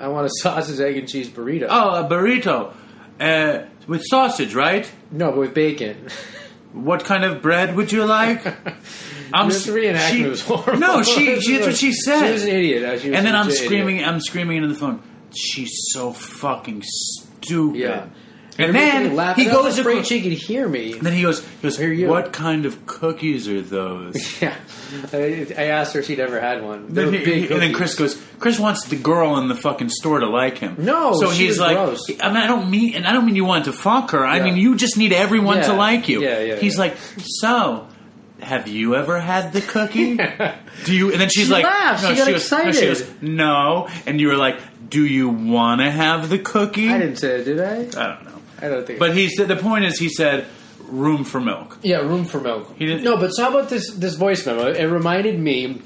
I 0.00 0.08
want 0.08 0.26
a 0.26 0.30
sausage, 0.40 0.78
egg, 0.80 0.96
and 0.96 1.08
cheese 1.08 1.28
burrito. 1.28 1.66
Oh, 1.68 2.04
a 2.04 2.08
burrito 2.08 2.72
uh, 3.20 3.66
with 3.86 4.02
sausage, 4.08 4.54
right? 4.54 4.90
no, 5.10 5.30
but 5.30 5.38
with 5.38 5.54
bacon. 5.54 6.08
What 6.72 7.04
kind 7.04 7.24
of 7.24 7.40
bread 7.42 7.74
would 7.76 7.90
you 7.90 8.04
like? 8.04 8.46
I'm 9.32 9.48
This 9.48 9.66
reenactment 9.66 10.08
she- 10.10 10.24
was 10.24 10.42
horrible. 10.42 10.78
No, 10.78 11.02
she, 11.02 11.40
she 11.40 11.54
that's 11.54 11.66
what 11.66 11.76
she 11.76 11.92
said. 11.92 12.26
She 12.26 12.32
was 12.32 12.42
an 12.44 12.48
idiot. 12.50 12.82
uh, 12.84 12.98
she 12.98 13.08
was 13.10 13.18
and 13.18 13.26
then 13.26 13.34
I'm 13.34 13.46
legit 13.46 13.64
screaming, 13.64 13.96
idiot. 13.96 14.08
I'm 14.08 14.20
screaming 14.20 14.56
into 14.58 14.68
the 14.68 14.74
phone. 14.74 15.02
She's 15.34 15.72
so 15.92 16.12
fucking 16.12 16.82
stupid. 16.84 17.78
Yeah. 17.80 18.06
And 18.60 18.74
then 18.74 19.10
he 19.36 19.48
I 19.48 19.54
was 19.56 19.76
goes, 19.76 19.78
across- 19.78 20.06
she 20.08 20.20
could 20.20 20.32
hear 20.32 20.68
me. 20.68 20.94
and 20.94 21.02
then 21.02 21.12
he 21.12 21.22
goes, 21.22 21.44
he 21.46 21.62
goes, 21.62 21.78
Hear 21.78 21.92
you. 21.92 22.08
what 22.08 22.32
kind 22.32 22.66
of 22.66 22.86
cookies 22.86 23.48
are 23.48 23.60
those? 23.60 24.40
Yeah, 24.42 24.54
I, 25.12 25.46
I 25.56 25.62
asked 25.66 25.92
her 25.94 26.00
if 26.00 26.06
she'd 26.06 26.18
ever 26.18 26.40
had 26.40 26.64
one. 26.64 26.86
Then 26.88 27.12
he- 27.12 27.24
big 27.24 27.50
and 27.52 27.60
then. 27.60 27.72
Chris 27.74 27.94
goes. 27.94 28.20
Chris 28.38 28.58
wants 28.58 28.86
the 28.86 28.96
girl 28.96 29.36
in 29.38 29.48
the 29.48 29.54
fucking 29.54 29.90
store 29.90 30.20
to 30.20 30.26
like 30.28 30.56
him. 30.58 30.76
No, 30.78 31.12
so 31.14 31.28
he's 31.30 31.50
was 31.50 31.58
like, 31.60 31.76
gross. 31.76 32.08
I, 32.20 32.28
mean, 32.28 32.36
I 32.38 32.46
don't 32.46 32.70
mean, 32.70 32.94
and 32.94 33.06
I 33.06 33.12
don't 33.12 33.26
mean 33.26 33.36
you 33.36 33.44
want 33.44 33.66
to 33.66 33.72
fuck 33.72 34.10
her. 34.12 34.24
I 34.24 34.38
Yeah. 34.38 34.44
mean 34.44 34.56
you 34.56 34.76
just 34.76 34.96
need 34.96 35.12
everyone 35.12 35.60
to 35.62 35.72
like 35.74 36.08
you. 36.08 36.22
Yeah, 36.22 36.40
yeah, 36.40 36.56
He's 36.56 36.74
yeah. 36.76 36.80
like, 36.80 36.96
so 37.24 37.86
have 38.40 38.66
you 38.66 38.94
ever 38.96 39.20
had 39.20 39.52
the 39.52 39.60
cookie? 39.60 40.16
Do 40.84 40.94
you? 40.94 41.12
And 41.12 41.20
then 41.20 41.28
she's 41.28 41.46
She 41.48 41.52
like, 41.52 41.64
laughed. 41.64 42.02
no, 42.04 42.10
She 42.10 42.16
got 42.16 42.28
goes, 42.28 42.50
no, 42.52 42.58
she 42.58 42.68
excited. 42.68 42.88
goes, 42.88 43.22
no. 43.22 43.88
And 44.06 44.20
you 44.20 44.28
were 44.28 44.36
like, 44.36 44.58
do 44.88 45.04
you 45.04 45.28
want 45.28 45.80
to 45.82 45.90
have 45.90 46.28
the 46.30 46.38
cookie? 46.38 46.88
I 46.88 46.96
didn't 46.98 47.16
say 47.16 47.40
it, 47.40 47.44
did 47.44 47.60
I? 47.60 47.72
I 47.74 48.14
don't 48.14 48.24
know. 48.24 48.37
I 48.60 48.68
don't 48.68 48.86
think. 48.86 48.98
But 48.98 49.14
he 49.16 49.28
said 49.28 49.48
the 49.48 49.56
point 49.56 49.84
is 49.84 49.98
he 49.98 50.08
said 50.08 50.46
room 50.86 51.24
for 51.24 51.40
milk. 51.40 51.78
yeah, 51.82 51.98
room 51.98 52.24
for 52.24 52.40
milk. 52.40 52.74
He 52.78 52.86
didn't- 52.86 53.04
No, 53.04 53.16
but 53.16 53.28
so 53.30 53.42
how 53.44 53.50
about 53.50 53.68
this 53.68 53.90
this 53.92 54.14
voice 54.14 54.44
memo? 54.46 54.66
It 54.72 54.84
reminded 54.84 55.38
me. 55.38 55.82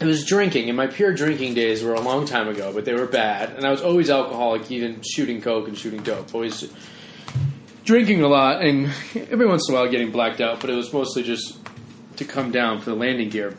It 0.00 0.04
was 0.06 0.24
drinking, 0.24 0.68
and 0.68 0.76
my 0.76 0.86
pure 0.86 1.12
drinking 1.12 1.54
days 1.54 1.82
were 1.82 1.94
a 1.94 2.00
long 2.00 2.24
time 2.24 2.46
ago, 2.46 2.72
but 2.72 2.84
they 2.84 2.94
were 2.94 3.06
bad. 3.06 3.50
And 3.56 3.64
I 3.66 3.70
was 3.72 3.82
always 3.82 4.10
alcoholic, 4.10 4.70
even 4.70 5.00
shooting 5.02 5.40
coke 5.42 5.66
and 5.66 5.76
shooting 5.76 6.02
dope. 6.04 6.32
Always 6.32 6.70
drinking 7.84 8.22
a 8.22 8.28
lot, 8.28 8.62
and 8.62 8.86
every 9.30 9.46
once 9.46 9.68
in 9.68 9.74
a 9.74 9.78
while 9.78 9.90
getting 9.90 10.12
blacked 10.12 10.40
out. 10.40 10.60
But 10.60 10.70
it 10.70 10.74
was 10.74 10.92
mostly 10.92 11.22
just 11.24 11.58
to 12.16 12.24
come 12.24 12.50
down 12.52 12.80
for 12.80 12.90
the 12.90 12.96
landing 12.96 13.28
gear. 13.28 13.54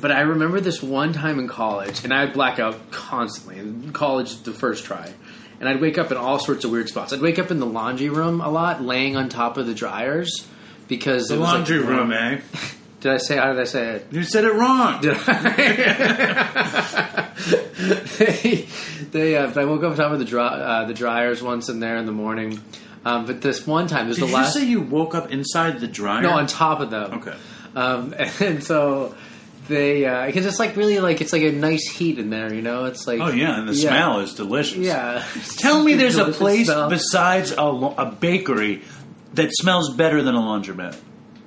But 0.00 0.12
I 0.12 0.20
remember 0.20 0.60
this 0.60 0.82
one 0.82 1.12
time 1.12 1.38
in 1.38 1.48
college, 1.48 2.04
and 2.04 2.12
I'd 2.12 2.32
black 2.32 2.58
out 2.58 2.90
constantly. 2.90 3.58
In 3.58 3.92
college, 3.92 4.42
the 4.42 4.52
first 4.52 4.84
try. 4.84 5.12
And 5.60 5.68
I'd 5.68 5.80
wake 5.80 5.98
up 5.98 6.10
in 6.10 6.16
all 6.16 6.38
sorts 6.38 6.64
of 6.64 6.70
weird 6.70 6.88
spots. 6.88 7.12
I'd 7.12 7.20
wake 7.20 7.38
up 7.38 7.50
in 7.50 7.60
the 7.60 7.66
laundry 7.66 8.08
room 8.08 8.40
a 8.40 8.48
lot, 8.50 8.82
laying 8.82 9.16
on 9.16 9.28
top 9.28 9.58
of 9.58 9.66
the 9.66 9.74
dryers. 9.74 10.46
Because 10.88 11.26
The 11.28 11.34
was 11.34 11.42
like- 11.42 11.52
laundry 11.54 11.78
room, 11.80 12.12
eh? 12.12 12.40
Did 13.00 13.12
I 13.12 13.16
say, 13.16 13.36
how 13.38 13.50
did 13.52 13.60
I 13.60 13.64
say 13.64 13.86
it? 13.96 14.06
You 14.10 14.22
said 14.24 14.44
it 14.44 14.52
wrong. 14.52 15.00
Did 15.00 15.16
I? 15.26 17.30
they, 18.18 18.66
they, 19.10 19.36
uh, 19.38 19.50
I 19.58 19.64
woke 19.64 19.82
up 19.84 19.92
on 19.92 19.96
top 19.96 20.12
of 20.12 20.18
the, 20.18 20.24
dry, 20.26 20.46
uh, 20.46 20.84
the 20.84 20.92
dryers 20.92 21.42
once 21.42 21.70
in 21.70 21.80
there 21.80 21.96
in 21.96 22.04
the 22.04 22.12
morning. 22.12 22.60
Um, 23.04 23.24
but 23.24 23.40
this 23.40 23.66
one 23.66 23.86
time, 23.86 24.08
was 24.08 24.18
Did 24.18 24.28
the 24.28 24.36
you 24.38 24.44
say 24.44 24.64
you 24.66 24.80
woke 24.82 25.14
up 25.14 25.30
inside 25.30 25.80
the 25.80 25.86
dryer? 25.86 26.20
No, 26.22 26.32
on 26.32 26.46
top 26.46 26.80
of 26.80 26.90
them. 26.90 27.14
Okay. 27.14 27.34
Um, 27.74 28.14
and 28.40 28.62
so 28.62 29.14
they, 29.70 30.04
uh, 30.04 30.26
because 30.26 30.44
it's 30.44 30.58
like 30.58 30.76
really 30.76 30.98
like 31.00 31.22
it's 31.22 31.32
like 31.32 31.42
a 31.42 31.52
nice 31.52 31.88
heat 31.88 32.18
in 32.18 32.28
there, 32.28 32.52
you 32.52 32.60
know. 32.60 32.84
It's 32.84 33.06
like 33.06 33.20
Oh 33.20 33.28
yeah, 33.30 33.58
and 33.58 33.66
the 33.68 33.72
Yeah. 33.74 33.88
smell 33.88 34.20
is 34.20 34.34
delicious. 34.34 34.76
Yeah. 34.78 35.24
Tell 35.58 35.82
me 35.82 35.94
there's 35.94 36.18
a 36.18 36.30
place 36.32 36.66
smell. 36.66 36.90
besides 36.90 37.52
a, 37.52 37.62
a 37.64 38.10
bakery 38.20 38.82
that 39.34 39.50
smells 39.52 39.94
better 39.96 40.22
than 40.22 40.34
a 40.34 40.40
laundromat. 40.40 40.98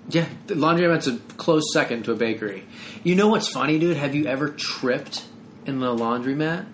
Yeah, 0.09 0.25
the 0.47 0.55
laundromat's 0.55 1.07
a 1.07 1.17
close 1.37 1.63
second 1.73 2.03
to 2.05 2.11
a 2.11 2.15
bakery. 2.15 2.65
You 3.03 3.15
know 3.15 3.27
what's 3.27 3.47
funny, 3.49 3.77
dude? 3.79 3.95
Have 3.97 4.15
you 4.15 4.25
ever 4.25 4.49
tripped 4.49 5.23
in 5.65 5.79
the 5.79 5.87
laundromat? 5.95 6.65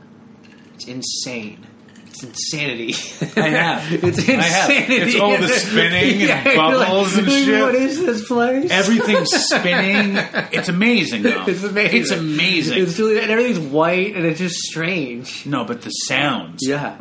It's 0.75 0.87
insane. 0.87 1.65
It's 2.10 2.24
insanity. 2.24 2.93
I 3.41 3.49
have. 3.49 3.93
it's 3.93 4.18
insanity. 4.18 4.32
I 4.32 4.43
have. 4.43 4.70
It's 4.89 5.20
all 5.20 5.38
the 5.38 5.47
spinning 5.47 6.22
and 6.30 6.45
you're 6.45 6.55
bubbles 6.55 7.16
and 7.18 7.30
shit. 7.32 7.62
What 7.62 7.76
is 7.76 7.99
this 7.99 8.28
place? 8.28 8.70
Everything's 8.72 9.30
spinning. 9.47 10.18
It's 10.51 10.70
amazing 10.70 11.24
though. 11.24 11.45
it's 11.47 11.64
amazing. 11.64 12.01
It's 12.01 12.12
amazing. 12.12 12.84
It's 12.84 12.99
really, 12.99 13.20
and 13.22 13.32
everything's 13.32 13.60
white, 13.60 14.16
and 14.16 14.26
it's 14.26 14.39
just 14.39 14.55
strange. 14.57 15.45
no, 15.45 15.64
but 15.66 15.82
the 15.82 15.89
sounds. 15.91 16.60
Yeah, 16.68 16.97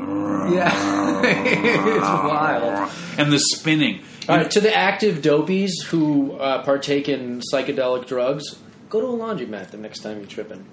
yeah, 0.53 1.21
it's 1.25 2.01
wild. 2.03 2.91
And 3.19 3.33
the 3.33 3.39
spinning. 3.39 4.03
All 4.29 4.37
right, 4.37 4.51
to 4.51 4.61
the 4.61 4.75
active 4.75 5.23
dopies 5.23 5.83
who 5.87 6.33
uh, 6.35 6.63
partake 6.63 7.09
in 7.09 7.41
psychedelic 7.53 8.07
drugs, 8.07 8.57
go 8.91 9.01
to 9.01 9.07
a 9.07 9.11
laundromat 9.11 9.71
the 9.71 9.79
next 9.79 10.01
time 10.01 10.19
you're 10.19 10.27
tripping. 10.27 10.67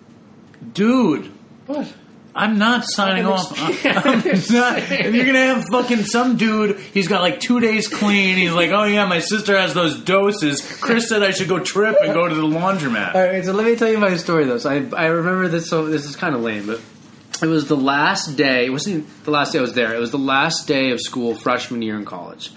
Dude, 0.74 1.32
What? 1.68 1.94
I'm 2.38 2.58
not 2.58 2.84
signing 2.86 3.26
I'm 3.26 3.32
off. 3.32 3.54
I'm 3.86 4.22
not. 4.52 4.78
If 5.06 5.16
you're 5.16 5.26
gonna 5.26 5.56
have 5.56 5.64
fucking 5.72 6.04
some 6.04 6.36
dude, 6.36 6.78
he's 6.80 7.08
got 7.08 7.22
like 7.22 7.40
two 7.40 7.62
days 7.62 7.88
clean. 7.88 8.36
He's 8.38 8.52
like, 8.52 8.72
oh 8.72 8.84
yeah, 8.84 9.06
my 9.06 9.20
sister 9.20 9.58
has 9.58 9.74
those 9.74 9.98
doses. 10.02 10.62
Chris 10.82 11.08
said 11.08 11.24
I 11.24 11.32
should 11.32 11.48
go 11.48 11.60
trip 11.60 11.96
and 12.02 12.14
go 12.14 12.28
to 12.28 12.36
the 12.36 12.42
laundromat. 12.42 13.16
All 13.16 13.24
right, 13.24 13.44
so 13.44 13.54
let 13.54 13.66
me 13.66 13.78
tell 13.78 13.90
you 13.90 13.98
my 14.00 14.18
story 14.18 14.44
though. 14.46 14.58
So 14.58 14.70
I, 14.70 15.04
I 15.04 15.06
remember 15.06 15.48
this. 15.48 15.70
So 15.70 15.86
this 15.88 16.04
is 16.04 16.18
kind 16.18 16.36
of 16.36 16.42
lame, 16.42 16.68
but 16.68 16.82
it 17.42 17.48
was 17.48 17.70
the 17.70 17.78
last 17.78 18.36
day. 18.36 18.66
It 18.66 18.70
wasn't 18.70 19.08
the 19.24 19.32
last 19.32 19.54
day 19.54 19.60
I 19.60 19.62
was 19.62 19.74
there. 19.74 19.96
It 19.96 20.00
was 20.00 20.12
the 20.12 20.18
last 20.18 20.68
day 20.68 20.92
of 20.92 21.00
school, 21.00 21.36
freshman 21.36 21.82
year 21.82 21.96
in 21.96 22.04
college, 22.04 22.52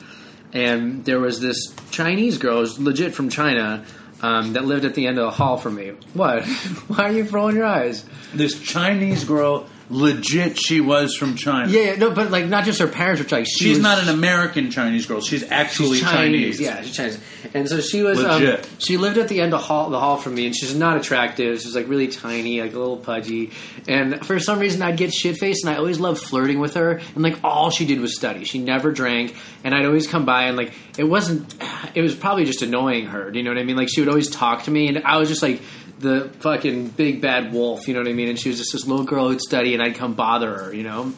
and 0.53 1.05
there 1.05 1.20
was 1.20 1.41
this 1.41 1.72
Chinese 1.93 2.39
girl, 2.39 2.61
who's 2.61 2.81
legit 2.81 3.14
from 3.14 3.29
China, 3.29 3.85
um, 4.22 4.52
that 4.54 4.64
lived 4.64 4.84
at 4.84 4.94
the 4.94 5.06
end 5.06 5.18
of 5.18 5.24
the 5.24 5.30
hall 5.30 5.56
from 5.56 5.76
me. 5.76 5.92
What? 6.14 6.44
Why 6.88 7.04
are 7.04 7.12
you 7.12 7.24
rolling 7.24 7.56
your 7.56 7.66
eyes? 7.66 8.04
This 8.34 8.60
Chinese 8.60 9.24
girl, 9.24 9.66
legit, 9.91 10.59
she 10.59 10.80
was 10.80 11.14
from 11.16 11.34
China. 11.36 11.70
Yeah, 11.70 11.80
yeah, 11.80 11.95
no, 11.97 12.11
but 12.11 12.30
like 12.30 12.47
not 12.47 12.64
just 12.64 12.80
her 12.80 12.86
parents 12.89 13.22
were 13.22 13.28
Chinese. 13.28 13.49
She 13.49 13.64
She's 13.64 13.76
was- 13.78 13.82
not 13.82 14.03
an 14.03 14.09
American 14.09 14.70
Chinese 14.70 15.07
girl. 15.07 15.20
She's 15.20 15.51
actually 15.51 15.99
She's 15.99 16.09
Chinese. 16.11 16.61
Yeah, 16.61 16.82
she's 16.82 16.97
Chinese. 16.97 17.20
And 17.55 17.68
so 17.68 17.80
she 17.80 18.03
was. 18.03 18.18
Um, 18.22 18.43
Legit. 18.43 18.68
she 18.78 18.97
lived 18.97 19.16
at 19.18 19.28
the 19.28 19.41
end 19.41 19.55
of 19.55 19.62
hall, 19.62 19.91
the 19.91 19.99
hall 19.99 20.16
from 20.18 20.34
me, 20.34 20.47
and 20.47 20.55
she's 20.55 20.74
not 20.74 20.97
attractive. 20.97 21.61
She's 21.61 21.74
like 21.74 21.89
really 21.89 22.09
tiny, 22.09 22.61
like 22.61 22.74
a 22.74 22.78
little 22.78 22.97
pudgy. 22.99 23.51
And 23.86 24.24
for 24.26 24.39
some 24.39 24.59
reason, 24.59 24.82
I'd 24.82 24.97
get 24.97 25.12
shit 25.12 25.39
faced, 25.39 25.64
and 25.64 25.74
I 25.74 25.78
always 25.78 25.99
loved 25.99 26.20
flirting 26.22 26.59
with 26.61 26.74
her. 26.74 27.01
And 27.14 27.22
like 27.22 27.39
all 27.43 27.70
she 27.70 27.86
did 27.86 28.01
was 28.01 28.14
study. 28.16 28.45
She 28.45 28.59
never 28.59 28.93
drank, 28.93 29.34
and 29.64 29.74
I'd 29.74 29.86
always 29.86 30.07
come 30.07 30.24
by, 30.26 30.45
and 30.45 30.57
like 30.57 30.72
it 30.99 31.05
wasn't. 31.05 31.55
It 31.95 32.03
was 32.03 32.14
probably 32.14 32.45
just 32.45 32.61
annoying 32.62 33.07
her. 33.07 33.30
Do 33.30 33.39
you 33.39 33.45
know 33.45 33.51
what 33.51 33.59
I 33.59 33.64
mean? 33.64 33.76
Like 33.76 33.89
she 33.89 34.01
would 34.01 34.09
always 34.09 34.28
talk 34.28 34.64
to 34.64 34.70
me, 34.70 34.89
and 34.89 34.99
I 35.05 35.16
was 35.16 35.28
just 35.28 35.43
like. 35.43 35.62
The 35.99 36.30
fucking 36.40 36.90
big 36.90 37.20
bad 37.20 37.53
wolf, 37.53 37.88
you 37.88 37.94
know 37.94 38.01
what 38.01 38.09
I 38.09 38.12
mean? 38.12 38.28
And 38.28 38.38
she 38.38 38.49
was 38.49 38.59
just 38.59 38.72
this 38.72 38.86
little 38.86 39.05
girl 39.05 39.28
who'd 39.28 39.40
study, 39.40 39.74
and 39.74 39.82
I'd 39.82 39.96
come 39.96 40.14
bother 40.14 40.57
her, 40.57 40.74
you 40.74 40.84
know? 40.84 41.12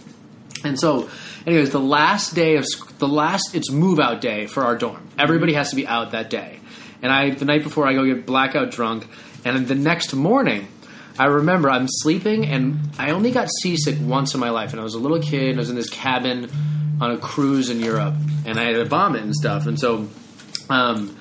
And 0.65 0.79
so, 0.79 1.09
anyways, 1.47 1.71
the 1.71 1.81
last 1.81 2.35
day 2.35 2.57
of 2.57 2.67
the 2.99 3.09
last 3.09 3.55
it's 3.55 3.71
move 3.71 3.99
out 3.99 4.21
day 4.21 4.47
for 4.47 4.65
our 4.65 4.77
dorm. 4.77 5.07
Everybody 5.19 5.55
has 5.55 5.71
to 5.71 5.77
be 5.77 5.87
out 5.87 6.13
that 6.13 6.31
day. 6.31 6.61
And 7.03 7.13
I 7.13 7.31
the 7.31 7.45
night 7.45 7.63
before 7.63 7.87
I 7.87 7.95
go 7.95 8.05
get 8.05 8.27
blackout 8.27 8.71
drunk, 8.71 9.07
and 9.45 9.67
the 9.67 9.75
next 9.75 10.15
morning, 10.15 10.69
I 11.19 11.27
remember 11.27 11.71
I'm 11.71 11.87
sleeping 11.89 12.47
and 12.47 12.79
I 12.99 13.11
only 13.11 13.31
got 13.31 13.49
seasick 13.63 13.97
once 14.01 14.35
in 14.35 14.41
my 14.41 14.51
life, 14.51 14.73
and 14.73 14.81
I 14.81 14.83
was 14.83 14.95
a 14.95 14.99
little 14.99 15.21
kid. 15.21 15.51
And 15.51 15.59
I 15.59 15.61
was 15.61 15.71
in 15.71 15.77
this 15.77 15.91
cabin 15.91 16.51
on 17.01 17.11
a 17.11 17.19
cruise 17.19 17.71
in 17.71 17.81
Europe, 17.81 18.15
and 18.45 18.59
I 18.59 18.65
had 18.65 18.75
a 18.77 18.85
vomit 18.85 19.23
and 19.23 19.35
stuff. 19.35 19.67
And 19.67 19.79
so, 19.79 20.09
um, 20.69 21.17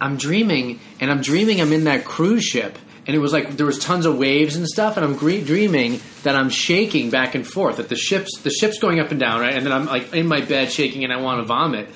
I'm 0.00 0.16
dreaming, 0.16 0.80
and 1.00 1.10
I'm 1.10 1.20
dreaming 1.20 1.60
I'm 1.60 1.72
in 1.72 1.84
that 1.84 2.04
cruise 2.04 2.44
ship, 2.44 2.78
and 3.08 3.16
it 3.16 3.20
was 3.20 3.32
like 3.32 3.56
there 3.56 3.66
was 3.66 3.78
tons 3.78 4.04
of 4.04 4.18
waves 4.18 4.54
and 4.54 4.68
stuff, 4.68 4.96
and 4.98 5.04
I'm 5.04 5.16
gre- 5.16 5.40
dreaming 5.40 6.00
that 6.24 6.36
I'm 6.36 6.50
shaking 6.50 7.08
back 7.08 7.34
and 7.34 7.46
forth, 7.46 7.78
that 7.78 7.88
the 7.88 7.96
ship's 7.96 8.38
the 8.42 8.50
ship's 8.50 8.78
going 8.78 9.00
up 9.00 9.10
and 9.10 9.18
down, 9.18 9.40
right, 9.40 9.54
and 9.54 9.64
then 9.64 9.72
I'm 9.72 9.86
like 9.86 10.12
in 10.14 10.26
my 10.26 10.42
bed 10.42 10.70
shaking, 10.70 11.02
and 11.04 11.12
I 11.12 11.20
want 11.20 11.40
to 11.40 11.46
vomit, 11.46 11.88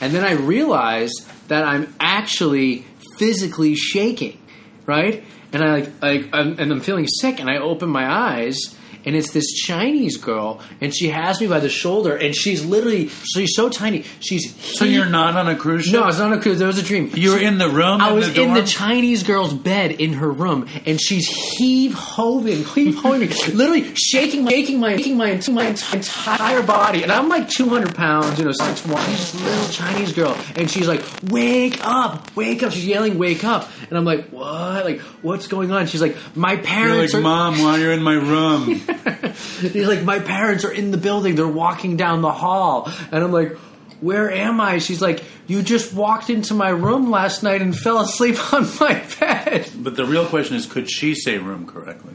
and 0.00 0.12
then 0.14 0.24
I 0.24 0.32
realize 0.32 1.12
that 1.48 1.64
I'm 1.64 1.94
actually 2.00 2.86
physically 3.18 3.74
shaking, 3.76 4.40
right, 4.86 5.22
and 5.52 5.62
I 5.62 5.80
like, 5.80 6.02
like 6.02 6.28
I'm, 6.32 6.58
and 6.58 6.72
I'm 6.72 6.80
feeling 6.80 7.06
sick, 7.06 7.38
and 7.40 7.50
I 7.50 7.58
open 7.58 7.90
my 7.90 8.10
eyes. 8.10 8.74
And 9.04 9.14
it's 9.16 9.30
this 9.32 9.52
Chinese 9.52 10.16
girl, 10.16 10.60
and 10.80 10.94
she 10.94 11.08
has 11.08 11.40
me 11.40 11.46
by 11.46 11.60
the 11.60 11.68
shoulder, 11.68 12.16
and 12.16 12.34
she's 12.34 12.64
literally 12.64 13.08
she's 13.08 13.54
so 13.54 13.68
tiny. 13.68 14.04
She's 14.20 14.54
So 14.76 14.84
you're 14.84 15.04
not 15.06 15.36
on 15.36 15.48
a 15.48 15.56
cruise 15.56 15.84
ship? 15.86 15.94
no, 15.94 16.08
it's 16.08 16.18
not 16.18 16.32
a 16.32 16.40
cruise. 16.40 16.58
There 16.58 16.66
was 16.66 16.78
a 16.78 16.82
dream. 16.82 17.10
You 17.14 17.32
were 17.32 17.38
in 17.38 17.58
the 17.58 17.68
room. 17.68 18.00
I 18.00 18.08
in 18.10 18.14
was 18.16 18.32
the 18.34 18.42
in 18.42 18.54
the? 18.54 18.62
Chinese 18.62 19.22
girl's 19.22 19.52
bed 19.54 19.92
in 19.92 20.14
her 20.14 20.30
room, 20.30 20.68
and 20.86 21.00
she's 21.00 21.28
heave 21.28 21.94
hoving, 21.94 22.64
heave 22.64 22.96
hoving, 22.96 23.28
literally 23.54 23.94
shaking, 23.94 24.44
my 24.44 24.50
shaking 24.50 24.80
my, 24.80 24.96
shaking 24.96 25.16
my, 25.16 25.40
my 25.50 25.66
entire 25.92 26.62
body, 26.62 27.02
and 27.02 27.12
I'm 27.12 27.28
like 27.28 27.48
200 27.48 27.94
pounds, 27.94 28.38
you 28.38 28.44
know, 28.44 28.52
six 28.52 28.84
one. 28.86 29.04
She's 29.10 29.32
this 29.32 29.42
little 29.42 29.68
Chinese 29.68 30.12
girl, 30.12 30.36
and 30.56 30.70
she's 30.70 30.88
like, 30.88 31.02
"Wake 31.30 31.78
up, 31.84 32.34
wake 32.36 32.62
up!" 32.62 32.72
She's 32.72 32.86
yelling, 32.86 33.18
"Wake 33.18 33.44
up!" 33.44 33.68
And 33.88 33.98
I'm 33.98 34.04
like, 34.04 34.28
"What? 34.30 34.84
Like, 34.84 35.00
what's 35.22 35.46
going 35.46 35.70
on?" 35.72 35.86
She's 35.86 36.00
like, 36.02 36.16
"My 36.34 36.54
You're 36.54 36.62
parents 36.62 37.12
like, 37.14 37.20
are." 37.20 37.22
Mom, 37.22 37.62
why 37.62 37.78
you're 37.78 37.92
in 37.92 38.02
my 38.02 38.14
room? 38.14 38.80
He's 39.60 39.86
like, 39.88 40.02
my 40.02 40.18
parents 40.18 40.64
are 40.64 40.72
in 40.72 40.90
the 40.90 40.96
building. 40.98 41.34
They're 41.34 41.46
walking 41.48 41.96
down 41.96 42.22
the 42.22 42.32
hall. 42.32 42.90
And 43.10 43.22
I'm 43.24 43.32
like, 43.32 43.56
where 44.00 44.30
am 44.30 44.60
I? 44.60 44.78
She's 44.78 45.00
like, 45.02 45.24
you 45.46 45.62
just 45.62 45.92
walked 45.94 46.30
into 46.30 46.54
my 46.54 46.68
room 46.70 47.10
last 47.10 47.42
night 47.42 47.62
and 47.62 47.76
fell 47.76 48.00
asleep 48.00 48.36
on 48.52 48.66
my 48.80 49.02
bed. 49.20 49.70
but 49.76 49.96
the 49.96 50.04
real 50.04 50.26
question 50.26 50.56
is, 50.56 50.66
could 50.66 50.90
she 50.90 51.14
say 51.14 51.38
room 51.38 51.66
correctly? 51.66 52.14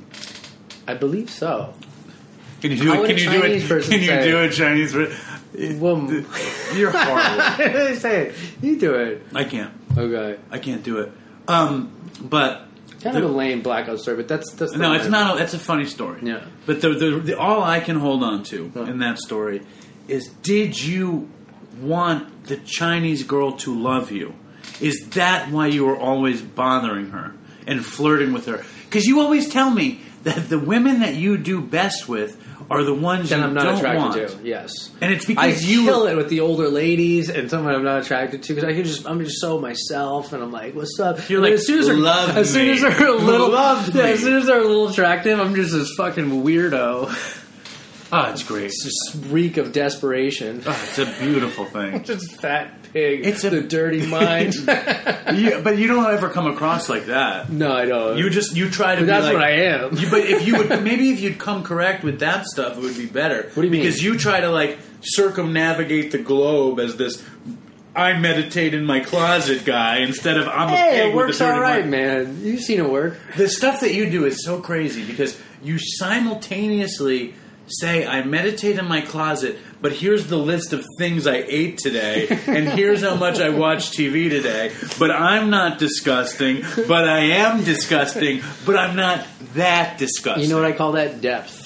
I 0.87 0.93
believe 0.95 1.29
so. 1.29 1.73
Can 2.61 2.71
you 2.71 2.77
do 2.77 2.89
How 2.93 3.03
it? 3.03 3.07
Can 3.07 3.17
you 3.17 3.29
do 3.29 3.41
Chinese 3.41 3.71
it? 3.71 3.83
Can 3.83 3.99
you 4.01 4.07
say 4.07 4.23
do 4.23 4.37
it? 4.39 4.51
a 4.51 4.53
Chinese? 4.53 4.95
re- 4.95 5.15
Well, 5.77 6.09
You're 6.75 6.91
horrible. 6.91 7.95
say 7.95 8.27
it. 8.27 8.35
You 8.61 8.77
do 8.79 8.95
it. 8.95 9.23
I 9.33 9.43
can't. 9.45 9.73
Okay. 9.97 10.39
I 10.51 10.59
can't 10.59 10.83
do 10.83 10.99
it. 10.99 11.11
Um, 11.47 11.91
but 12.21 12.67
Kind 13.01 13.17
of 13.17 13.23
a 13.23 13.27
lame 13.27 13.61
blackout 13.61 13.99
story, 13.99 14.17
but 14.17 14.27
that's 14.27 14.51
that's 14.53 14.73
no, 14.75 14.93
it's 14.93 15.07
not. 15.07 15.39
A, 15.39 15.43
it's 15.43 15.53
a 15.53 15.59
funny 15.59 15.85
story. 15.85 16.19
Yeah. 16.21 16.43
But 16.65 16.81
the, 16.81 16.89
the, 16.89 17.09
the 17.19 17.39
all 17.39 17.63
I 17.63 17.79
can 17.79 17.97
hold 17.97 18.23
on 18.23 18.43
to 18.45 18.71
Huh. 18.73 18.83
in 18.83 18.99
that 18.99 19.17
story 19.19 19.61
is: 20.07 20.27
Did 20.43 20.81
you 20.81 21.29
want 21.79 22.45
the 22.45 22.57
Chinese 22.57 23.23
girl 23.23 23.53
to 23.57 23.73
love 23.79 24.11
you? 24.11 24.33
Is 24.81 25.09
that 25.11 25.49
why 25.49 25.67
you 25.67 25.85
were 25.85 25.97
always 25.97 26.41
bothering 26.41 27.11
her 27.11 27.33
and 27.65 27.85
flirting 27.85 28.33
with 28.33 28.45
her? 28.47 28.63
Because 28.85 29.05
you 29.05 29.21
always 29.21 29.49
tell 29.49 29.69
me 29.71 30.01
that 30.23 30.49
the 30.49 30.59
women 30.59 30.99
that 30.99 31.15
you 31.15 31.37
do 31.37 31.61
best 31.61 32.09
with 32.09 32.41
are 32.69 32.83
the 32.83 32.93
ones 32.93 33.29
that 33.29 33.39
I'm 33.39 33.53
not 33.53 33.77
attracted 33.77 33.99
want. 33.99 34.13
to. 34.15 34.47
Yes. 34.47 34.91
And 35.01 35.11
it's 35.11 35.25
I 35.25 35.27
because 35.29 35.65
you 35.65 35.85
kill 35.85 36.05
it 36.05 36.15
with 36.15 36.29
the 36.29 36.41
older 36.41 36.69
ladies 36.69 37.29
and 37.29 37.49
someone 37.49 37.73
I'm 37.73 37.83
not 37.83 38.01
attracted 38.03 38.43
to 38.43 38.53
because 38.53 38.69
I 38.69 38.73
can 38.73 38.83
just 38.83 39.07
I'm 39.07 39.23
just 39.23 39.39
so 39.41 39.59
myself 39.59 40.33
and 40.33 40.43
I'm 40.43 40.51
like, 40.51 40.75
what's 40.75 40.99
up? 40.99 41.29
You're 41.29 41.39
And 41.39 41.45
like, 41.45 41.53
as 41.53 41.65
soon 41.65 41.79
as 41.79 41.87
they're, 41.87 41.95
"Love 41.95 42.37
as 42.37 42.51
soon 42.53 42.69
as 42.69 42.81
they're 42.81 43.07
a 43.07 43.11
little 43.13 43.49
Love 43.49 43.95
yeah, 43.95 44.03
as 44.03 44.19
soon 44.19 44.37
as 44.37 44.45
they're 44.45 44.59
a 44.61 44.67
little 44.67 44.89
attractive, 44.89 45.39
I'm 45.39 45.55
just 45.55 45.71
this 45.73 45.93
fucking 45.97 46.43
weirdo. 46.43 47.09
Oh, 48.11 48.31
it's 48.31 48.43
great. 48.43 48.65
It's 48.65 48.83
just 48.83 49.25
reek 49.31 49.57
of 49.57 49.71
desperation. 49.71 50.63
Oh, 50.65 50.85
it's 50.89 50.97
a 50.99 51.05
beautiful 51.23 51.65
thing. 51.65 52.03
just 52.05 52.39
fat 52.41 52.71
pig. 52.91 53.25
It's 53.25 53.43
a- 53.43 53.49
the 53.51 53.61
dirty 53.61 54.05
mind. 54.05 54.55
You- 55.29 55.61
but 55.63 55.77
you 55.77 55.87
don't 55.87 56.11
ever 56.11 56.29
come 56.29 56.47
across 56.47 56.89
like 56.89 57.05
that. 57.05 57.51
no, 57.51 57.71
I 57.71 57.85
don't. 57.85 58.17
You 58.17 58.31
just 58.31 58.55
you 58.55 58.67
try 58.71 58.95
to. 58.95 59.01
But 59.01 59.05
be 59.05 59.05
that's 59.11 59.25
like- 59.25 59.33
what 59.35 59.43
I 59.43 59.51
am. 59.51 59.95
You, 59.95 60.09
but 60.09 60.21
if 60.21 60.47
you 60.47 60.57
would 60.57 60.69
maybe 60.83 61.11
if 61.11 61.19
you'd 61.19 61.37
come 61.37 61.63
correct 61.63 62.03
with 62.03 62.19
that 62.21 62.45
stuff, 62.47 62.77
it 62.77 62.81
would 62.81 62.97
be 62.97 63.05
better. 63.05 63.43
What 63.43 63.55
do 63.55 63.61
you 63.63 63.69
mean? 63.69 63.81
Because 63.81 64.01
you 64.03 64.17
try 64.17 64.39
to 64.41 64.49
like 64.49 64.79
circumnavigate 65.01 66.11
the 66.11 66.17
globe 66.17 66.79
as 66.79 66.95
this. 66.97 67.23
I 67.95 68.13
meditate 68.17 68.73
in 68.73 68.85
my 68.85 69.01
closet 69.01 69.65
guy 69.65 69.97
instead 69.99 70.37
of 70.37 70.47
I'm 70.47 70.69
a 70.69 70.75
Hey, 70.75 70.89
pig 70.91 70.99
it 70.99 71.05
with 71.07 71.15
works 71.15 71.35
a 71.41 71.45
dirty 71.45 71.53
all 71.55 71.61
right, 71.61 71.79
mind. 71.81 71.91
man. 71.91 72.39
You've 72.43 72.61
seen 72.61 72.79
it 72.79 72.89
work. 72.89 73.17
The 73.37 73.49
stuff 73.49 73.81
that 73.81 73.93
you 73.93 74.09
do 74.09 74.25
is 74.25 74.43
so 74.43 74.61
crazy 74.61 75.03
because 75.05 75.39
you 75.61 75.77
simultaneously 75.79 77.33
say 77.69 78.05
I 78.05 78.23
meditate 78.23 78.77
in 78.77 78.85
my 78.87 79.01
closet, 79.01 79.57
but 79.81 79.91
here's 79.91 80.27
the 80.27 80.37
list 80.37 80.73
of 80.73 80.85
things 80.97 81.27
I 81.27 81.35
ate 81.35 81.77
today, 81.77 82.27
and 82.47 82.67
here's 82.69 83.01
how 83.01 83.15
much 83.15 83.39
I 83.39 83.49
watched 83.49 83.93
TV 83.93 84.29
today. 84.29 84.73
But 84.97 85.11
I'm 85.11 85.49
not 85.49 85.77
disgusting, 85.79 86.63
but 86.87 87.07
I 87.07 87.19
am 87.19 87.63
disgusting, 87.63 88.41
but 88.65 88.75
I'm 88.75 88.95
not 88.95 89.25
that 89.53 89.97
disgusting. 89.97 90.43
You 90.43 90.49
know 90.49 90.61
what 90.61 90.65
I 90.65 90.73
call 90.73 90.93
that? 90.93 91.21
Depth. 91.21 91.65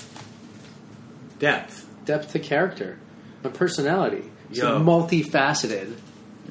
Depth. 1.40 1.88
Depth 2.06 2.32
to 2.34 2.40
character. 2.40 3.00
My 3.44 3.50
personality. 3.50 4.30
It's 4.50 4.60
Yo. 4.60 4.80
multifaceted. 4.80 5.96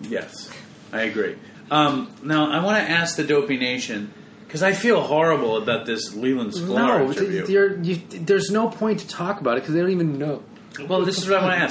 Yes, 0.02 0.50
I 0.92 1.02
agree. 1.02 1.36
Um, 1.70 2.12
now 2.22 2.50
I 2.50 2.62
want 2.64 2.84
to 2.84 2.90
ask 2.90 3.16
the 3.16 3.24
Dopey 3.24 3.56
Nation 3.56 4.12
because 4.52 4.62
I 4.62 4.74
feel 4.74 5.00
horrible 5.00 5.56
about 5.56 5.86
this 5.86 6.14
Leland 6.14 6.52
Sklar 6.52 6.98
No, 6.98 7.10
interview. 7.10 7.46
th- 7.46 7.48
you're, 7.48 7.76
there's 8.20 8.50
no 8.50 8.68
point 8.68 9.00
to 9.00 9.08
talk 9.08 9.40
about 9.40 9.56
it 9.56 9.62
because 9.62 9.72
they 9.72 9.80
don't 9.80 9.88
even 9.92 10.18
know. 10.18 10.42
Well, 10.86 11.06
this 11.06 11.16
is 11.16 11.26
what 11.26 11.38
I 11.38 11.42
want 11.42 11.54
to 11.58 11.64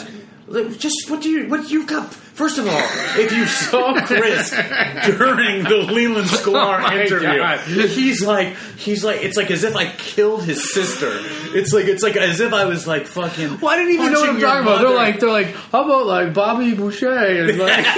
ask. 0.58 0.80
Just 0.80 1.08
what 1.08 1.22
do 1.22 1.30
you 1.30 1.48
what 1.48 1.70
you 1.70 1.86
got? 1.86 2.12
First 2.34 2.58
of 2.58 2.66
all, 2.68 2.82
if 3.20 3.32
you 3.34 3.46
saw 3.46 3.94
Chris 4.06 4.50
during 5.06 5.64
the 5.64 5.86
Leland 5.92 6.28
Sklar 6.28 6.82
Oh 6.90 6.96
interview, 6.98 7.38
God. 7.38 7.60
he's 7.60 8.22
like 8.26 8.56
he's 8.78 9.04
like 9.04 9.22
it's 9.22 9.36
like 9.38 9.52
as 9.52 9.64
if 9.64 9.76
I 9.76 9.88
killed 9.92 10.44
his 10.46 10.74
sister. 10.74 11.12
It's 11.56 11.74
like 11.74 11.86
it's 11.86 12.02
like 12.02 12.16
as 12.16 12.40
if 12.40 12.54
I 12.54 12.66
was 12.66 12.88
like 12.88 13.06
fucking. 13.06 13.60
Well, 13.60 13.70
I 13.72 13.78
didn't 13.78 13.94
even 13.96 14.14
know 14.14 14.22
what 14.22 14.30
I'm 14.30 14.40
talking 14.40 14.62
about. 14.64 14.80
They're 14.82 14.96
like, 14.96 15.20
they're 15.20 15.30
like, 15.30 15.48
how 15.54 15.84
about 15.84 16.06
like 16.08 16.34
Bobby 16.34 16.74
Boucher? 16.74 17.12
And 17.12 17.58
like, 17.60 17.86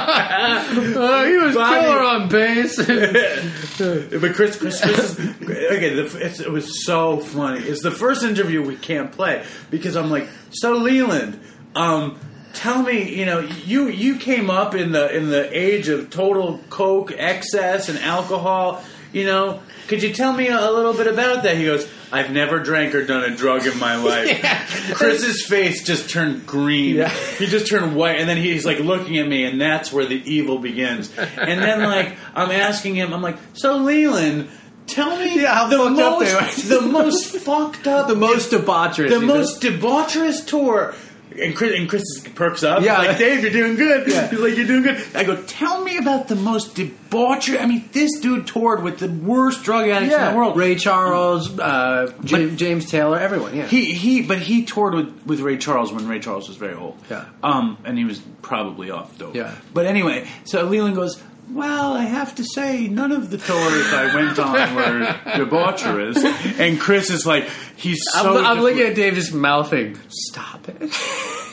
uh, 0.00 1.24
he 1.24 1.36
was 1.36 1.54
Bobby- 1.54 1.80
killer 1.80 2.02
on 2.02 2.28
bass. 2.28 2.76
but 2.76 4.34
Chris, 4.34 4.56
Chris, 4.56 4.80
Chris 4.80 5.18
is, 5.18 5.18
okay. 5.42 5.94
The, 5.94 6.18
it's, 6.24 6.40
it 6.40 6.50
was 6.50 6.84
so 6.84 7.18
funny. 7.18 7.60
It's 7.60 7.82
the 7.82 7.90
first 7.90 8.22
interview 8.22 8.62
we 8.62 8.76
can't 8.76 9.10
play 9.12 9.44
because 9.70 9.96
I'm 9.96 10.10
like, 10.10 10.28
so 10.50 10.74
Leland, 10.74 11.40
um, 11.74 12.18
tell 12.56 12.82
me, 12.82 13.14
you 13.14 13.26
know, 13.26 13.40
you 13.40 13.88
you 13.88 14.16
came 14.16 14.50
up 14.50 14.74
in 14.74 14.92
the 14.92 15.14
in 15.14 15.28
the 15.30 15.56
age 15.56 15.88
of 15.88 16.10
total 16.10 16.60
coke 16.70 17.12
excess 17.16 17.88
and 17.88 17.98
alcohol. 17.98 18.82
You 19.12 19.24
know, 19.24 19.62
could 19.86 20.02
you 20.02 20.12
tell 20.12 20.32
me 20.32 20.48
a, 20.48 20.70
little 20.70 20.92
bit 20.92 21.06
about 21.06 21.44
that? 21.44 21.56
He 21.56 21.64
goes, 21.64 21.88
I've 22.12 22.30
never 22.32 22.58
drank 22.58 22.94
or 22.94 23.04
done 23.04 23.22
a 23.22 23.34
drug 23.34 23.64
in 23.66 23.78
my 23.78 23.96
life. 23.96 24.42
Chris's 24.94 25.46
face 25.46 25.84
just 25.84 26.10
turned 26.10 26.46
green. 26.46 26.96
Yeah. 26.96 27.08
He 27.38 27.46
just 27.46 27.68
turned 27.68 27.94
white, 27.94 28.18
and 28.18 28.28
then 28.28 28.36
he's 28.36 28.66
like 28.66 28.78
looking 28.80 29.18
at 29.18 29.26
me, 29.28 29.44
and 29.44 29.60
that's 29.60 29.92
where 29.92 30.04
the 30.04 30.20
evil 30.30 30.58
begins. 30.58 31.16
And 31.16 31.62
then 31.62 31.82
like 31.82 32.16
I'm 32.34 32.50
asking 32.50 32.96
him, 32.96 33.14
I'm 33.14 33.22
like, 33.22 33.38
so 33.54 33.76
Leland. 33.78 34.48
Tell 34.86 35.18
me 35.18 35.42
Yeah, 35.42 35.66
the 35.68 35.90
most, 35.90 36.68
the 36.68 36.80
most 36.80 37.36
fucked 37.38 37.88
up, 37.88 38.06
the 38.08 38.14
most 38.14 38.52
debaucherous. 38.52 39.08
the 39.10 39.18
he 39.18 39.26
most 39.26 39.60
debaucherous 39.60 40.46
tour. 40.46 40.94
And 41.38 41.54
Chris, 41.54 41.78
and 41.78 41.88
Chris 41.88 42.02
perks 42.34 42.62
up. 42.62 42.82
Yeah. 42.82 42.98
He's 42.98 43.08
like 43.08 43.18
Dave, 43.18 43.42
you're 43.42 43.52
doing 43.52 43.76
good. 43.76 44.08
Yeah. 44.08 44.28
He's 44.28 44.38
like, 44.38 44.56
you're 44.56 44.66
doing 44.66 44.82
good. 44.82 45.04
I 45.14 45.24
go, 45.24 45.42
tell 45.42 45.82
me 45.82 45.98
about 45.98 46.28
the 46.28 46.36
most 46.36 46.74
debaucherous. 46.76 47.60
I 47.60 47.66
mean, 47.66 47.88
this 47.92 48.20
dude 48.20 48.46
toured 48.46 48.82
with 48.82 48.98
the 48.98 49.08
worst 49.08 49.64
drug 49.64 49.88
addicts 49.88 50.12
yeah. 50.12 50.28
in 50.28 50.32
the 50.32 50.38
world. 50.38 50.56
Ray 50.56 50.76
Charles, 50.76 51.58
uh, 51.58 52.12
James, 52.24 52.58
James 52.58 52.90
Taylor, 52.90 53.18
everyone. 53.18 53.54
Yeah. 53.54 53.66
He 53.66 53.92
he, 53.92 54.22
but 54.22 54.38
he 54.38 54.64
toured 54.64 54.94
with, 54.94 55.26
with 55.26 55.40
Ray 55.40 55.58
Charles 55.58 55.92
when 55.92 56.08
Ray 56.08 56.20
Charles 56.20 56.48
was 56.48 56.56
very 56.56 56.74
old. 56.74 56.96
Yeah. 57.10 57.26
Um, 57.42 57.78
and 57.84 57.98
he 57.98 58.04
was 58.04 58.20
probably 58.42 58.90
off 58.90 59.18
dope. 59.18 59.34
Yeah. 59.34 59.54
But 59.74 59.86
anyway, 59.86 60.28
so 60.44 60.64
Leland 60.64 60.94
goes. 60.94 61.22
Well, 61.50 61.92
I 61.94 62.02
have 62.02 62.34
to 62.36 62.44
say, 62.44 62.88
none 62.88 63.12
of 63.12 63.30
the 63.30 63.38
tours 63.38 63.92
I 63.92 64.12
went 64.14 64.38
on 64.38 64.74
were 64.74 65.06
debaucherous. 65.46 66.16
And 66.58 66.78
Chris 66.80 67.10
is 67.10 67.24
like, 67.24 67.48
he's 67.76 68.02
so. 68.12 68.38
I'm, 68.38 68.44
I'm 68.44 68.56
defla- 68.58 68.62
looking 68.62 68.82
at 68.82 68.94
Dave 68.96 69.14
just 69.14 69.32
mouthing. 69.32 69.98
Stop 70.08 70.68
it. 70.68 70.82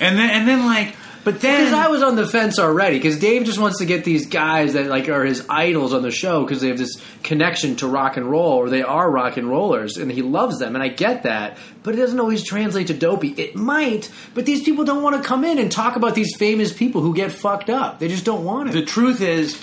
and 0.01 0.17
then 0.17 0.29
and 0.31 0.47
then 0.47 0.65
like, 0.65 0.95
but 1.23 1.39
then 1.41 1.65
Because 1.65 1.73
I 1.73 1.87
was 1.89 2.01
on 2.03 2.15
the 2.15 2.27
fence 2.27 2.57
already. 2.59 2.97
Because 2.97 3.19
Dave 3.19 3.45
just 3.45 3.59
wants 3.59 3.77
to 3.79 3.85
get 3.85 4.03
these 4.03 4.25
guys 4.25 4.73
that 4.73 4.87
like 4.87 5.07
are 5.09 5.23
his 5.23 5.45
idols 5.47 5.93
on 5.93 6.01
the 6.01 6.11
show 6.11 6.43
because 6.43 6.59
they 6.59 6.67
have 6.69 6.77
this 6.77 7.01
connection 7.21 7.75
to 7.77 7.87
rock 7.87 8.17
and 8.17 8.29
roll, 8.29 8.53
or 8.53 8.69
they 8.69 8.81
are 8.81 9.09
rock 9.09 9.37
and 9.37 9.47
rollers, 9.47 9.97
and 9.97 10.11
he 10.11 10.21
loves 10.23 10.57
them, 10.59 10.73
and 10.75 10.83
I 10.83 10.87
get 10.89 11.23
that. 11.23 11.57
But 11.83 11.93
it 11.93 11.97
doesn't 11.97 12.19
always 12.19 12.43
translate 12.43 12.87
to 12.87 12.93
dopey. 12.93 13.29
It 13.37 13.55
might, 13.55 14.11
but 14.33 14.45
these 14.45 14.63
people 14.63 14.85
don't 14.85 15.03
want 15.03 15.21
to 15.21 15.27
come 15.27 15.43
in 15.45 15.59
and 15.59 15.71
talk 15.71 15.95
about 15.95 16.15
these 16.15 16.35
famous 16.35 16.73
people 16.73 17.01
who 17.01 17.13
get 17.13 17.31
fucked 17.31 17.69
up. 17.69 17.99
They 17.99 18.07
just 18.07 18.25
don't 18.25 18.43
want 18.43 18.69
it. 18.69 18.73
The 18.73 18.83
truth 18.85 19.21
is, 19.21 19.55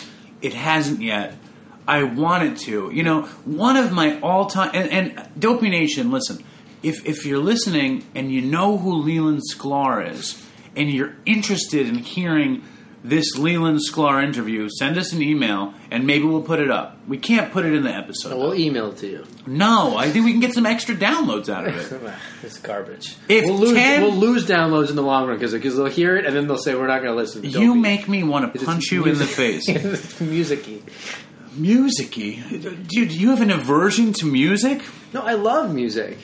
it 0.42 0.54
hasn't 0.54 1.00
yet. 1.00 1.36
I 1.86 2.04
want 2.04 2.44
it 2.44 2.58
to. 2.66 2.90
You 2.92 3.02
know, 3.02 3.22
one 3.44 3.76
of 3.76 3.92
my 3.92 4.20
all 4.20 4.46
time 4.46 4.70
and, 4.74 4.90
and 4.90 5.28
Dopey 5.38 5.70
Nation. 5.70 6.10
Listen, 6.10 6.44
if 6.82 7.04
if 7.06 7.26
you're 7.26 7.38
listening 7.38 8.04
and 8.14 8.30
you 8.30 8.42
know 8.42 8.78
who 8.78 8.94
Leland 8.94 9.42
Sklar 9.52 10.08
is, 10.08 10.44
and 10.76 10.90
you're 10.90 11.16
interested 11.26 11.88
in 11.88 11.96
hearing 11.96 12.62
this 13.02 13.38
Leland 13.38 13.80
Sklar 13.80 14.22
interview, 14.22 14.68
send 14.68 14.98
us 14.98 15.12
an 15.12 15.22
email 15.22 15.72
and 15.90 16.06
maybe 16.06 16.24
we'll 16.24 16.42
put 16.42 16.60
it 16.60 16.70
up. 16.70 16.98
We 17.08 17.16
can't 17.18 17.50
put 17.52 17.64
it 17.64 17.72
in 17.72 17.82
the 17.82 17.94
episode. 17.94 18.36
we'll 18.36 18.54
email 18.54 18.90
it 18.90 18.98
to 18.98 19.06
you. 19.06 19.26
no, 19.46 19.96
I 19.96 20.10
think 20.10 20.24
we 20.26 20.32
can 20.32 20.40
get 20.40 20.52
some 20.52 20.66
extra 20.66 20.94
downloads 20.94 21.48
out 21.48 21.66
of 21.66 21.76
it. 21.76 22.12
it's 22.42 22.58
garbage. 22.58 23.16
If 23.28 23.44
we'll 23.46 23.56
lose, 23.56 23.74
10 23.74 24.02
we'll 24.02 24.14
lose 24.14 24.46
downloads 24.46 24.90
in 24.90 24.96
the 24.96 25.02
long 25.02 25.26
run 25.28 25.38
because 25.38 25.52
they'll 25.52 25.86
hear 25.86 26.16
it 26.16 26.26
and 26.26 26.36
then 26.36 26.46
they'll 26.46 26.58
say 26.58 26.74
we're 26.74 26.86
not 26.86 27.02
going 27.02 27.12
to 27.12 27.16
listen. 27.16 27.42
to 27.42 27.48
You 27.48 27.68
Dopey." 27.68 27.80
make 27.80 28.08
me 28.08 28.22
want 28.22 28.52
to 28.52 28.64
punch 28.64 28.92
you 28.92 29.04
in 29.06 29.16
the 29.18 29.26
face. 29.26 29.66
musicy. 30.20 30.82
Musicy, 31.54 32.36
dude. 32.86 33.12
You 33.12 33.30
have 33.30 33.40
an 33.40 33.50
aversion 33.50 34.12
to 34.14 34.26
music. 34.26 34.82
No, 35.12 35.22
I 35.22 35.34
love 35.34 35.74
music. 35.74 36.18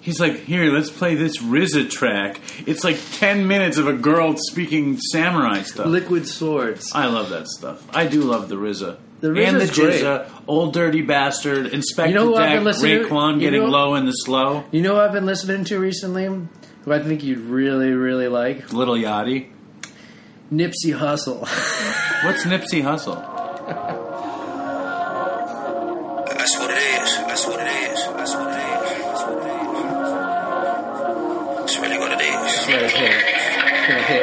He's 0.00 0.18
like, 0.20 0.40
here, 0.44 0.64
let's 0.72 0.90
play 0.90 1.14
this 1.14 1.38
RZA 1.38 1.90
track. 1.90 2.40
It's 2.66 2.84
like 2.84 2.98
ten 3.12 3.46
minutes 3.46 3.76
of 3.76 3.86
a 3.86 3.92
girl 3.92 4.34
speaking 4.36 4.98
samurai 4.98 5.62
stuff. 5.62 5.86
Liquid 5.86 6.26
Swords. 6.26 6.90
I 6.94 7.06
love 7.06 7.30
that 7.30 7.48
stuff. 7.48 7.86
I 7.94 8.06
do 8.06 8.22
love 8.22 8.48
the 8.48 8.56
RZA. 8.56 8.96
The 9.20 9.28
and 9.28 9.60
the 9.60 9.64
RZA's 9.66 9.78
great. 9.78 10.02
GZA, 10.02 10.30
Old 10.46 10.72
Dirty 10.72 11.02
Bastard, 11.02 11.66
Inspector 11.66 12.08
You 12.08 12.14
know 12.14 12.34
Deck, 12.34 12.62
to? 12.62 12.64
Raekwon 12.64 13.38
getting 13.40 13.60
know- 13.62 13.68
low 13.68 13.94
in 13.94 14.06
the 14.06 14.12
slow, 14.12 14.64
You 14.70 14.80
know 14.80 14.94
what 14.94 15.04
I've 15.04 15.12
been 15.12 15.26
listening 15.26 15.64
to 15.64 15.78
recently? 15.78 16.24
Who 16.24 16.48
I 16.92 17.00
think 17.00 17.22
you'd 17.22 17.40
really, 17.40 17.90
really 17.92 18.28
like? 18.28 18.72
Little 18.72 18.94
Yachty. 18.94 19.50
Nipsey 20.50 20.98
Hussle. 20.98 21.40
What's 22.24 22.44
Nipsey 22.44 22.82
Hussle? 22.82 23.22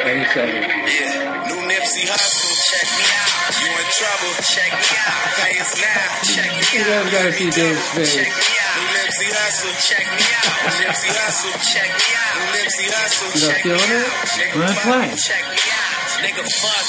27. 0.07 0.47
Yeah, 0.47 1.51
new 1.51 1.59
Nipsey 1.67 2.07
Hussle. 2.07 2.47
Check 2.71 2.87
me 2.95 3.03
out. 3.11 3.59
You 3.59 3.67
in 3.75 3.87
trouble? 3.91 4.31
Check 4.39 4.71
me 4.71 4.87
out. 5.03 5.35
Pay 5.35 5.59
us 5.59 5.73
now. 5.83 6.07
Check 6.23 6.47
me 6.47 6.63
out. 6.63 6.71
You 6.71 6.83
guys 6.87 7.11
got 7.11 7.25
a 7.27 7.33
few 7.35 7.51
days 7.51 7.75
Check 8.15 8.31
me 8.31 8.47
out. 8.55 8.71
New 8.79 8.87
Nipsey 8.95 9.27
Hussle. 9.35 9.75
Check 9.83 10.07
me 10.07 10.23
out. 10.31 10.63
New 10.63 10.79
Nipsey 10.79 11.11
Hussle. 11.11 11.51
Check 11.59 11.91
me 11.91 12.07
out. 12.15 12.39
New 12.39 12.47
Nipsey 12.55 12.87
Hussle. 12.87 13.35
Check 13.35 13.65
me 13.65 13.71
out. 13.75 13.83
Nigga, 14.31 14.79
fuck. 14.79 15.11
Check 15.27 15.43
me 15.43 15.59
out. 15.75 16.07
Nigga, 16.23 16.43
fuck. 16.55 16.87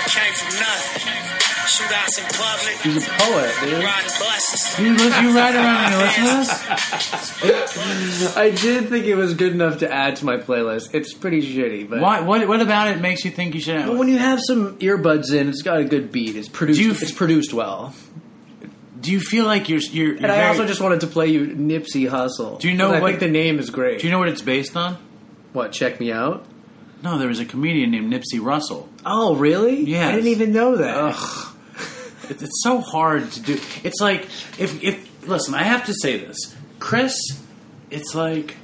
I 0.00 0.08
came 0.08 0.32
from 0.32 0.56
nothing. 0.56 1.41
Shootouts 1.66 2.18
in 2.18 2.24
public. 2.34 2.76
He's 2.82 3.06
a 3.06 3.10
poet, 3.10 3.54
dude. 3.60 3.84
Riding 3.84 4.10
buses. 4.18 4.78
You, 4.78 4.86
you 4.92 5.36
ride 5.36 5.54
around 5.54 5.84
and 5.84 5.94
you 5.94 5.98
listen 6.00 6.24
to 6.24 7.46
this? 7.46 8.36
I 8.36 8.50
did 8.50 8.88
think 8.88 9.06
it 9.06 9.14
was 9.14 9.34
good 9.34 9.52
enough 9.52 9.78
to 9.78 9.92
add 9.92 10.16
to 10.16 10.24
my 10.24 10.36
playlist. 10.38 10.92
It's 10.94 11.12
pretty 11.14 11.40
shitty, 11.42 11.88
but 11.88 12.00
Why, 12.00 12.20
what, 12.20 12.46
what 12.48 12.60
about 12.60 12.88
it 12.88 13.00
makes 13.00 13.24
you 13.24 13.30
think 13.30 13.54
you 13.54 13.60
should 13.60 13.76
have 13.76 13.86
But 13.86 13.96
when 13.98 14.08
you 14.08 14.18
have 14.18 14.40
some 14.44 14.76
earbuds 14.78 15.32
in, 15.32 15.48
it's 15.48 15.62
got 15.62 15.78
a 15.78 15.84
good 15.84 16.10
beat. 16.12 16.36
It's 16.36 16.48
produced. 16.48 16.80
Do 16.80 16.84
you- 16.86 16.92
it's 16.92 17.12
produced 17.12 17.52
well. 17.54 17.94
Do 19.00 19.10
you 19.10 19.18
feel 19.20 19.46
like 19.46 19.68
you're. 19.68 19.80
you're, 19.80 20.06
you're 20.08 20.16
And 20.16 20.26
I 20.26 20.36
very- 20.36 20.46
also 20.48 20.66
just 20.66 20.80
wanted 20.80 21.00
to 21.00 21.08
play 21.08 21.26
you 21.28 21.46
Nipsey 21.48 22.08
Hussle. 22.08 22.60
Do 22.60 22.68
you 22.68 22.76
know 22.76 22.88
'Cause 22.88 22.96
I 22.96 23.00
what- 23.00 23.08
think 23.08 23.20
the 23.20 23.28
name 23.28 23.58
is 23.58 23.70
great. 23.70 24.00
Do 24.00 24.06
you 24.06 24.12
know 24.12 24.18
what 24.20 24.28
it's 24.28 24.42
based 24.42 24.76
on? 24.76 24.96
what? 25.52 25.72
Check 25.72 25.98
me 26.00 26.12
out. 26.12 26.44
No, 27.02 27.18
there 27.18 27.26
was 27.26 27.40
a 27.40 27.44
comedian 27.44 27.90
named 27.90 28.12
Nipsey 28.12 28.40
Russell. 28.40 28.88
Oh, 29.04 29.34
really? 29.34 29.82
Yes. 29.82 30.08
I 30.08 30.12
didn't 30.14 30.28
even 30.28 30.52
know 30.52 30.76
that. 30.76 30.96
Ugh. 30.96 31.51
It's, 32.30 32.42
it's 32.42 32.62
so 32.62 32.80
hard 32.80 33.30
to 33.32 33.40
do. 33.40 33.60
It's 33.84 34.00
like 34.00 34.24
if 34.58 34.82
if 34.82 35.28
listen, 35.28 35.54
I 35.54 35.62
have 35.62 35.86
to 35.86 35.94
say 35.94 36.18
this, 36.18 36.54
Chris. 36.78 37.14
It's 37.90 38.14
like 38.14 38.56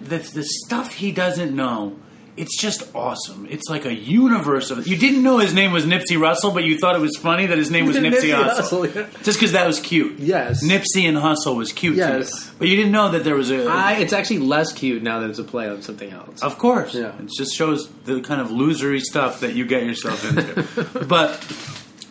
the 0.00 0.18
the 0.18 0.44
stuff 0.44 0.94
he 0.94 1.12
doesn't 1.12 1.54
know. 1.54 1.98
It's 2.36 2.60
just 2.60 2.82
awesome. 2.96 3.46
It's 3.48 3.68
like 3.68 3.84
a 3.84 3.94
universe 3.94 4.72
of. 4.72 4.88
You 4.88 4.96
didn't 4.96 5.22
know 5.22 5.38
his 5.38 5.54
name 5.54 5.70
was 5.70 5.86
Nipsey 5.86 6.18
Russell, 6.20 6.50
but 6.50 6.64
you 6.64 6.76
thought 6.76 6.96
it 6.96 7.00
was 7.00 7.16
funny 7.16 7.46
that 7.46 7.56
his 7.56 7.70
name 7.70 7.86
was 7.86 7.96
Nipsey, 7.96 8.10
Nipsey 8.10 8.34
Hussle, 8.34 8.88
Hussle, 8.88 8.94
yeah. 8.94 9.06
just 9.22 9.38
because 9.38 9.52
that 9.52 9.68
was 9.68 9.78
cute. 9.78 10.18
Yes. 10.18 10.64
Nipsey 10.64 11.08
and 11.08 11.16
Hussle 11.16 11.56
was 11.56 11.72
cute. 11.72 11.94
Yes. 11.94 12.50
but 12.58 12.66
you 12.66 12.74
didn't 12.74 12.90
know 12.90 13.12
that 13.12 13.22
there 13.22 13.36
was 13.36 13.52
a. 13.52 13.68
I, 13.68 13.98
it's 13.98 14.12
actually 14.12 14.40
less 14.40 14.72
cute 14.72 15.00
now 15.00 15.20
that 15.20 15.30
it's 15.30 15.38
a 15.38 15.44
play 15.44 15.68
on 15.68 15.82
something 15.82 16.10
else. 16.10 16.42
Of 16.42 16.58
course. 16.58 16.92
Yeah. 16.92 17.16
It 17.20 17.30
just 17.36 17.54
shows 17.54 17.88
the 18.04 18.20
kind 18.20 18.40
of 18.40 18.48
losery 18.48 19.00
stuff 19.00 19.40
that 19.40 19.54
you 19.54 19.64
get 19.64 19.84
yourself 19.84 20.24
into. 20.28 21.04
but 21.06 21.34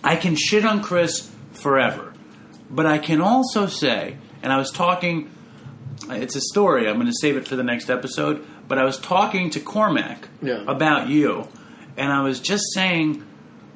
I 0.04 0.16
can 0.16 0.36
shit 0.36 0.66
on 0.66 0.82
Chris 0.84 1.32
forever. 1.54 2.14
But 2.70 2.86
I 2.86 2.98
can 2.98 3.22
also 3.22 3.68
say, 3.68 4.18
and 4.42 4.52
I 4.52 4.58
was 4.58 4.72
talking, 4.72 5.30
it's 6.10 6.36
a 6.36 6.42
story, 6.42 6.88
I'm 6.88 6.96
going 6.96 7.08
to 7.08 7.14
save 7.22 7.38
it 7.38 7.48
for 7.48 7.56
the 7.56 7.64
next 7.64 7.90
episode, 7.90 8.46
but 8.68 8.78
I 8.80 8.84
was 8.84 8.98
talking 8.98 9.50
to 9.52 9.60
Cormac 9.60 10.28
Yeah. 10.42 10.64
about 10.68 11.08
you, 11.10 11.48
and 11.98 12.12
I 12.12 12.24
was 12.24 12.40
just 12.40 12.64
saying, 12.74 13.24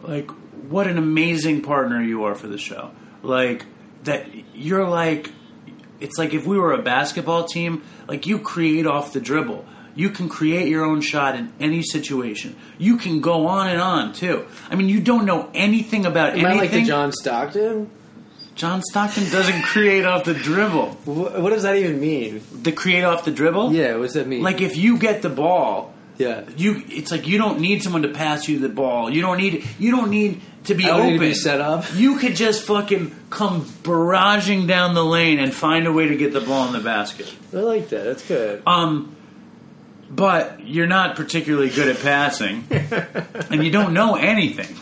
like, 0.02 0.30
what 0.70 0.88
an 0.88 0.98
amazing 0.98 1.62
partner 1.62 2.02
you 2.02 2.24
are 2.26 2.36
for 2.36 2.48
the 2.48 2.58
show. 2.58 2.92
Like, 3.22 3.66
that 4.04 4.28
you're 4.56 4.88
like, 4.88 5.32
it's 6.00 6.18
like 6.18 6.34
if 6.34 6.46
we 6.46 6.58
were 6.58 6.74
a 6.74 6.82
basketball 6.82 7.46
team, 7.46 7.84
like 8.08 8.26
you 8.28 8.40
create 8.40 8.86
off 8.86 9.14
the 9.14 9.20
dribble. 9.20 9.66
You 9.98 10.12
can 10.12 10.30
create 10.30 10.68
your 10.68 10.86
own 10.86 11.02
shot 11.02 11.36
in 11.36 11.52
any 11.60 11.82
situation. 11.82 12.56
You 12.78 12.98
can 12.98 13.20
go 13.20 13.48
on 13.48 13.68
and 13.68 13.82
on 13.82 14.14
too. 14.14 14.46
I 14.70 14.76
mean, 14.76 14.90
you 14.90 15.02
don't 15.02 15.26
know 15.26 15.50
anything 15.56 16.06
about 16.06 16.38
Am 16.38 16.46
I 16.46 16.54
like 16.54 16.72
the 16.72 16.84
John 16.84 17.12
Stockton? 17.12 17.90
John 18.54 18.84
Stockton 18.84 19.24
doesn't 19.32 19.64
create 19.64 20.06
off 20.06 20.24
the 20.24 20.36
dribble. 20.36 20.90
What, 21.06 21.42
what 21.42 21.50
does 21.50 21.64
that 21.64 21.78
even 21.78 22.00
mean? 22.00 22.44
The 22.62 22.72
create 22.72 23.04
off 23.04 23.26
the 23.26 23.32
dribble. 23.32 23.74
Yeah, 23.74 23.96
what 23.96 24.04
does 24.04 24.14
that 24.14 24.28
mean? 24.28 24.44
Like 24.44 24.62
if 24.62 24.78
you 24.78 25.00
get 25.00 25.24
the 25.24 25.30
ball, 25.30 25.96
yeah. 26.18 26.44
you 26.56 26.84
it's 26.90 27.10
like 27.10 27.28
you 27.28 27.40
don't 27.40 27.60
need 27.60 27.82
someone 27.82 28.04
to 28.04 28.10
pass 28.10 28.48
you 28.48 28.60
the 28.60 28.70
ball. 28.70 29.10
You 29.10 29.22
don't 29.22 29.38
need 29.38 29.68
you 29.80 29.90
don't 29.90 30.12
need 30.12 30.42
to 30.66 30.76
be 30.76 30.88
open. 30.90 31.08
need 31.08 31.14
to 31.14 31.20
be 31.20 31.34
set 31.34 31.60
up. 31.60 31.86
You 31.96 32.18
could 32.20 32.36
just 32.36 32.64
fucking 32.64 33.16
come 33.32 33.62
barraging 33.62 34.68
down 34.68 34.94
the 34.94 35.04
lane 35.04 35.40
and 35.40 35.52
find 35.52 35.88
a 35.88 35.92
way 35.92 36.08
to 36.08 36.16
get 36.16 36.34
the 36.34 36.42
ball 36.42 36.68
in 36.68 36.74
the 36.74 36.80
basket. 36.80 37.34
I 37.52 37.58
like 37.58 37.90
that. 37.90 38.04
That's 38.04 38.28
good. 38.28 38.62
Um, 38.68 39.16
but 40.10 40.60
you're 40.66 40.88
not 40.88 41.16
particularly 41.16 41.70
good 41.70 41.88
at 41.88 42.02
passing, 42.02 42.66
and 42.72 43.64
you 43.64 43.72
don't 43.72 43.94
know 43.94 44.16
anything. 44.16 44.76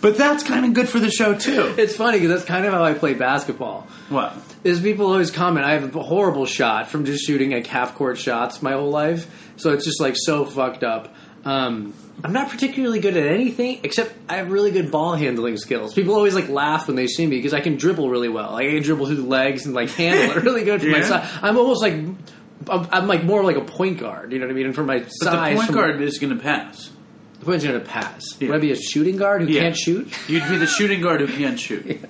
But 0.00 0.16
that's 0.16 0.42
kind 0.42 0.64
of 0.64 0.72
good 0.74 0.88
for 0.88 0.98
the 0.98 1.10
show 1.10 1.34
too. 1.34 1.74
It's 1.76 1.94
funny 1.94 2.18
because 2.18 2.30
that's 2.34 2.44
kind 2.48 2.64
of 2.64 2.72
how 2.72 2.82
I 2.82 2.94
play 2.94 3.14
basketball. 3.14 3.86
What? 4.08 4.34
Is 4.64 4.80
people 4.80 5.06
always 5.06 5.30
comment, 5.30 5.64
I 5.66 5.72
have 5.72 5.94
a 5.94 6.02
horrible 6.02 6.46
shot 6.46 6.88
from 6.88 7.04
just 7.04 7.24
shooting 7.26 7.50
like 7.52 7.66
half 7.66 7.94
court 7.94 8.18
shots 8.18 8.62
my 8.62 8.72
whole 8.72 8.90
life, 8.90 9.26
so 9.56 9.72
it's 9.72 9.84
just 9.84 10.00
like 10.00 10.14
so 10.16 10.44
fucked 10.44 10.84
up. 10.84 11.14
Um, 11.44 11.94
I'm 12.22 12.34
not 12.34 12.50
particularly 12.50 13.00
good 13.00 13.16
at 13.16 13.26
anything 13.26 13.80
except 13.82 14.12
I 14.28 14.36
have 14.36 14.50
really 14.50 14.70
good 14.70 14.90
ball 14.90 15.14
handling 15.14 15.56
skills. 15.56 15.94
People 15.94 16.14
always 16.14 16.34
like 16.34 16.50
laugh 16.50 16.86
when 16.86 16.96
they 16.96 17.06
see 17.06 17.26
me 17.26 17.36
because 17.36 17.54
I 17.54 17.60
can 17.60 17.76
dribble 17.76 18.10
really 18.10 18.28
well. 18.28 18.52
Like, 18.52 18.66
I 18.66 18.72
can 18.72 18.82
dribble 18.82 19.06
through 19.06 19.16
the 19.16 19.22
legs 19.22 19.64
and 19.64 19.74
like 19.74 19.88
handle 19.90 20.36
it 20.36 20.42
really 20.44 20.64
good 20.64 20.82
for 20.82 20.88
my 20.88 20.98
Yeah. 20.98 21.04
size. 21.04 21.30
I'm 21.40 21.56
almost 21.56 21.80
like 21.80 21.94
I'm, 22.70 22.88
I'm 22.92 23.06
like 23.06 23.24
more 23.24 23.42
like 23.44 23.56
a 23.56 23.64
point 23.64 23.98
guard. 23.98 24.32
You 24.32 24.38
know 24.38 24.46
what 24.46 24.52
I 24.52 24.54
mean? 24.54 24.66
And 24.66 24.74
for 24.74 24.84
my 24.84 25.00
But 25.00 25.08
size, 25.10 25.50
the 25.50 25.56
point 25.56 25.66
from- 25.66 25.74
guard 25.74 26.00
is 26.00 26.18
going 26.18 26.36
to 26.36 26.42
pass. 26.42 26.90
the 27.38 27.44
point 27.44 27.46
point's 27.46 27.64
going 27.64 27.80
to 27.80 27.86
pass. 27.86 28.24
Yeah. 28.38 28.48
Would 28.48 28.56
I 28.56 28.60
be 28.60 28.72
a 28.72 28.76
shooting 28.76 29.16
guard 29.16 29.42
who 29.42 29.48
Yeah. 29.48 29.60
can't 29.62 29.76
shoot? 29.76 30.08
You'd 30.28 30.48
be 30.48 30.56
the 30.56 30.66
shooting 30.78 31.00
guard 31.00 31.20
who 31.20 31.28
can't 31.28 31.58
shoot. 31.58 32.00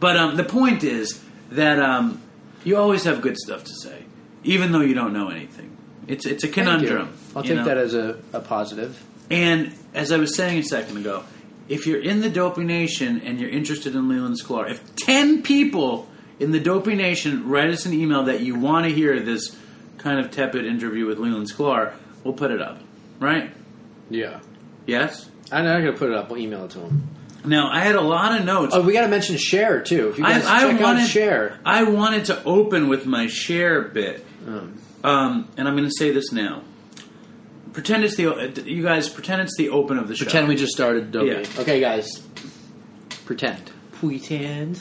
But 0.00 0.16
um, 0.16 0.36
the 0.36 0.44
point 0.44 0.84
is 0.84 1.22
that 1.50 1.78
um, 1.78 2.20
you 2.64 2.76
always 2.76 3.04
have 3.04 3.20
good 3.22 3.36
stuff 3.36 3.64
to 3.64 3.74
say, 3.74 4.04
even 4.44 4.72
though 4.72 4.80
you 4.80 4.94
don't 4.94 5.12
know 5.12 5.28
anything. 5.28 5.76
It's 6.06 6.24
it's 6.24 6.44
a 6.44 6.48
conundrum. 6.48 7.16
I'll 7.34 7.42
take 7.42 7.56
know? 7.56 7.64
that 7.64 7.78
as 7.78 7.94
a, 7.94 8.18
a 8.32 8.40
positive. 8.40 9.02
And 9.30 9.72
as 9.92 10.12
I 10.12 10.18
was 10.18 10.36
saying 10.36 10.58
a 10.58 10.62
second 10.62 10.98
ago, 10.98 11.24
if 11.68 11.86
you're 11.86 12.00
in 12.00 12.20
the 12.20 12.30
Dopey 12.30 12.62
Nation 12.62 13.20
and 13.22 13.40
you're 13.40 13.50
interested 13.50 13.96
in 13.96 14.08
Leland 14.08 14.36
Sklar, 14.40 14.70
if 14.70 14.94
10 14.96 15.42
people 15.42 16.08
in 16.38 16.52
the 16.52 16.60
Dopey 16.60 16.94
Nation 16.94 17.48
write 17.48 17.70
us 17.70 17.86
an 17.86 17.92
email 17.92 18.24
that 18.24 18.40
you 18.40 18.54
want 18.56 18.86
to 18.86 18.92
hear 18.92 19.18
this 19.20 19.56
kind 19.98 20.20
of 20.20 20.30
tepid 20.30 20.64
interview 20.64 21.06
with 21.06 21.18
Leland 21.18 21.50
Sklar, 21.50 21.94
we'll 22.24 22.34
put 22.34 22.50
it 22.50 22.60
up. 22.60 22.80
Right? 23.18 23.52
Yeah. 24.10 24.40
Yes? 24.86 25.28
I'm 25.50 25.64
not 25.64 25.80
going 25.80 25.92
to 25.92 25.98
put 25.98 26.10
it 26.10 26.16
up. 26.16 26.30
We'll 26.30 26.40
email 26.40 26.64
it 26.64 26.72
to 26.72 26.80
him. 26.80 27.08
Now, 27.44 27.70
I 27.70 27.80
had 27.80 27.94
a 27.94 28.00
lot 28.00 28.38
of 28.38 28.44
notes. 28.44 28.74
Oh, 28.74 28.82
we 28.82 28.92
got 28.92 29.02
to 29.02 29.08
mention 29.08 29.36
share 29.36 29.80
too. 29.80 30.08
If 30.08 30.18
you 30.18 30.24
guys 30.24 30.44
I, 30.44 30.58
I 30.58 30.60
check 30.72 30.80
wanted 30.80 31.02
out 31.02 31.08
share, 31.08 31.60
I 31.64 31.84
wanted 31.84 32.24
to 32.26 32.42
open 32.44 32.88
with 32.88 33.06
my 33.06 33.28
share 33.28 33.82
bit, 33.82 34.26
um, 35.04 35.48
and 35.56 35.68
I'm 35.68 35.76
going 35.76 35.88
to 35.88 35.94
say 35.96 36.10
this 36.10 36.32
now. 36.32 36.62
Pretend 37.72 38.04
it's 38.04 38.16
the 38.16 38.64
you 38.66 38.82
guys 38.82 39.08
pretend 39.08 39.42
it's 39.42 39.56
the 39.56 39.68
open 39.68 39.98
of 39.98 40.08
the 40.08 40.16
show. 40.16 40.24
pretend 40.24 40.48
we 40.48 40.56
just 40.56 40.72
started 40.72 41.12
Dopey. 41.12 41.26
Yeah. 41.28 41.60
Okay, 41.60 41.78
guys. 41.78 42.20
Pretend. 43.26 43.70
Pretend. 43.92 44.80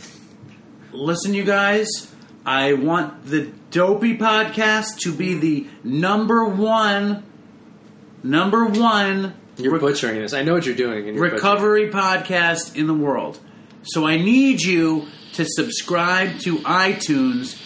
Listen, 0.91 1.33
you 1.33 1.43
guys, 1.43 2.14
I 2.45 2.73
want 2.73 3.25
the 3.25 3.51
Dopey 3.71 4.17
podcast 4.17 4.99
to 4.99 5.11
be 5.11 5.33
the 5.35 5.67
number 5.83 6.45
one, 6.45 7.23
number 8.23 8.65
one 8.65 9.33
You're 9.57 9.73
rec- 9.73 9.81
butchering 9.81 10.19
this. 10.21 10.33
I 10.33 10.43
know 10.43 10.53
what 10.53 10.65
you're 10.65 10.75
doing. 10.75 11.05
You're 11.07 11.17
recovery 11.31 11.89
podcast 11.89 12.75
in 12.75 12.87
the 12.87 12.93
world. 12.93 13.39
So 13.83 14.05
I 14.05 14.17
need 14.17 14.61
you 14.61 15.07
to 15.33 15.45
subscribe 15.45 16.39
to 16.41 16.57
iTunes. 16.59 17.61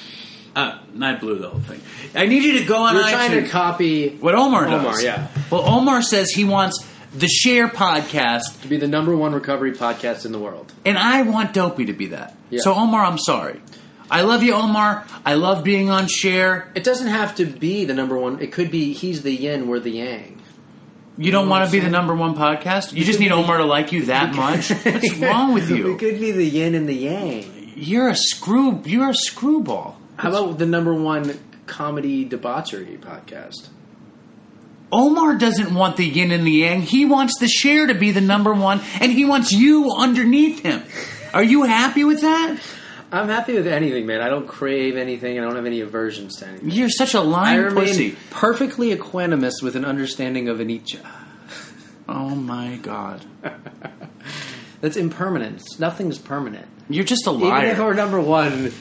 Uh, 0.56 0.80
I 1.02 1.16
blew 1.16 1.38
the 1.40 1.50
whole 1.50 1.60
thing. 1.62 1.82
I 2.16 2.26
need 2.26 2.44
you 2.44 2.60
to 2.60 2.66
go 2.66 2.78
on 2.78 2.96
butchering. 2.96 3.12
You're 3.12 3.20
iTunes. 3.20 3.28
trying 3.30 3.44
to 3.44 3.50
copy 3.50 4.16
what 4.18 4.36
Omar 4.36 4.66
does. 4.66 4.82
Omar, 4.82 5.02
yeah. 5.02 5.28
Well, 5.52 5.62
Omar 5.68 6.02
says 6.02 6.32
he 6.32 6.44
wants 6.46 6.86
the 7.14 7.28
Share 7.28 7.68
podcast, 7.68 8.62
to 8.62 8.68
be 8.68 8.78
the 8.78 8.88
number 8.88 9.16
one 9.16 9.34
recovery 9.34 9.72
podcast 9.74 10.26
in 10.26 10.32
the 10.32 10.40
world. 10.40 10.72
and 10.86 10.98
I 10.98 11.24
want 11.24 11.54
Dopey 11.54 11.86
to 11.86 11.94
be 11.94 12.08
that. 12.08 12.36
Yeah. 12.50 12.62
So 12.62 12.74
Omar, 12.74 13.04
I'm 13.04 13.18
sorry. 13.18 13.62
I 14.12 14.22
love 14.22 14.44
you, 14.44 14.54
Omar. 14.54 15.06
I 15.26 15.36
love 15.36 15.64
being 15.64 15.90
on 15.90 16.08
Share. 16.08 16.72
It 16.76 16.84
doesn't 16.84 17.08
have 17.08 17.36
to 17.36 17.46
be 17.46 17.86
the 17.86 17.94
number 17.94 18.18
one. 18.18 18.42
It 18.42 18.52
could 18.52 18.72
be 18.72 18.94
he's 18.94 19.22
the 19.22 19.32
yin, 19.32 19.68
we're 19.68 19.80
the 19.80 19.92
yang. 19.92 20.42
You 21.18 21.32
don't 21.32 21.50
want 21.50 21.66
to 21.66 21.72
be 21.72 21.80
the 21.80 21.90
number 21.90 22.16
one 22.16 22.36
podcast? 22.36 22.94
You 22.94 23.04
just 23.04 23.20
need 23.20 23.32
Omar 23.32 23.58
to 23.58 23.66
like 23.66 23.92
you 23.92 24.06
that 24.06 24.34
much? 24.34 24.70
What's 24.84 25.14
wrong 25.18 25.54
with 25.54 25.70
you? 25.70 25.98
could 25.98 26.20
be 26.20 26.32
the 26.32 26.46
yin 26.46 26.76
and 26.76 26.88
the 26.88 26.94
yang. 26.94 27.74
You're 27.76 28.10
a 28.10 28.16
screw. 28.16 28.82
You're 28.86 29.10
a 29.10 29.16
screwball. 29.16 29.98
How 30.18 30.30
about 30.30 30.58
the 30.58 30.66
number 30.66 30.94
one 30.94 31.40
comedy 31.70 32.26
debauchery 32.26 32.98
podcast. 33.00 33.70
Omar 34.92 35.36
doesn't 35.36 35.74
want 35.74 35.98
the 35.98 36.06
yin 36.06 36.32
and 36.32 36.46
the 36.46 36.52
yang. 36.52 36.82
He 36.82 37.06
wants 37.06 37.40
the 37.40 37.48
share 37.48 37.86
to 37.86 37.94
be 37.94 38.12
the 38.12 38.22
number 38.22 38.54
one, 38.54 38.82
and 39.00 39.12
he 39.12 39.24
wants 39.24 39.52
you 39.52 39.92
underneath 39.96 40.62
him. 40.62 40.82
Are 41.34 41.44
you 41.44 41.64
happy 41.64 42.04
with 42.04 42.22
that? 42.22 42.60
I'm 43.12 43.28
happy 43.28 43.56
with 43.56 43.66
anything, 43.68 44.06
man. 44.06 44.22
I 44.22 44.30
don't 44.30 44.48
crave 44.48 44.96
anything. 44.98 45.40
I 45.40 45.44
don't 45.44 45.56
have 45.56 45.66
any 45.66 45.82
aversions 45.82 46.36
to 46.38 46.48
anything. 46.48 46.70
You're 46.72 46.90
such 46.90 47.14
a 47.16 47.22
lying 47.22 47.60
remain 47.62 47.86
pussy. 47.88 48.16
perfectly 48.30 48.96
equanimous 48.96 49.64
with 49.64 49.76
an 49.76 49.86
understanding 49.86 50.48
of 50.50 50.60
Nietzsche. 50.60 51.00
Oh 52.12 52.30
my 52.34 52.78
god. 52.78 53.24
That's 54.82 54.98
impermanence. 54.98 55.80
Nothing's 55.80 56.18
permanent. 56.18 56.66
You're 56.90 57.04
just 57.04 57.28
a 57.28 57.32
Even 57.32 57.44
if 57.66 57.78
liar. 57.78 57.86
we're 57.86 57.94
number 57.94 58.20
one, 58.20 58.72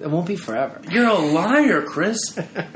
it 0.00 0.06
won't 0.08 0.28
be 0.28 0.36
forever. 0.36 0.80
You're 0.88 1.08
a 1.08 1.18
liar, 1.18 1.82
Chris. 1.82 2.18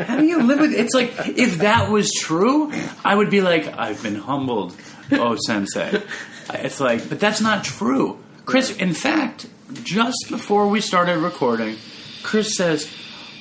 How 0.00 0.16
do 0.16 0.24
you 0.26 0.42
live 0.42 0.58
with 0.58 0.74
it's 0.74 0.92
like 0.92 1.12
if 1.28 1.58
that 1.58 1.88
was 1.88 2.10
true, 2.12 2.72
I 3.04 3.14
would 3.14 3.30
be 3.30 3.42
like, 3.42 3.78
I've 3.78 4.02
been 4.02 4.16
humbled, 4.16 4.74
oh 5.12 5.36
sensei. 5.46 6.02
It's 6.54 6.80
like, 6.80 7.08
but 7.08 7.20
that's 7.20 7.40
not 7.40 7.62
true. 7.62 8.18
Chris, 8.44 8.76
in 8.76 8.94
fact, 8.94 9.46
just 9.84 10.26
before 10.28 10.68
we 10.68 10.80
started 10.80 11.18
recording, 11.18 11.76
Chris 12.22 12.56
says, 12.56 12.90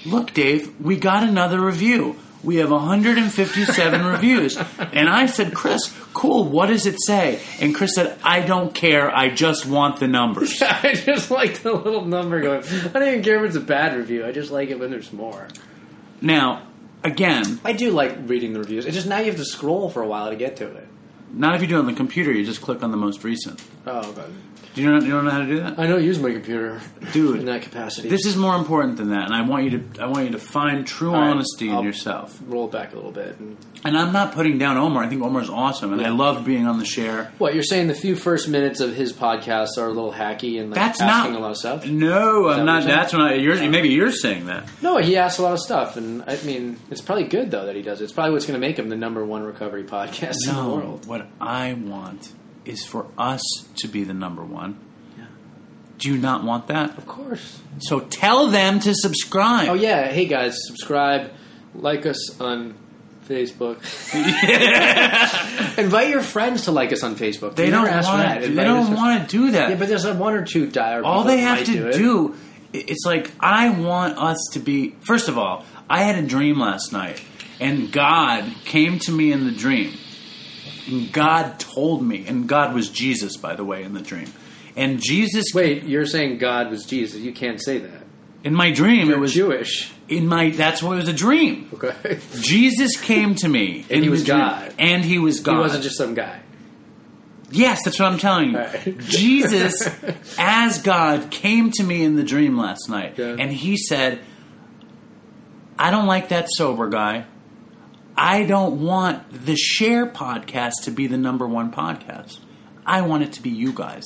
Look, 0.06 0.34
Dave, 0.34 0.80
we 0.82 0.98
got 0.98 1.24
another 1.24 1.60
review. 1.60 2.16
We 2.44 2.56
have 2.56 2.72
157 2.72 4.06
reviews. 4.06 4.58
And 4.80 5.08
I 5.08 5.28
said, 5.28 5.54
Chris, 5.54 5.96
cool, 6.14 6.46
what 6.46 6.68
does 6.68 6.88
it 6.88 6.96
say? 7.00 7.40
And 7.60 7.76
Chris 7.76 7.94
said, 7.94 8.18
I 8.24 8.42
don't 8.42 8.74
care, 8.74 9.16
I 9.16 9.30
just 9.30 9.68
want 9.68 10.00
the 10.00 10.08
numbers. 10.08 10.60
I 10.62 10.94
just 10.94 11.30
like 11.30 11.62
the 11.62 11.74
little 11.74 12.04
number 12.06 12.42
going. 12.42 12.64
I 12.64 12.88
don't 13.00 13.08
even 13.08 13.24
care 13.24 13.44
if 13.44 13.50
it's 13.50 13.56
a 13.58 13.60
bad 13.60 13.96
review. 13.96 14.26
I 14.26 14.32
just 14.32 14.50
like 14.50 14.70
it 14.70 14.80
when 14.80 14.90
there's 14.90 15.14
more. 15.14 15.48
Now, 16.20 16.66
again, 17.04 17.60
I 17.64 17.74
do 17.74 17.92
like 17.92 18.18
reading 18.26 18.54
the 18.54 18.60
reviews. 18.60 18.88
It's 18.88 18.96
just 18.96 19.08
now 19.08 19.20
you 19.20 19.26
have 19.28 19.38
to 19.38 19.46
scroll 19.46 19.90
for 19.90 20.02
a 20.02 20.08
while 20.08 20.32
to 20.32 20.36
get 20.36 20.58
to 20.58 20.68
it. 20.68 20.88
not 21.32 21.54
if 21.54 21.62
you 21.62 21.68
do 21.68 21.76
it 21.76 21.80
on 21.80 21.86
the 21.86 21.94
computer, 21.94 22.32
you 22.32 22.44
just 22.44 22.62
click 22.62 22.82
on 22.82 22.90
the 22.90 22.98
most 22.98 23.24
recent. 23.24 23.64
Oh, 23.86 24.10
okay. 24.10 24.26
Do 24.74 24.82
you 24.82 24.90
know, 24.90 25.00
you 25.02 25.12
don't 25.12 25.26
know 25.26 25.32
how 25.32 25.40
to 25.40 25.46
do 25.46 25.60
that? 25.60 25.78
I 25.80 25.86
don't 25.86 26.02
use 26.04 26.18
my 26.20 26.32
computer 26.32 26.80
Dude, 27.12 27.40
in 27.40 27.46
that 27.48 27.62
capacity. 27.62 28.08
This 28.08 28.26
is 28.26 28.38
more 28.38 28.56
important 28.56 28.96
than 28.98 29.10
that, 29.10 29.26
and 29.26 29.34
I 29.34 29.42
want 29.42 29.66
you 29.70 29.80
to 29.80 30.02
I 30.02 30.06
want 30.06 30.26
you 30.26 30.32
to 30.32 30.40
find 30.40 30.88
true 30.88 31.12
right, 31.12 31.30
honesty 31.30 31.68
in 31.70 31.76
I'll- 31.76 31.84
yourself. 31.84 32.40
roll 32.48 32.66
it 32.66 32.72
back 32.72 32.94
a 32.94 32.96
little 32.96 33.12
bit. 33.12 33.38
And, 33.40 33.58
And 33.84 33.98
I'm 33.98 34.14
not 34.14 34.34
putting 34.34 34.58
down 34.60 34.78
Omar. 34.78 35.04
I 35.04 35.08
think 35.08 35.24
Omar's 35.24 35.50
awesome, 35.50 35.92
and 35.92 36.00
I 36.02 36.06
Yeah. 36.06 36.14
love 36.14 36.46
being 36.46 36.68
on 36.68 36.78
the 36.80 36.86
share. 36.86 37.32
what 37.40 37.54
you're 37.54 37.64
saying? 37.64 37.88
The 37.88 37.94
few 37.96 38.16
first 38.16 38.48
minutes 38.48 38.80
of 38.80 38.96
his 38.96 39.12
podcast 39.12 39.70
are 39.78 39.88
a 39.88 39.94
little 39.94 40.14
hacky 40.14 40.60
and 40.62 40.70
like 40.70 40.76
That's 40.80 41.02
asking 41.02 41.34
not 41.34 41.40
a 41.40 41.44
lot 41.44 41.52
of 41.52 41.58
stuff. 41.58 41.86
No, 41.88 42.48
I'm 42.50 42.66
not. 42.66 42.84
That's 42.86 43.12
when 43.12 43.22
I. 43.24 43.34
You're, 43.34 43.56
maybe 43.70 43.90
you're 43.90 44.12
saying 44.12 44.46
that. 44.46 44.70
No, 44.82 44.98
he 44.98 45.18
asks 45.18 45.40
a 45.40 45.42
lot 45.42 45.54
of 45.54 45.60
stuff, 45.60 45.98
and 45.98 46.24
I 46.28 46.38
mean, 46.44 46.78
it's 46.90 47.02
probably 47.02 47.26
good 47.26 47.52
though 47.52 47.66
that 47.66 47.76
he 47.76 47.82
does 47.82 48.00
it. 48.00 48.06
It's 48.06 48.14
probably 48.14 48.32
what's 48.34 48.46
going 48.46 48.60
to 48.60 48.66
make 48.66 48.78
him 48.80 48.88
the 48.90 48.96
number 48.96 49.26
one 49.26 49.44
recovery 49.44 49.84
podcast 49.84 50.36
in 50.48 50.56
the 50.56 50.64
world. 50.64 51.06
what 51.08 51.28
I 51.42 51.74
want 51.74 52.30
is 52.66 52.86
for 52.86 53.08
us 53.18 53.42
to 53.78 53.88
be 53.88 54.04
the 54.04 54.14
number 54.14 54.44
one. 54.44 54.80
Yeah. 55.18 55.26
Do 55.98 56.10
you 56.14 56.18
not 56.18 56.44
want 56.44 56.68
that? 56.68 56.98
Of 56.98 57.08
course. 57.08 57.60
So 57.80 58.00
tell 58.00 58.48
them 58.48 58.80
to 58.82 58.94
subscribe. 58.94 59.70
Oh 59.70 59.74
yeah, 59.74 60.08
hey 60.10 60.26
guys, 60.26 60.58
subscribe, 60.68 61.32
like 61.74 62.06
us 62.06 62.40
on 62.40 62.76
Facebook. 63.28 63.78
Invite 65.78 66.10
your 66.10 66.22
friends 66.22 66.64
to 66.66 66.72
like 66.72 66.92
us 66.92 67.04
on 67.04 67.16
Facebook. 67.16 67.56
They 67.56 67.70
don't 67.70 67.84
want. 67.84 68.04
that. 68.04 68.42
They 68.42 68.54
don't 68.54 68.94
want 68.96 69.30
to 69.30 69.38
do 69.38 69.52
that. 69.52 69.70
Yeah, 69.70 69.76
but 69.78 69.88
there's 69.88 70.06
a 70.06 70.14
one 70.14 70.34
or 70.34 70.46
two 70.46 70.68
dire. 70.68 71.04
all 71.04 71.24
they 71.24 71.40
have 71.40 71.66
to 71.66 71.92
do, 71.92 72.36
it's 72.74 73.06
like 73.06 73.32
I 73.40 73.70
want 73.70 74.18
us 74.18 74.38
to 74.54 74.60
be. 74.60 74.96
First 75.02 75.30
of 75.30 75.38
all, 75.38 75.66
I 75.90 76.04
had 76.04 76.22
a 76.24 76.28
dream 76.28 76.60
last 76.60 76.92
night, 76.92 77.22
and 77.60 77.92
God 77.92 78.46
came 78.66 79.00
to 79.00 79.12
me 79.12 79.32
in 79.32 79.46
the 79.46 79.52
dream, 79.52 79.94
and 80.88 81.12
God 81.12 81.60
told 81.60 82.04
me, 82.04 82.26
and 82.28 82.48
God 82.48 82.74
was 82.74 82.90
Jesus, 82.90 83.38
by 83.38 83.56
the 83.56 83.64
way, 83.64 83.84
in 83.84 83.94
the 83.94 84.02
dream, 84.02 84.32
and 84.76 85.00
Jesus. 85.02 85.46
Wait, 85.54 85.84
you're 85.84 86.06
saying 86.06 86.38
God 86.38 86.70
was 86.70 86.86
Jesus? 86.86 87.20
You 87.20 87.32
can't 87.34 87.62
say 87.62 87.78
that. 87.80 88.04
in 88.44 88.54
my 88.56 88.72
dream, 88.72 89.08
You're 89.08 89.18
it 89.18 89.20
was 89.20 89.34
Jewish. 89.34 89.92
in 90.08 90.28
my. 90.28 90.50
That's 90.50 90.82
what 90.82 90.94
it 90.94 91.02
was 91.02 91.08
a 91.10 91.14
dream. 91.14 91.70
Okay. 91.74 92.20
Jesus 92.40 93.00
came 93.00 93.36
to 93.36 93.48
me, 93.48 93.86
And 93.90 94.04
he 94.04 94.10
was 94.10 94.24
God. 94.24 94.74
and 94.80 95.04
he 95.06 95.20
was 95.20 95.40
God. 95.42 95.54
He 95.56 95.60
wasn't 95.60 95.84
just 95.84 95.98
some 95.98 96.14
guy. 96.14 96.40
Yes, 97.54 97.82
that's 97.84 98.00
what 98.00 98.10
I'm 98.12 98.18
telling 98.18 98.52
you. 98.52 98.58
Right. 98.60 98.98
Jesus, 99.00 99.90
as 100.40 100.82
God, 100.82 101.30
came 101.32 101.70
to 101.72 101.84
me 101.84 102.04
in 102.04 102.16
the 102.16 102.24
dream 102.24 102.58
last 102.58 102.88
night, 102.90 103.16
Yeah. 103.18 103.36
and 103.38 103.52
he 103.52 103.76
said, 103.76 104.22
I 105.78 105.92
don't 105.92 106.06
like 106.06 106.30
that 106.30 106.48
sober 106.50 106.88
guy. 106.90 107.26
I 108.24 108.44
don't 108.44 108.82
want 108.82 109.48
the 109.48 109.56
Share 109.56 110.06
podcast 110.06 110.84
to 110.84 110.92
be 110.92 111.08
the 111.08 111.18
number 111.18 111.48
one 111.48 111.72
podcast. 111.72 112.38
I 112.86 113.02
want 113.02 113.24
it 113.24 113.34
to 113.34 113.42
be 113.42 113.50
you 113.50 113.74
guys. 113.74 114.06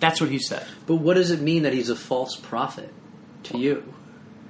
That's 0.00 0.22
what 0.22 0.30
he 0.30 0.38
said. 0.38 0.66
But 0.86 0.96
what 0.96 1.14
does 1.14 1.30
it 1.30 1.42
mean 1.42 1.64
that 1.64 1.74
he's 1.74 1.90
a 1.90 1.96
false 1.96 2.34
prophet 2.36 2.90
to 3.42 3.58
you? 3.58 3.92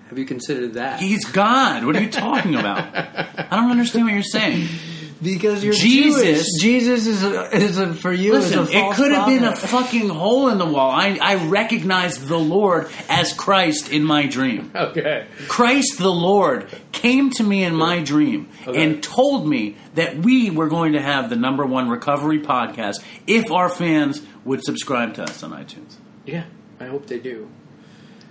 Have 0.09 0.19
you 0.19 0.25
considered 0.25 0.75
that? 0.75 1.01
He's 1.01 1.25
God. 1.25 1.85
What 1.85 1.97
are 1.97 2.01
you 2.01 2.11
talking 2.13 2.55
about? 2.55 2.79
I 2.95 3.57
don't 3.57 3.73
understand 3.73 4.05
what 4.05 4.15
you're 4.15 4.23
saying. 4.23 4.69
because 5.23 5.65
you're 5.65 5.73
Jesus- 5.75 6.23
Jewish. 6.61 6.63
Jesus 6.63 7.07
is 7.07 7.23
a, 7.25 7.57
is 7.57 7.79
a, 7.79 7.95
for 7.95 8.13
you. 8.13 8.33
Listen, 8.33 8.61
is 8.65 8.71
a 8.75 8.77
it 8.77 8.95
could 8.97 9.13
have 9.13 9.27
been 9.27 9.45
a 9.45 9.57
fucking 9.57 10.09
hole 10.09 10.49
in 10.49 10.59
the 10.59 10.67
wall. 10.67 10.91
I, 10.91 11.19
I 11.21 11.47
recognized 11.47 12.27
the 12.27 12.39
Lord 12.39 12.89
as 13.09 13.33
Christ 13.33 13.91
in 13.91 14.05
my 14.05 14.27
dream. 14.27 14.71
okay. 14.75 15.27
Christ 15.49 15.99
the 15.99 16.13
Lord 16.13 16.69
came 16.93 17.31
to 17.31 17.43
me 17.43 17.65
in 17.65 17.75
my 17.75 18.03
dream 18.03 18.49
Okay. 18.67 18.83
and 18.85 19.03
told 19.03 19.49
me 19.49 19.77
that 19.95 20.17
we 20.19 20.51
were 20.51 20.69
going 20.69 20.93
to 20.93 21.01
have 21.01 21.31
the 21.31 21.37
number 21.37 21.65
one 21.65 21.89
recovery 21.89 22.41
podcast 22.41 23.03
if 23.27 23.51
our 23.51 23.69
fans 23.69 24.23
would 24.45 24.63
subscribe 24.65 25.15
to 25.15 25.23
us 25.23 25.43
on 25.43 25.51
iTunes. 25.53 25.95
Yeah, 26.25 26.45
I 26.81 26.87
hope 26.87 27.07
they 27.07 27.19
do. 27.19 27.49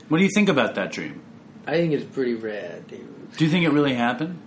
What 0.09 0.19
do 0.19 0.23
you 0.23 0.29
think 0.33 0.49
about 0.49 0.75
that 0.75 0.91
dream? 0.91 1.21
I 1.65 1.71
think 1.71 1.93
it's 1.93 2.05
pretty 2.05 2.35
rad, 2.35 2.87
dude. 2.87 3.31
Do 3.37 3.43
you 3.43 3.49
think 3.49 3.65
it 3.65 3.69
really 3.71 3.95
happened? 3.95 4.39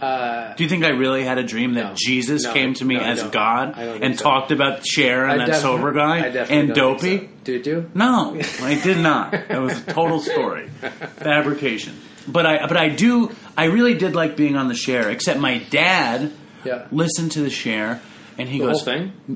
Uh, 0.00 0.54
Do 0.54 0.62
you 0.64 0.68
think 0.68 0.84
I 0.84 0.88
really 0.90 1.24
had 1.24 1.38
a 1.38 1.42
dream 1.44 1.74
that 1.74 1.84
No. 1.90 1.94
Jesus 1.96 2.44
No, 2.44 2.52
came 2.52 2.74
to 2.74 2.84
me 2.84 2.96
no, 2.96 3.00
as. 3.02 3.22
God 3.22 3.74
I 3.76 3.84
don't 3.84 3.92
think 3.92 4.04
and 4.04 4.18
so. 4.18 4.24
talked 4.24 4.50
about 4.50 4.86
Share 4.86 5.26
and 5.26 5.40
I 5.42 5.46
that 5.46 5.60
sober 5.62 5.92
guy 5.92 6.18
and 6.18 6.74
Dopey? 6.74 7.18
so. 7.18 7.28
Did 7.44 7.66
you? 7.66 7.90
No, 7.94 8.36
I 8.62 8.80
did 8.82 8.98
not. 8.98 9.34
It 9.34 9.58
was 9.58 9.78
a 9.78 9.92
total 9.92 10.20
story, 10.20 10.68
fabrication. 11.16 11.94
But 12.26 12.46
I, 12.46 12.66
but 12.66 12.76
I 12.76 12.88
do, 12.88 13.30
I 13.56 13.66
really 13.66 13.94
did 13.94 14.14
like 14.14 14.36
being 14.36 14.56
on 14.56 14.68
the 14.68 14.74
share. 14.74 15.10
Except 15.10 15.38
my 15.40 15.58
dad 15.70 16.32
Yeah. 16.64 16.86
listened 16.90 17.32
to 17.32 17.40
the 17.40 17.50
share, 17.50 18.00
and 18.38 18.48
he 18.48 18.58
The 18.60 18.66
goes? 18.66 18.88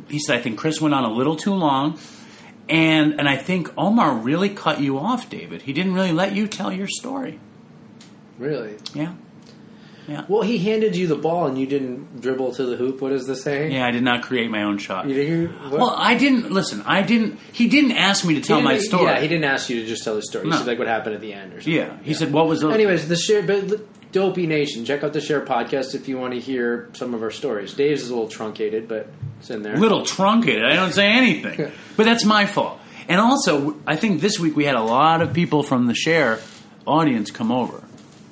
He 0.09 0.19
said, 0.19 0.39
"I 0.39 0.43
think 0.43 0.59
Chris 0.59 0.81
went 0.81 0.95
on 0.95 1.05
a 1.05 1.13
little 1.13 1.37
too 1.37 1.55
long." 1.55 1.99
And 2.71 3.19
and 3.19 3.29
I 3.29 3.37
think 3.37 3.71
Omar 3.77 4.13
really 4.15 4.49
cut 4.51 4.81
you 4.81 4.99
off, 4.99 5.29
David. 5.31 5.63
He 5.63 5.73
didn't 5.73 5.95
really 5.95 6.13
let 6.13 6.35
you 6.35 6.47
tell 6.49 6.73
your 6.73 6.89
story. 6.89 7.39
Really? 8.39 8.77
Yeah, 8.95 9.13
Well, 10.29 10.43
he 10.43 10.59
handed 10.59 10.97
you 10.97 11.07
the 11.07 11.17
ball 11.17 11.47
and 11.47 11.59
you 11.59 11.67
didn't 11.67 12.21
dribble 12.21 12.55
to 12.55 12.65
the 12.65 12.77
hoop. 12.77 13.01
What 13.03 13.13
is 13.13 13.27
the 13.27 13.37
saying? 13.37 13.73
yeah. 13.73 13.87
I 13.87 13.91
did 13.91 14.03
not 14.03 14.23
create 14.23 14.51
my 14.51 14.63
own 14.63 14.79
shot. 14.79 15.09
You 15.09 15.15
didn't. 15.15 15.71
What? 15.71 15.81
Well, 15.81 15.95
I 15.97 16.17
didn't 16.17 16.51
listen. 16.51 16.83
I 16.87 17.03
didn't. 17.03 17.39
He 17.53 17.69
didn't 17.69 17.93
ask 17.93 18.25
me 18.25 18.35
to 18.35 18.41
tell 18.41 18.61
my 18.61 18.79
story. 18.79 19.05
Yeah, 19.05 19.21
he 19.21 19.29
didn't 19.29 19.45
ask 19.45 19.69
you 19.71 19.81
to 19.83 19.87
just 19.87 20.05
tell 20.05 20.15
the 20.15 20.23
story. 20.23 20.45
He 20.45 20.51
No. 20.51 20.57
said 20.57 20.67
like 20.67 20.79
what 20.79 20.89
happened 20.89 21.15
at 21.15 21.21
the 21.21 21.33
end 21.33 21.53
or 21.53 21.61
something. 21.61 21.73
Yeah, 21.75 21.97
he 22.03 22.15
said, 22.15 22.33
"What 22.33 22.49
was 22.49 22.61
the?" 22.61 22.69
Anyways, 22.71 23.09
the 23.09 23.17
share, 23.17 23.43
but 23.43 23.69
the- 23.69 23.81
Dopey 24.11 24.47
Nation, 24.47 24.87
check 24.87 25.05
out 25.05 25.13
the 25.13 25.21
Share 25.21 25.43
podcast 25.43 25.95
if 25.95 26.09
you 26.09 26.17
want 26.17 26.33
to 26.33 26.41
hear 26.41 26.89
some 26.95 27.13
of 27.13 27.23
our 27.23 27.31
stories. 27.31 27.75
Dave's 27.75 28.05
is 28.05 28.09
a 28.09 28.15
little 28.15 28.29
truncated, 28.31 28.89
but 28.89 29.07
it's 29.39 29.51
in 29.51 29.63
there. 29.63 29.77
little 29.77 30.03
truncated. 30.03 30.65
I 30.65 30.75
don't 30.77 30.93
say 30.95 31.09
anything, 31.09 31.71
but 31.97 32.05
that's 32.07 32.25
my 32.25 32.47
fault. 32.47 32.81
And 33.07 33.21
also, 33.21 33.77
I 33.87 33.97
think 33.97 34.23
this 34.23 34.39
week 34.41 34.57
we 34.57 34.65
had 34.65 34.77
a 34.77 34.83
lot 34.83 35.21
of 35.21 35.35
people 35.35 35.63
from 35.63 35.87
the 35.89 35.95
share 35.95 36.41
audience 36.87 37.31
come 37.31 37.53
over. 37.53 37.83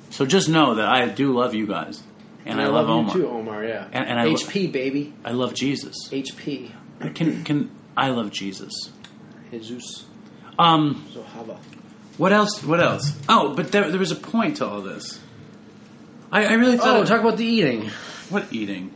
So 0.09 0.25
just 0.25 0.49
know 0.49 0.75
that 0.75 0.87
I 0.87 1.07
do 1.07 1.33
love 1.33 1.53
you 1.53 1.67
guys, 1.67 2.01
and, 2.45 2.59
I, 2.61 2.67
love, 2.67 2.87
you 2.87 2.93
Omar. 2.93 3.13
too, 3.13 3.27
Omar. 3.27 3.63
Yeah, 3.65 3.87
And- 3.91 4.07
and 4.07 4.19
I 4.19 4.25
lo- 4.25 4.33
HP 4.35 4.71
baby, 4.71 5.13
I 5.25 5.31
love 5.31 5.53
Jesus. 5.53 5.95
HP, 6.11 6.71
Can 7.13 7.43
can 7.43 7.69
I 7.95 8.09
love 8.09 8.31
Jesus? 8.31 8.73
Jesus, 9.51 10.05
Um, 10.57 11.05
Zohava. 11.13 11.57
what 12.17 12.31
else? 12.33 12.63
What 12.63 12.79
else? 12.81 13.17
Oh, 13.29 13.53
but 13.53 13.71
there, 13.71 13.89
there 13.89 13.99
was 13.99 14.11
a 14.11 14.15
point 14.15 14.57
to 14.57 14.67
all 14.67 14.81
this. 14.81 15.19
I, 16.31 16.45
I 16.47 16.53
really 16.53 16.77
thought. 16.77 16.97
Oh, 16.97 17.05
talk 17.05 17.21
about 17.21 17.37
the 17.37 17.45
eating. 17.45 17.89
what 18.29 18.51
eating? 18.51 18.91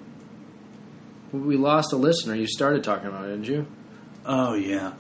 We 1.32 1.56
lost 1.56 1.94
a 1.94 1.96
listener. 1.98 2.36
You 2.36 2.48
started 2.48 2.84
talking 2.84 3.08
about 3.08 3.26
it, 3.26 3.30
didn't 3.38 3.48
you? 3.48 3.66
Oh 4.26 4.54
yeah. 4.54 4.94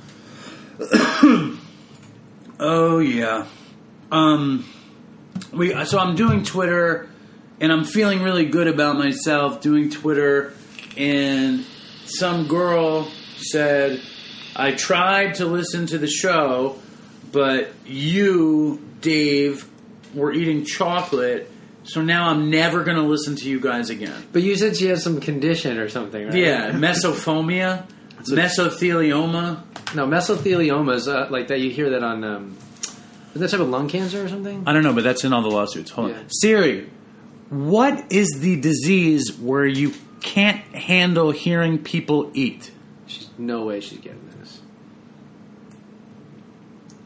oh 2.59 2.99
yeah. 2.99 3.45
Um 4.11 4.65
we 5.51 5.85
so 5.85 5.99
I'm 5.99 6.15
doing 6.15 6.43
Twitter 6.43 7.09
and 7.59 7.71
I'm 7.71 7.83
feeling 7.83 8.21
really 8.21 8.45
good 8.45 8.67
about 8.67 8.97
myself 8.97 9.61
doing 9.61 9.89
Twitter 9.89 10.53
and 10.97 11.65
some 12.05 12.47
girl 12.47 13.09
said 13.37 14.01
I 14.55 14.71
tried 14.71 15.35
to 15.35 15.45
listen 15.45 15.87
to 15.87 15.97
the 15.97 16.07
show 16.07 16.79
but 17.31 17.71
you 17.85 18.81
Dave 19.01 19.67
were 20.13 20.31
eating 20.33 20.65
chocolate 20.65 21.49
So 21.83 22.01
now 22.01 22.29
I'm 22.29 22.49
never 22.49 22.83
going 22.83 22.97
to 22.97 23.03
listen 23.03 23.35
to 23.37 23.49
you 23.49 23.59
guys 23.59 23.89
again. 23.89 24.27
But 24.31 24.43
you 24.43 24.55
said 24.55 24.77
she 24.77 24.85
has 24.87 25.03
some 25.03 25.19
condition 25.19 25.79
or 25.79 25.89
something, 25.89 26.25
right? 26.25 26.35
Yeah, 26.35 26.71
mesophomia, 26.71 27.87
mesothelioma. 28.21 29.95
No, 29.95 30.05
mesothelioma 30.05 30.93
is 30.93 31.07
uh, 31.07 31.27
like 31.31 31.47
that. 31.47 31.59
You 31.59 31.71
hear 31.71 31.89
that 31.91 32.03
on. 32.03 32.23
Um, 32.23 32.57
is 33.33 33.41
that 33.41 33.49
type 33.49 33.59
of 33.59 33.69
lung 33.69 33.87
cancer 33.87 34.23
or 34.23 34.27
something? 34.27 34.63
I 34.67 34.73
don't 34.73 34.83
know, 34.83 34.93
but 34.93 35.03
that's 35.03 35.23
in 35.23 35.33
all 35.33 35.41
the 35.41 35.49
lawsuits. 35.49 35.91
Hold 35.91 36.09
Yeah. 36.11 36.19
on. 36.19 36.29
Siri, 36.29 36.89
what 37.49 38.11
is 38.11 38.27
the 38.39 38.59
disease 38.59 39.37
where 39.37 39.65
you 39.65 39.93
can't 40.21 40.61
handle 40.75 41.31
hearing 41.31 41.77
people 41.79 42.29
eat? 42.33 42.71
She's, 43.07 43.29
no 43.37 43.65
way 43.65 43.79
she's 43.79 43.99
getting 43.99 44.29
this. 44.39 44.61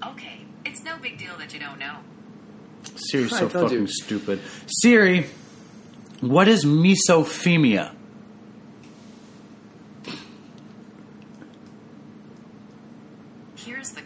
Okay, 0.06 0.40
it's 0.66 0.84
no 0.84 0.98
big 0.98 1.18
deal 1.18 1.36
that 1.38 1.54
you 1.54 1.60
don't 1.60 1.80
know. 1.80 1.98
Siri's 2.96 3.38
so 3.38 3.50
fucking 3.50 3.82
you. 3.82 3.88
stupid. 3.88 4.40
Siri, 4.68 5.28
what 6.22 6.48
is 6.48 6.66
mesophemia? 6.66 7.92
Here's 13.56 13.92
the 13.92 14.02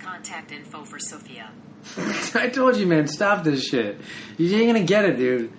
contact 0.50 0.68
info 0.68 0.84
for 0.84 1.00
Sophia. 1.00 1.52
I 2.36 2.50
told 2.50 2.78
you, 2.78 2.86
man. 2.86 3.08
Stop 3.08 3.44
this 3.44 3.66
shit. 3.66 4.00
You 4.38 4.56
ain't 4.58 4.68
gonna 4.68 4.84
get 4.84 5.06
it, 5.06 5.18
dude. 5.18 5.52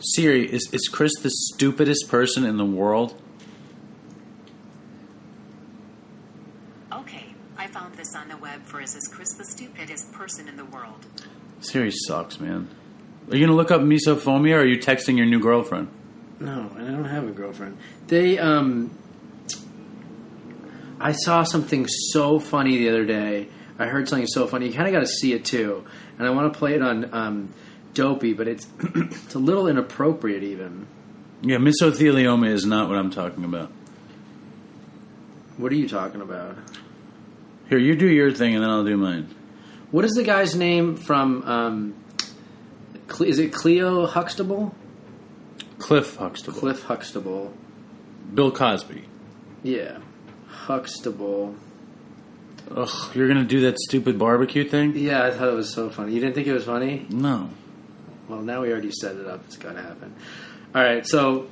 Siri, 0.00 0.50
is, 0.50 0.70
is 0.72 0.88
Chris 0.88 1.12
the 1.20 1.30
stupidest 1.30 2.08
person 2.08 2.44
in 2.46 2.56
the 2.56 2.64
world? 2.64 3.20
Okay, 6.90 7.34
I 7.58 7.66
found 7.66 7.94
this 7.96 8.14
on 8.14 8.28
the 8.28 8.36
web 8.38 8.64
for 8.64 8.80
is 8.80 8.94
this 8.94 9.08
Chris 9.08 9.34
the 9.36 9.44
stupidest 9.44 10.12
person 10.12 10.48
in 10.48 10.56
the 10.56 10.64
world? 10.64 11.06
Siri 11.60 11.90
sucks, 11.90 12.40
man. 12.40 12.68
Are 13.30 13.36
you 13.36 13.44
gonna 13.46 13.56
look 13.56 13.70
up 13.70 13.82
mesophomia 13.82 14.54
or 14.54 14.60
are 14.60 14.66
you 14.66 14.78
texting 14.78 15.16
your 15.16 15.26
new 15.26 15.38
girlfriend? 15.40 15.88
No, 16.40 16.72
and 16.76 16.88
I 16.88 16.90
don't 16.92 17.04
have 17.04 17.28
a 17.28 17.32
girlfriend. 17.32 17.76
They 18.06 18.38
um 18.38 18.90
I 21.00 21.12
saw 21.12 21.44
something 21.44 21.86
so 21.88 22.38
funny 22.38 22.76
the 22.78 22.90
other 22.90 23.04
day. 23.06 23.48
I 23.78 23.86
heard 23.86 24.08
something 24.08 24.26
so 24.26 24.46
funny. 24.46 24.66
You 24.66 24.74
kind 24.74 24.86
of 24.86 24.92
got 24.92 25.00
to 25.00 25.06
see 25.06 25.32
it 25.32 25.44
too. 25.46 25.84
And 26.18 26.26
I 26.26 26.30
want 26.30 26.52
to 26.52 26.58
play 26.58 26.74
it 26.74 26.82
on 26.82 27.14
um, 27.14 27.54
Dopey, 27.94 28.34
but 28.34 28.46
it's 28.46 28.66
it's 28.94 29.34
a 29.34 29.38
little 29.38 29.66
inappropriate 29.66 30.42
even. 30.42 30.86
Yeah, 31.40 31.56
mesothelioma 31.56 32.48
is 32.52 32.66
not 32.66 32.88
what 32.88 32.98
I'm 32.98 33.10
talking 33.10 33.44
about. 33.44 33.72
What 35.56 35.72
are 35.72 35.76
you 35.76 35.88
talking 35.88 36.20
about? 36.20 36.56
Here, 37.70 37.78
you 37.78 37.96
do 37.96 38.06
your 38.06 38.32
thing 38.32 38.54
and 38.54 38.62
then 38.62 38.70
I'll 38.70 38.84
do 38.84 38.96
mine. 38.96 39.34
What 39.90 40.04
is 40.04 40.12
the 40.12 40.22
guy's 40.24 40.54
name 40.54 40.96
from 40.96 41.42
um 41.44 41.94
Cle- 43.08 43.26
is 43.26 43.38
it 43.38 43.52
Cleo 43.52 44.06
Huxtable? 44.06 44.74
Cliff 45.78 46.16
Huxtable. 46.16 46.58
Cliff 46.58 46.82
Huxtable. 46.82 47.54
Bill 48.34 48.50
Cosby. 48.52 49.04
Yeah. 49.62 49.98
Huxtable. 50.70 51.56
Ugh, 52.76 53.16
you're 53.16 53.26
gonna 53.26 53.42
do 53.42 53.62
that 53.62 53.76
stupid 53.80 54.16
barbecue 54.20 54.62
thing? 54.68 54.96
Yeah, 54.96 55.24
I 55.24 55.32
thought 55.32 55.48
it 55.48 55.54
was 55.56 55.72
so 55.74 55.90
funny. 55.90 56.12
You 56.14 56.20
didn't 56.20 56.36
think 56.36 56.46
it 56.46 56.52
was 56.52 56.64
funny? 56.64 57.06
No. 57.10 57.50
Well, 58.28 58.40
now 58.42 58.62
we 58.62 58.70
already 58.70 58.92
set 58.92 59.16
it 59.16 59.26
up. 59.26 59.40
It's 59.46 59.56
got 59.56 59.72
to 59.72 59.82
happen. 59.82 60.14
All 60.72 60.80
right, 60.80 61.04
so 61.04 61.48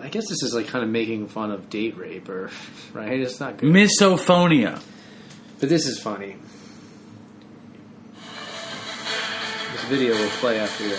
I 0.00 0.08
guess 0.08 0.28
this 0.28 0.42
is 0.42 0.52
like 0.52 0.66
kind 0.66 0.82
of 0.82 0.90
making 0.90 1.28
fun 1.28 1.52
of 1.52 1.70
date 1.70 1.96
rape, 1.96 2.28
or 2.28 2.50
right? 2.92 3.20
It's 3.20 3.38
not 3.38 3.58
good, 3.58 3.72
Misophonia. 3.72 4.82
but 5.60 5.68
this 5.68 5.86
is 5.86 6.00
funny. 6.00 6.34
This 9.72 9.84
video 9.84 10.14
will 10.14 10.28
play 10.40 10.58
after 10.58 10.82
your 10.82 10.94
It 10.94 10.98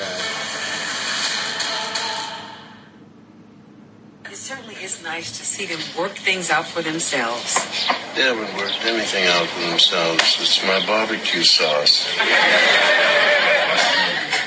certainly 4.47 4.75
is 4.75 5.03
nice 5.03 5.37
to 5.37 5.43
see 5.43 5.65
them 5.65 5.79
work 5.99 6.15
things 6.15 6.49
out 6.49 6.65
for 6.65 6.81
themselves. 6.81 7.67
They 8.15 8.23
haven't 8.23 8.55
worked 8.55 8.79
anything 8.85 9.27
out 9.27 9.45
for 9.45 9.59
themselves. 9.67 10.23
It's 10.39 10.63
my 10.63 10.79
barbecue 10.87 11.43
sauce. 11.43 12.07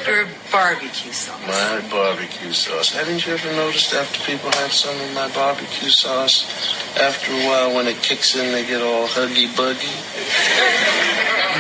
Your 0.09 0.25
barbecue 0.51 1.13
sauce. 1.13 1.47
My 1.47 1.85
barbecue 1.91 2.55
sauce. 2.55 2.95
Haven't 2.97 3.27
you 3.27 3.35
ever 3.35 3.53
noticed 3.53 3.93
after 3.93 4.25
people 4.25 4.51
have 4.53 4.73
some 4.73 4.99
of 4.99 5.13
my 5.13 5.29
barbecue 5.35 5.91
sauce, 5.91 6.49
after 6.97 7.33
a 7.33 7.45
while 7.45 7.75
when 7.77 7.87
it 7.87 8.01
kicks 8.01 8.35
in, 8.35 8.53
they 8.53 8.65
get 8.65 8.81
all 8.81 9.07
huggy 9.07 9.55
buggy? 9.55 9.93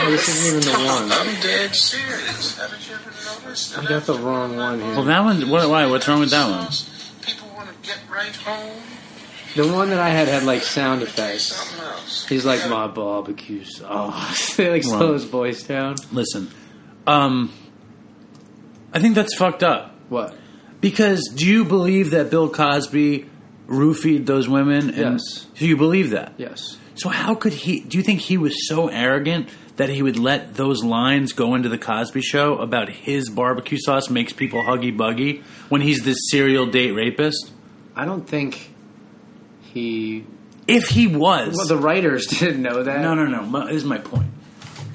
Oh, 0.00 0.10
this 0.12 0.28
isn't 0.28 0.64
even 0.64 0.80
the 0.80 0.88
one. 0.88 1.12
I'm 1.12 1.40
dead 1.42 1.76
serious. 1.76 2.56
Haven't 2.56 2.88
you 2.88 2.94
ever 2.94 3.12
noticed? 3.44 3.76
I 3.76 3.84
got 3.84 4.04
the 4.04 4.14
wrong 4.14 4.56
one 4.56 4.80
here. 4.80 4.94
Well, 4.94 5.04
that 5.04 5.24
one. 5.24 5.46
What, 5.50 5.68
why? 5.68 5.84
What's 5.84 6.08
wrong 6.08 6.20
with 6.20 6.30
that 6.30 6.48
one? 6.48 6.72
Right 8.10 8.34
home. 8.36 8.82
The 9.56 9.66
one 9.72 9.90
that 9.90 9.98
I 9.98 10.10
had 10.10 10.28
had 10.28 10.44
like 10.44 10.62
sound 10.62 11.02
effects. 11.02 11.52
Else. 11.80 12.26
He's 12.28 12.44
like 12.44 12.68
my 12.70 12.86
barbecue 12.86 13.64
sauce. 13.64 14.54
they 14.56 14.70
like 14.70 14.84
Well. 14.84 14.98
slow 14.98 15.12
his 15.14 15.24
voice 15.24 15.62
down. 15.64 15.96
Listen, 16.12 16.48
um, 17.06 17.52
I 18.92 19.00
think 19.00 19.14
that's 19.16 19.34
fucked 19.36 19.62
up. 19.62 19.94
What? 20.08 20.36
Because 20.80 21.30
do 21.34 21.46
you 21.46 21.64
believe 21.64 22.10
that 22.12 22.30
Bill 22.30 22.48
Cosby 22.48 23.28
roofied 23.68 24.26
those 24.26 24.48
women? 24.48 24.90
And, 24.90 25.20
Yes. 25.20 25.46
Do 25.56 25.66
you 25.66 25.76
believe 25.76 26.10
that? 26.10 26.34
Yes. 26.38 26.78
So 26.94 27.08
how 27.08 27.34
could 27.34 27.52
he? 27.52 27.80
Do 27.80 27.98
you 27.98 28.04
think 28.04 28.20
he 28.20 28.36
was 28.38 28.68
so 28.68 28.88
arrogant 28.88 29.48
that 29.76 29.88
he 29.88 30.02
would 30.02 30.18
let 30.18 30.54
those 30.54 30.84
lines 30.84 31.32
go 31.32 31.54
into 31.54 31.68
the 31.68 31.78
Cosby 31.78 32.20
Show 32.20 32.58
about 32.58 32.88
his 32.88 33.28
barbecue 33.30 33.78
sauce 33.80 34.10
makes 34.10 34.32
people 34.32 34.62
huggy 34.62 34.94
buggy 34.96 35.42
when 35.70 35.80
he's 35.80 36.02
this 36.04 36.16
serial 36.30 36.66
date 36.66 36.92
rapist? 36.92 37.50
I 38.00 38.04
don't 38.06 38.26
think 38.26 38.70
he. 39.60 40.24
If 40.66 40.88
he 40.88 41.06
was, 41.06 41.54
Well, 41.56 41.66
the 41.66 41.76
writers 41.76 42.26
didn't 42.38 42.62
know 42.62 42.82
that. 42.82 43.00
no, 43.00 43.14
no, 43.14 43.26
no. 43.26 43.42
my- 43.42 43.66
This 43.66 43.76
is 43.76 43.84
my 43.84 43.98
point. 43.98 44.30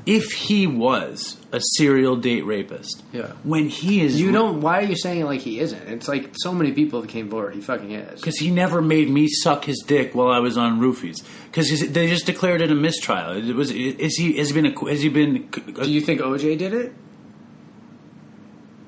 If 0.06 0.32
he 0.34 0.68
was 0.68 1.36
a 1.51 1.60
serial 1.78 2.16
date 2.16 2.45
rapist, 2.45 3.03
Yeah. 3.12 3.32
when 3.43 3.70
he 3.70 4.01
is, 4.01 4.22
You 4.22 4.32
don't. 4.32 4.62
Why 4.62 4.80
are 4.80 4.84
you 4.84 4.95
saying 4.95 5.22
it 5.22 5.26
like 5.26 5.41
he 5.41 5.60
isn't? 5.60 5.82
It's 5.88 6.08
like 6.08 6.30
so 6.36 6.53
many 6.53 6.72
people 6.74 7.01
that 7.01 7.10
came 7.10 7.30
forward. 7.30 7.56
He 7.56 7.62
fucking 7.62 7.89
is. 7.91 8.22
because 8.22 8.38
he 8.38 8.51
never 8.51 8.82
made 8.84 9.10
me 9.10 9.28
suck 9.28 9.66
his 9.66 9.84
dick 9.86 10.14
while 10.14 10.30
I 10.30 10.39
was 10.39 10.58
on 10.58 10.80
roofies. 10.80 11.24
Because 11.45 11.70
they 11.91 12.08
just 12.08 12.28
declared 12.28 12.62
it 12.62 12.72
a 12.72 12.76
mistrial. 12.76 13.32
It 13.49 13.56
was. 13.56 13.72
Is 13.72 14.16
he? 14.16 14.38
Has 14.38 14.49
he 14.51 14.62
been? 14.62 14.74
A, 14.76 14.89
has 14.89 15.01
he 15.01 15.10
been? 15.10 15.47
Do 15.49 15.89
you 15.91 16.01
think 16.01 16.22
OJ 16.22 16.58
did 16.58 16.74
it? 16.74 16.93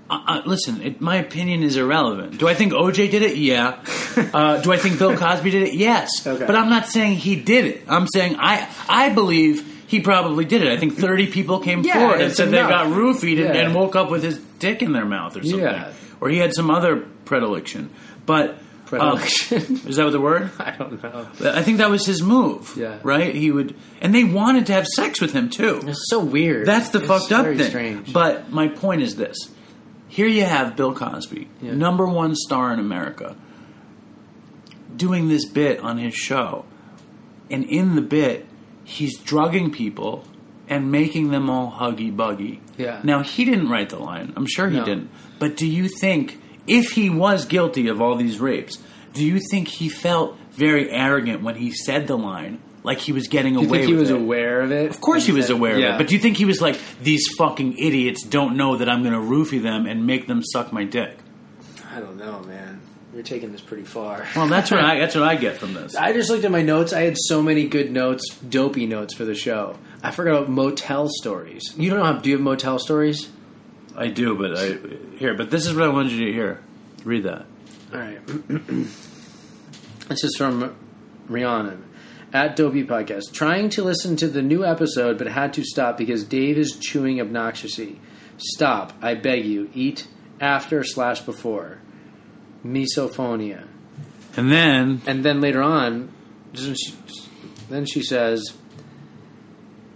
Uh, 0.09 0.19
uh, 0.25 0.41
listen, 0.45 0.81
it, 0.81 1.01
my 1.01 1.17
opinion 1.17 1.63
is 1.63 1.75
irrelevant. 1.75 2.37
Do 2.37 2.47
I 2.47 2.53
think 2.53 2.71
OJ 2.73 3.11
did 3.11 3.21
it? 3.23 3.35
Yeah. 3.37 3.83
uh, 4.33 4.61
do 4.61 4.71
I 4.71 4.77
think 4.77 4.99
Bill 4.99 5.17
Cosby 5.17 5.49
did 5.51 5.63
it? 5.63 5.73
Yes. 5.73 6.25
Okay. 6.25 6.45
But 6.45 6.55
I'm 6.55 6.69
not 6.69 6.87
saying 6.87 7.15
he 7.15 7.35
did 7.35 7.65
it. 7.65 7.83
I'm 7.89 8.07
saying 8.07 8.35
I 8.39 8.69
I 8.87 9.09
believe 9.09 9.83
he 9.87 9.99
probably 10.01 10.45
did 10.45 10.61
it. 10.63 10.69
I 10.71 10.77
think 10.77 10.97
30 10.97 11.27
people 11.27 11.59
came 11.59 11.81
Yeah, 11.83 11.93
forward 11.99 12.21
and 12.21 12.33
said 12.33 12.49
enough. 12.49 12.67
they 12.69 12.73
got 12.73 12.87
roofied 12.87 13.45
and, 13.45 13.55
Yeah. 13.55 13.61
and 13.65 13.75
woke 13.75 13.95
up 13.95 14.09
with 14.09 14.23
his 14.23 14.37
dick 14.59 14.81
in 14.81 14.91
their 14.93 15.05
mouth 15.05 15.35
or 15.37 15.43
something. 15.43 15.59
Yeah. 15.59 15.91
Or 16.21 16.29
he 16.29 16.37
had 16.37 16.53
some 16.53 16.69
other 16.69 17.05
predilection. 17.25 17.89
But 18.25 18.49
uh, 18.51 18.55
Predilection. 18.87 19.57
is 19.87 19.97
that 19.97 20.05
what 20.05 20.11
the 20.11 20.21
word? 20.21 20.49
I 20.59 20.71
don't 20.71 21.03
know. 21.03 21.27
I 21.41 21.61
think 21.63 21.79
that 21.79 21.89
was 21.89 22.05
his 22.05 22.21
move. 22.21 22.73
Yeah. 22.77 22.99
Right? 23.03 23.35
He 23.35 23.51
would, 23.51 23.75
and 24.01 24.15
they 24.15 24.23
wanted 24.23 24.67
to 24.67 24.73
have 24.73 24.87
sex 24.87 25.19
with 25.19 25.33
him 25.33 25.49
too. 25.49 25.81
It's 25.85 26.05
so 26.09 26.19
weird. 26.23 26.65
That's 26.65 26.89
the 26.89 26.99
It's 26.99 27.07
fucked 27.07 27.31
up 27.33 27.45
thing. 27.45 27.59
Strange. 27.69 28.13
But 28.13 28.49
my 28.51 28.69
point 28.69 29.01
is 29.01 29.15
this: 29.17 29.35
here 30.07 30.27
you 30.27 30.43
have 30.45 30.75
Bill 30.75 30.93
Cosby, 30.93 31.47
Yeah. 31.61 31.73
number 31.73 32.05
one 32.05 32.35
star 32.35 32.73
in 32.73 32.79
America, 32.79 33.35
doing 34.95 35.27
this 35.29 35.45
bit 35.45 35.79
on 35.79 35.97
his 35.97 36.13
show, 36.15 36.65
and 37.49 37.63
in 37.65 37.95
the 37.95 38.01
bit, 38.01 38.45
he's 38.83 39.17
drugging 39.19 39.71
people 39.71 40.23
and 40.69 40.91
making 40.91 41.29
them 41.29 41.49
all 41.49 41.71
huggy 41.79 42.15
buggy. 42.15 42.59
Yeah. 42.77 42.99
Now 43.03 43.21
he 43.23 43.45
didn't 43.45 43.69
write 43.69 43.89
the 43.89 43.99
line. 43.99 44.33
I'm 44.35 44.45
sure 44.45 44.69
he 44.69 44.77
No. 44.77 44.85
didn't. 44.85 45.09
But 45.39 45.55
do 45.55 45.65
you 45.67 45.87
think 45.87 46.39
if 46.67 46.91
he 46.91 47.09
was 47.09 47.45
guilty 47.45 47.87
of 47.87 48.01
all 48.01 48.15
these 48.15 48.39
rapes, 48.39 48.77
do 49.13 49.23
you 49.25 49.39
think 49.51 49.67
he 49.67 49.87
felt 49.89 50.37
very 50.51 50.89
arrogant 50.91 51.41
when 51.41 51.55
he 51.55 51.71
said 51.71 52.07
the 52.07 52.17
line, 52.17 52.59
like 52.87 52.99
he 52.99 53.11
was 53.11 53.27
getting 53.27 53.55
do 53.55 53.59
you 53.59 53.67
away 53.67 53.79
think 53.79 53.89
he 53.89 53.93
with 53.93 53.99
was 54.03 54.09
it? 54.11 54.15
aware 54.15 54.61
of 54.61 54.71
it? 54.71 54.89
Of 54.89 55.01
course 55.01 55.25
he 55.25 55.33
was 55.33 55.49
aware 55.49 55.73
of 55.73 55.79
it. 55.79 55.97
But 55.97 56.07
do 56.07 56.15
you 56.15 56.21
think 56.21 56.37
he 56.37 56.45
was 56.45 56.61
like, 56.61 56.79
these 57.03 57.27
fucking 57.37 57.77
idiots 57.77 58.23
don't 58.23 58.55
know 58.55 58.77
that 58.77 58.87
I'm 58.87 59.03
going 59.03 59.13
to 59.13 59.19
roofie 59.19 59.61
them 59.61 59.85
and 59.85 60.07
make 60.07 60.25
them 60.27 60.41
suck 60.41 60.71
my 60.71 60.85
dick? 60.85 61.17
I 61.91 61.99
don't 61.99 62.15
know, 62.17 62.39
man. 62.43 62.79
You're 63.13 63.23
taking 63.23 63.51
this 63.51 63.59
pretty 63.59 63.83
far. 63.83 64.25
Well, 64.35 64.47
that's 64.47 64.71
what 64.71 64.79
I 64.79 64.99
that's 65.01 65.15
what 65.15 65.25
I 65.25 65.35
get 65.35 65.57
from 65.57 65.73
this. 65.73 65.95
I 65.95 66.13
just 66.13 66.29
looked 66.29 66.45
at 66.45 66.51
my 66.51 66.61
notes. 66.61 66.93
I 66.93 67.01
had 67.01 67.17
so 67.17 67.41
many 67.41 67.67
good 67.67 67.91
notes, 67.91 68.37
dopey 68.37 68.85
notes 68.85 69.13
for 69.13 69.25
the 69.25 69.35
show. 69.35 69.77
I 70.01 70.11
forgot 70.11 70.37
about 70.37 70.49
motel 70.49 71.09
stories. 71.09 71.73
You 71.77 71.89
don't 71.89 71.99
know 71.99 72.05
how? 72.05 72.13
Do 72.13 72.29
you 72.29 72.35
have 72.37 72.43
motel 72.43 72.79
stories? 72.79 73.29
I 73.97 74.07
do, 74.07 74.35
but 74.37 74.57
I 74.57 74.77
here. 75.17 75.33
But 75.33 75.51
this 75.51 75.65
is 75.65 75.73
what 75.73 75.83
I 75.83 75.89
wanted 75.89 76.13
you 76.13 76.27
to 76.27 76.31
hear. 76.31 76.63
Read 77.03 77.23
that. 77.23 77.45
All 77.93 77.99
right. 77.99 78.19
this 80.07 80.23
is 80.23 80.35
from 80.37 80.75
Rhiannon 81.27 81.83
at 82.33 82.55
Dopey 82.55 82.83
Podcast. 82.83 83.31
Trying 83.33 83.69
to 83.71 83.83
listen 83.83 84.15
to 84.17 84.27
the 84.27 84.41
new 84.41 84.65
episode, 84.65 85.17
but 85.17 85.27
had 85.27 85.53
to 85.53 85.63
stop 85.63 85.97
because 85.97 86.23
Dave 86.23 86.57
is 86.57 86.77
chewing 86.79 87.19
obnoxiously. 87.19 87.99
Stop. 88.37 88.93
I 89.01 89.15
beg 89.15 89.45
you. 89.45 89.69
Eat 89.73 90.07
after 90.39 90.83
slash 90.83 91.21
before. 91.21 91.79
Misophonia. 92.65 93.67
And 94.35 94.51
then 94.51 95.01
And 95.07 95.23
then 95.23 95.41
later 95.41 95.61
on, 95.61 96.11
then 97.69 97.85
she 97.85 98.03
says, 98.03 98.53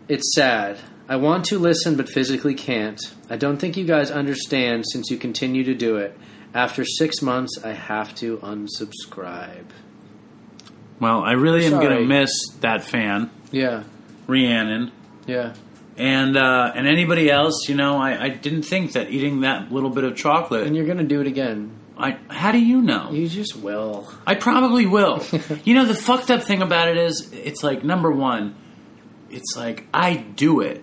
It's 0.07 0.33
sad. 0.33 0.79
I 1.07 1.17
want 1.17 1.45
to 1.45 1.59
listen 1.59 1.97
but 1.97 2.09
physically 2.09 2.55
can't. 2.55 2.99
I 3.29 3.35
don't 3.35 3.57
think 3.57 3.75
you 3.75 3.85
guys 3.85 4.09
understand 4.09 4.85
since 4.91 5.11
you 5.11 5.17
continue 5.17 5.63
to 5.65 5.73
do 5.73 5.97
it. 5.97 6.17
After 6.53 6.83
six 6.85 7.21
months, 7.21 7.59
I 7.63 7.73
have 7.73 8.15
to 8.15 8.37
unsubscribe. 8.37 9.65
Well, 11.01 11.21
I 11.23 11.33
really 11.33 11.65
am 11.65 11.71
Sorry. 11.71 11.97
to 11.97 12.05
miss 12.05 12.31
that 12.61 12.83
fan, 12.85 13.29
Yeah, 13.51 13.83
Rhiannon. 14.27 14.91
yeah. 15.27 15.53
And 15.97 16.37
uh, 16.37 16.71
and 16.73 16.87
anybody 16.87 17.29
else, 17.29 17.67
you 17.67 17.75
know, 17.75 17.97
I, 17.97 18.23
I 18.23 18.29
didn't 18.29 18.63
think 18.63 18.93
that 18.93 19.11
eating 19.11 19.41
that 19.41 19.71
little 19.71 19.89
bit 19.89 20.05
of 20.05 20.15
chocolate. 20.15 20.65
And 20.65 20.75
you're 20.75 20.85
going 20.85 20.97
to 20.99 21.03
do 21.03 21.19
it 21.19 21.27
again. 21.27 21.71
I, 21.97 22.17
how 22.29 22.51
do 22.53 22.57
you 22.59 22.81
know? 22.81 23.11
You 23.11 23.27
just 23.27 23.55
will. 23.57 24.11
I 24.25 24.33
probably 24.35 24.85
will. 24.87 25.21
you 25.65 25.75
know, 25.75 25.85
the 25.85 25.93
fucked 25.93 26.31
up 26.31 26.43
thing 26.43 26.61
about 26.63 26.87
it 26.87 26.97
is, 26.97 27.29
it's 27.33 27.61
like 27.61 27.83
number 27.83 28.09
one, 28.09 28.55
it's 29.29 29.55
like 29.55 29.85
I 29.93 30.15
do 30.15 30.61
it, 30.61 30.81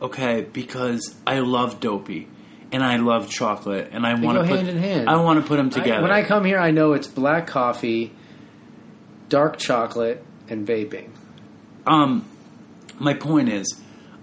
okay, 0.00 0.42
because 0.42 1.16
I 1.26 1.40
love 1.40 1.80
dopey 1.80 2.28
and 2.70 2.84
I 2.84 2.96
love 2.96 3.28
chocolate 3.30 3.88
and 3.92 4.06
I 4.06 4.14
want 4.14 4.36
go 4.38 4.42
to 4.42 4.48
put 4.48 4.56
hand 4.58 4.68
in 4.68 4.76
hand. 4.78 5.08
I 5.08 5.16
want 5.16 5.40
to 5.42 5.48
put 5.48 5.56
them 5.56 5.66
I- 5.68 5.70
together. 5.70 6.02
when 6.02 6.12
I 6.12 6.22
come 6.22 6.44
here, 6.44 6.58
I 6.60 6.70
know 6.70 6.92
it's 6.92 7.08
black 7.08 7.48
coffee, 7.48 8.12
dark 9.30 9.56
chocolate, 9.56 10.22
and 10.50 10.66
vaping. 10.68 11.08
um, 11.86 12.26
my 12.98 13.14
point 13.14 13.48
is, 13.48 13.80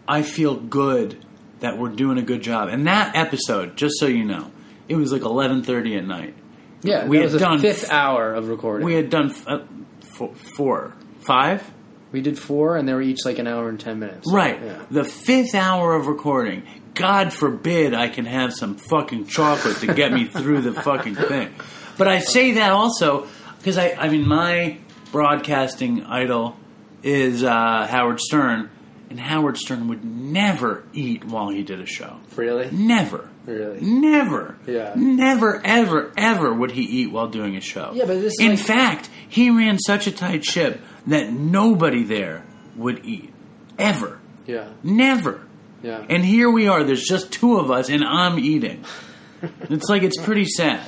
I 0.07 0.21
feel 0.21 0.55
good 0.55 1.25
that 1.61 1.79
we're 1.79 1.89
doing 1.89 2.19
a 2.19 2.21
good 2.21 2.43
job. 2.43 2.69
And 2.69 2.85
that 2.85 3.15
episode, 3.15 3.75
just 3.75 3.95
so 3.99 4.05
you 4.05 4.23
know, 4.23 4.51
it 4.87 4.95
was 4.95 5.11
like 5.11 5.23
eleven 5.23 5.63
thirty 5.63 5.95
at 5.97 6.05
night. 6.05 6.35
Yeah, 6.83 7.07
We 7.07 7.17
that 7.17 7.23
had 7.23 7.33
was 7.33 7.41
done- 7.41 7.59
fifth 7.59 7.89
hour 7.91 8.33
of 8.35 8.49
recording. 8.49 8.85
We 8.85 8.93
had 8.93 9.09
done 9.09 9.33
uh, 9.47 9.63
four, 10.01 10.35
four, 10.35 10.93
five. 11.21 11.63
We 12.11 12.21
did 12.21 12.37
four, 12.37 12.77
and 12.77 12.87
they 12.87 12.93
were 12.93 13.01
each 13.01 13.25
like 13.25 13.39
an 13.39 13.47
hour 13.47 13.67
and 13.67 13.79
ten 13.79 13.97
minutes. 13.99 14.31
Right. 14.31 14.61
Yeah. 14.63 14.85
The 14.91 15.03
fifth 15.03 15.55
hour 15.55 15.95
of 15.95 16.05
recording. 16.07 16.63
God 16.93 17.33
forbid 17.33 17.93
I 17.93 18.07
can 18.09 18.25
have 18.25 18.53
some 18.53 18.75
fucking 18.75 19.25
chocolate 19.27 19.77
to 19.77 19.93
get 19.93 20.11
me 20.13 20.25
through 20.25 20.61
the 20.61 20.73
fucking 20.73 21.15
thing. 21.15 21.53
But 21.97 22.07
I 22.07 22.19
say 22.19 22.53
that 22.53 22.71
also 22.71 23.27
because 23.57 23.77
I, 23.77 23.91
I 23.99 24.09
mean, 24.09 24.27
my 24.27 24.77
broadcasting 25.11 26.03
idol 26.03 26.55
is 27.03 27.43
uh, 27.43 27.87
Howard 27.87 28.19
Stern, 28.19 28.69
and 29.09 29.19
Howard 29.19 29.57
Stern 29.57 29.87
would 29.87 30.03
never 30.03 30.83
eat 30.93 31.23
while 31.23 31.49
he 31.49 31.63
did 31.63 31.79
a 31.79 31.85
show. 31.85 32.17
Really? 32.35 32.69
Never. 32.71 33.29
Really? 33.45 33.79
Never. 33.81 34.57
Yeah. 34.67 34.93
Never, 34.95 35.61
ever, 35.63 36.11
ever 36.17 36.53
would 36.53 36.71
he 36.71 36.81
eat 36.83 37.11
while 37.11 37.27
doing 37.29 37.55
a 37.55 37.61
show. 37.61 37.91
Yeah, 37.93 38.05
but 38.05 38.15
this 38.15 38.33
is 38.33 38.39
In 38.41 38.51
like- 38.51 38.59
fact, 38.59 39.09
he 39.29 39.49
ran 39.49 39.79
such 39.79 40.07
a 40.07 40.11
tight 40.11 40.43
ship 40.43 40.81
that 41.07 41.31
nobody 41.31 42.03
there 42.03 42.45
would 42.75 43.05
eat. 43.05 43.33
Ever. 43.79 44.19
Yeah. 44.45 44.67
Never. 44.83 45.45
Yeah. 45.83 46.03
And 46.09 46.25
here 46.25 46.49
we 46.49 46.67
are. 46.67 46.83
There's 46.83 47.03
just 47.03 47.31
two 47.31 47.57
of 47.59 47.71
us, 47.71 47.89
and 47.89 48.03
I'm 48.03 48.39
eating. 48.39 48.83
it's 49.69 49.87
like 49.87 50.03
it's 50.03 50.21
pretty 50.21 50.45
sad. 50.45 50.85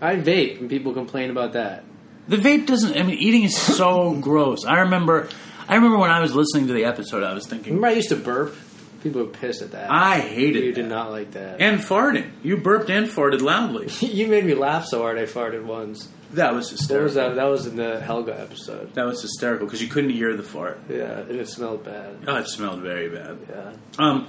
I 0.00 0.16
vape, 0.16 0.58
and 0.60 0.68
people 0.68 0.92
complain 0.92 1.30
about 1.30 1.52
that. 1.52 1.84
The 2.28 2.36
vape 2.36 2.66
doesn't. 2.66 2.96
I 2.96 3.02
mean, 3.02 3.18
eating 3.18 3.42
is 3.44 3.56
so 3.56 4.14
gross. 4.20 4.64
I 4.64 4.80
remember. 4.80 5.28
I 5.68 5.76
remember 5.76 5.98
when 5.98 6.10
I 6.10 6.20
was 6.20 6.34
listening 6.34 6.66
to 6.68 6.72
the 6.72 6.84
episode, 6.84 7.22
I 7.22 7.34
was 7.34 7.46
thinking, 7.46 7.74
Remember, 7.74 7.88
I 7.88 7.92
used 7.92 8.08
to 8.10 8.16
burp. 8.16 8.54
People 9.02 9.22
were 9.22 9.28
pissed 9.30 9.62
at 9.62 9.72
that. 9.72 9.90
I 9.90 10.20
hated 10.20 10.62
you 10.64 10.72
that. 10.74 10.80
did 10.82 10.88
not 10.88 11.10
like 11.10 11.32
that. 11.32 11.60
And 11.60 11.80
farting. 11.80 12.30
You 12.44 12.56
burped 12.56 12.88
and 12.90 13.06
farted 13.08 13.40
loudly. 13.40 13.88
you 14.06 14.28
made 14.28 14.44
me 14.44 14.54
laugh 14.54 14.84
so 14.86 15.00
hard 15.00 15.18
I 15.18 15.24
farted 15.24 15.64
once. 15.64 16.08
That 16.34 16.54
was 16.54 16.66
What 16.66 16.78
hysterical. 16.78 17.04
was 17.04 17.14
that? 17.14 17.34
That 17.34 17.44
was 17.46 17.66
in 17.66 17.76
the 17.76 18.00
Helga 18.00 18.38
episode. 18.40 18.94
That 18.94 19.04
was 19.06 19.20
hysterical 19.20 19.66
because 19.66 19.82
you 19.82 19.88
couldn't 19.88 20.10
hear 20.10 20.36
the 20.36 20.42
fart. 20.44 20.80
Yeah, 20.88 21.18
and 21.20 21.32
it 21.32 21.48
smelled 21.48 21.84
bad. 21.84 22.16
Oh, 22.28 22.36
it 22.36 22.46
smelled 22.48 22.80
very 22.80 23.08
bad. 23.08 23.38
Yeah. 23.48 23.72
Um, 23.98 24.28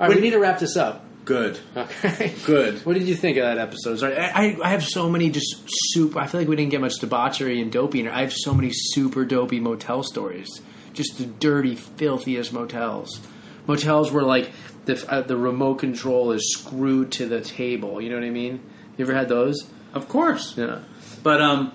All 0.00 0.08
right, 0.08 0.14
we 0.16 0.20
need 0.20 0.30
to 0.30 0.38
wrap 0.40 0.58
this 0.58 0.76
up. 0.76 1.04
Good, 1.26 1.58
Okay. 1.76 2.32
good. 2.46 2.86
What 2.86 2.94
did 2.94 3.02
you 3.06 3.14
think 3.14 3.36
of 3.36 3.42
that 3.44 3.58
episode? 3.58 3.98
Sorry, 3.98 4.16
I, 4.16 4.56
I- 4.62 4.68
have 4.70 4.82
so 4.84 5.10
many 5.10 5.28
just 5.28 5.56
super. 5.66 6.18
I 6.18 6.26
feel 6.26 6.40
like 6.40 6.48
we 6.48 6.56
didn't 6.56 6.70
get 6.70 6.80
much 6.80 6.94
debauchery 6.98 7.60
and 7.60 7.70
dopey. 7.70 8.00
in 8.00 8.06
it. 8.06 8.12
I 8.14 8.20
have 8.22 8.32
so 8.32 8.54
many 8.54 8.70
super 8.72 9.24
dopey 9.26 9.60
motel 9.60 10.02
stories. 10.02 10.48
Just 10.94 11.18
the 11.18 11.26
dirty, 11.26 11.74
filthiest 11.74 12.52
motels. 12.54 13.20
Motels 13.66 14.10
where 14.10 14.22
like 14.22 14.50
the 14.86 15.04
uh, 15.10 15.20
the 15.20 15.36
remote 15.36 15.74
control 15.74 16.32
is 16.32 16.54
screwed 16.56 17.12
to 17.12 17.26
the 17.26 17.40
table. 17.42 18.00
You 18.00 18.08
know 18.08 18.16
what 18.16 18.24
I 18.24 18.30
mean? 18.30 18.60
You 18.96 19.04
ever 19.04 19.12
had 19.14 19.28
those? 19.28 19.66
Of 19.92 20.08
course, 20.08 20.56
Yeah. 20.56 20.78
but 21.22 21.42
um, 21.42 21.72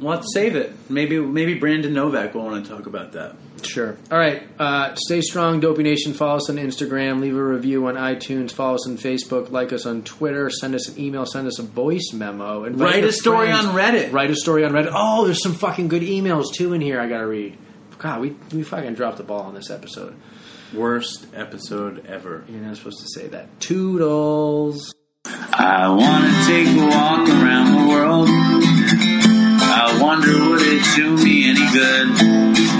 let's 0.00 0.32
save 0.34 0.56
it. 0.56 0.72
Maybe 0.88 1.20
maybe 1.20 1.54
Brandon 1.54 1.92
Novak 1.92 2.34
will 2.34 2.44
want 2.44 2.64
to 2.64 2.70
talk 2.70 2.86
about 2.86 3.12
that. 3.12 3.36
Sure. 3.66 3.96
All 4.10 4.18
right. 4.18 4.42
Uh, 4.58 4.94
stay 4.96 5.20
strong, 5.20 5.60
Dopey 5.60 5.82
Nation. 5.82 6.12
Follow 6.14 6.36
us 6.36 6.48
on 6.50 6.56
Instagram. 6.56 7.20
Leave 7.20 7.36
a 7.36 7.42
review 7.42 7.86
on 7.86 7.94
iTunes. 7.94 8.50
Follow 8.52 8.74
us 8.74 8.86
on 8.88 8.96
Facebook. 8.98 9.50
Like 9.50 9.72
us 9.72 9.86
on 9.86 10.02
Twitter. 10.02 10.50
Send 10.50 10.74
us 10.74 10.88
an 10.88 10.98
email. 11.00 11.26
Send 11.26 11.46
us 11.46 11.58
a 11.58 11.62
voice 11.62 12.12
memo. 12.12 12.64
Invite 12.64 12.94
Write 12.94 13.04
a 13.04 13.12
story 13.12 13.48
friends. 13.48 13.66
on 13.66 13.74
Reddit. 13.74 14.12
Write 14.12 14.30
a 14.30 14.34
story 14.36 14.64
on 14.64 14.72
Reddit. 14.72 14.90
Oh, 14.94 15.24
there's 15.24 15.42
some 15.42 15.54
fucking 15.54 15.88
good 15.88 16.02
emails 16.02 16.52
too 16.52 16.72
in 16.72 16.80
here. 16.80 17.00
I 17.00 17.08
gotta 17.08 17.26
read. 17.26 17.56
God, 17.98 18.20
we 18.22 18.30
we 18.52 18.62
fucking 18.62 18.94
dropped 18.94 19.18
the 19.18 19.24
ball 19.24 19.42
on 19.42 19.54
this 19.54 19.70
episode. 19.70 20.14
Worst 20.72 21.26
episode 21.34 22.06
ever. 22.06 22.44
You're 22.48 22.60
not 22.62 22.76
supposed 22.76 23.00
to 23.00 23.08
say 23.08 23.26
that. 23.28 23.60
Toodles. 23.60 24.94
I 25.26 25.88
wanna 25.88 26.44
take 26.46 26.66
a 26.68 26.86
walk 26.86 27.28
around 27.28 27.72
the 27.76 27.88
world. 27.92 28.28
I 29.62 29.98
wonder 30.00 30.50
would 30.50 30.62
it 30.62 30.82
do 30.96 31.16
me 31.22 31.50
any 31.50 31.72
good? 31.72 32.79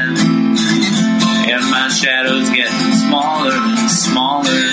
And 1.53 1.69
my 1.69 1.89
shadow's 1.89 2.49
getting 2.49 2.93
smaller 2.93 3.51
and 3.51 3.91
smaller. 3.91 4.63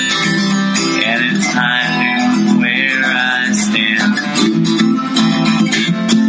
And 1.04 1.36
it's 1.36 1.52
time 1.52 2.46
to 2.46 2.58
where 2.60 3.02
I 3.02 3.50
stand. 3.50 4.18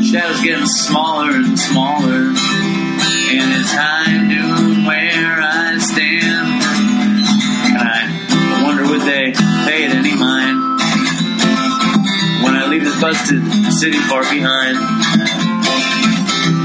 Shadow's 0.03 0.41
getting 0.41 0.65
smaller 0.65 1.29
and 1.35 1.59
smaller. 1.59 2.33
And 3.29 3.53
it's 3.53 3.71
time 3.71 4.29
to 4.29 4.87
where 4.87 5.37
I 5.39 5.77
stand. 5.77 6.63
And 7.77 7.87
I 7.87 8.63
wonder 8.65 8.89
would 8.89 9.01
they 9.01 9.31
pay 9.69 9.85
it 9.85 9.91
any 9.93 10.15
mind 10.15 10.57
when 12.43 12.55
I 12.55 12.65
leave 12.67 12.83
this 12.83 12.99
busted 12.99 13.43
city 13.73 13.99
far 14.09 14.23
behind. 14.23 14.77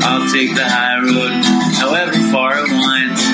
I'll 0.07 0.27
take 0.33 0.55
the 0.55 0.65
high 0.65 1.01
road, 1.01 1.45
however 1.77 2.13
far 2.33 2.65
it 2.65 2.71
winds, 2.71 3.34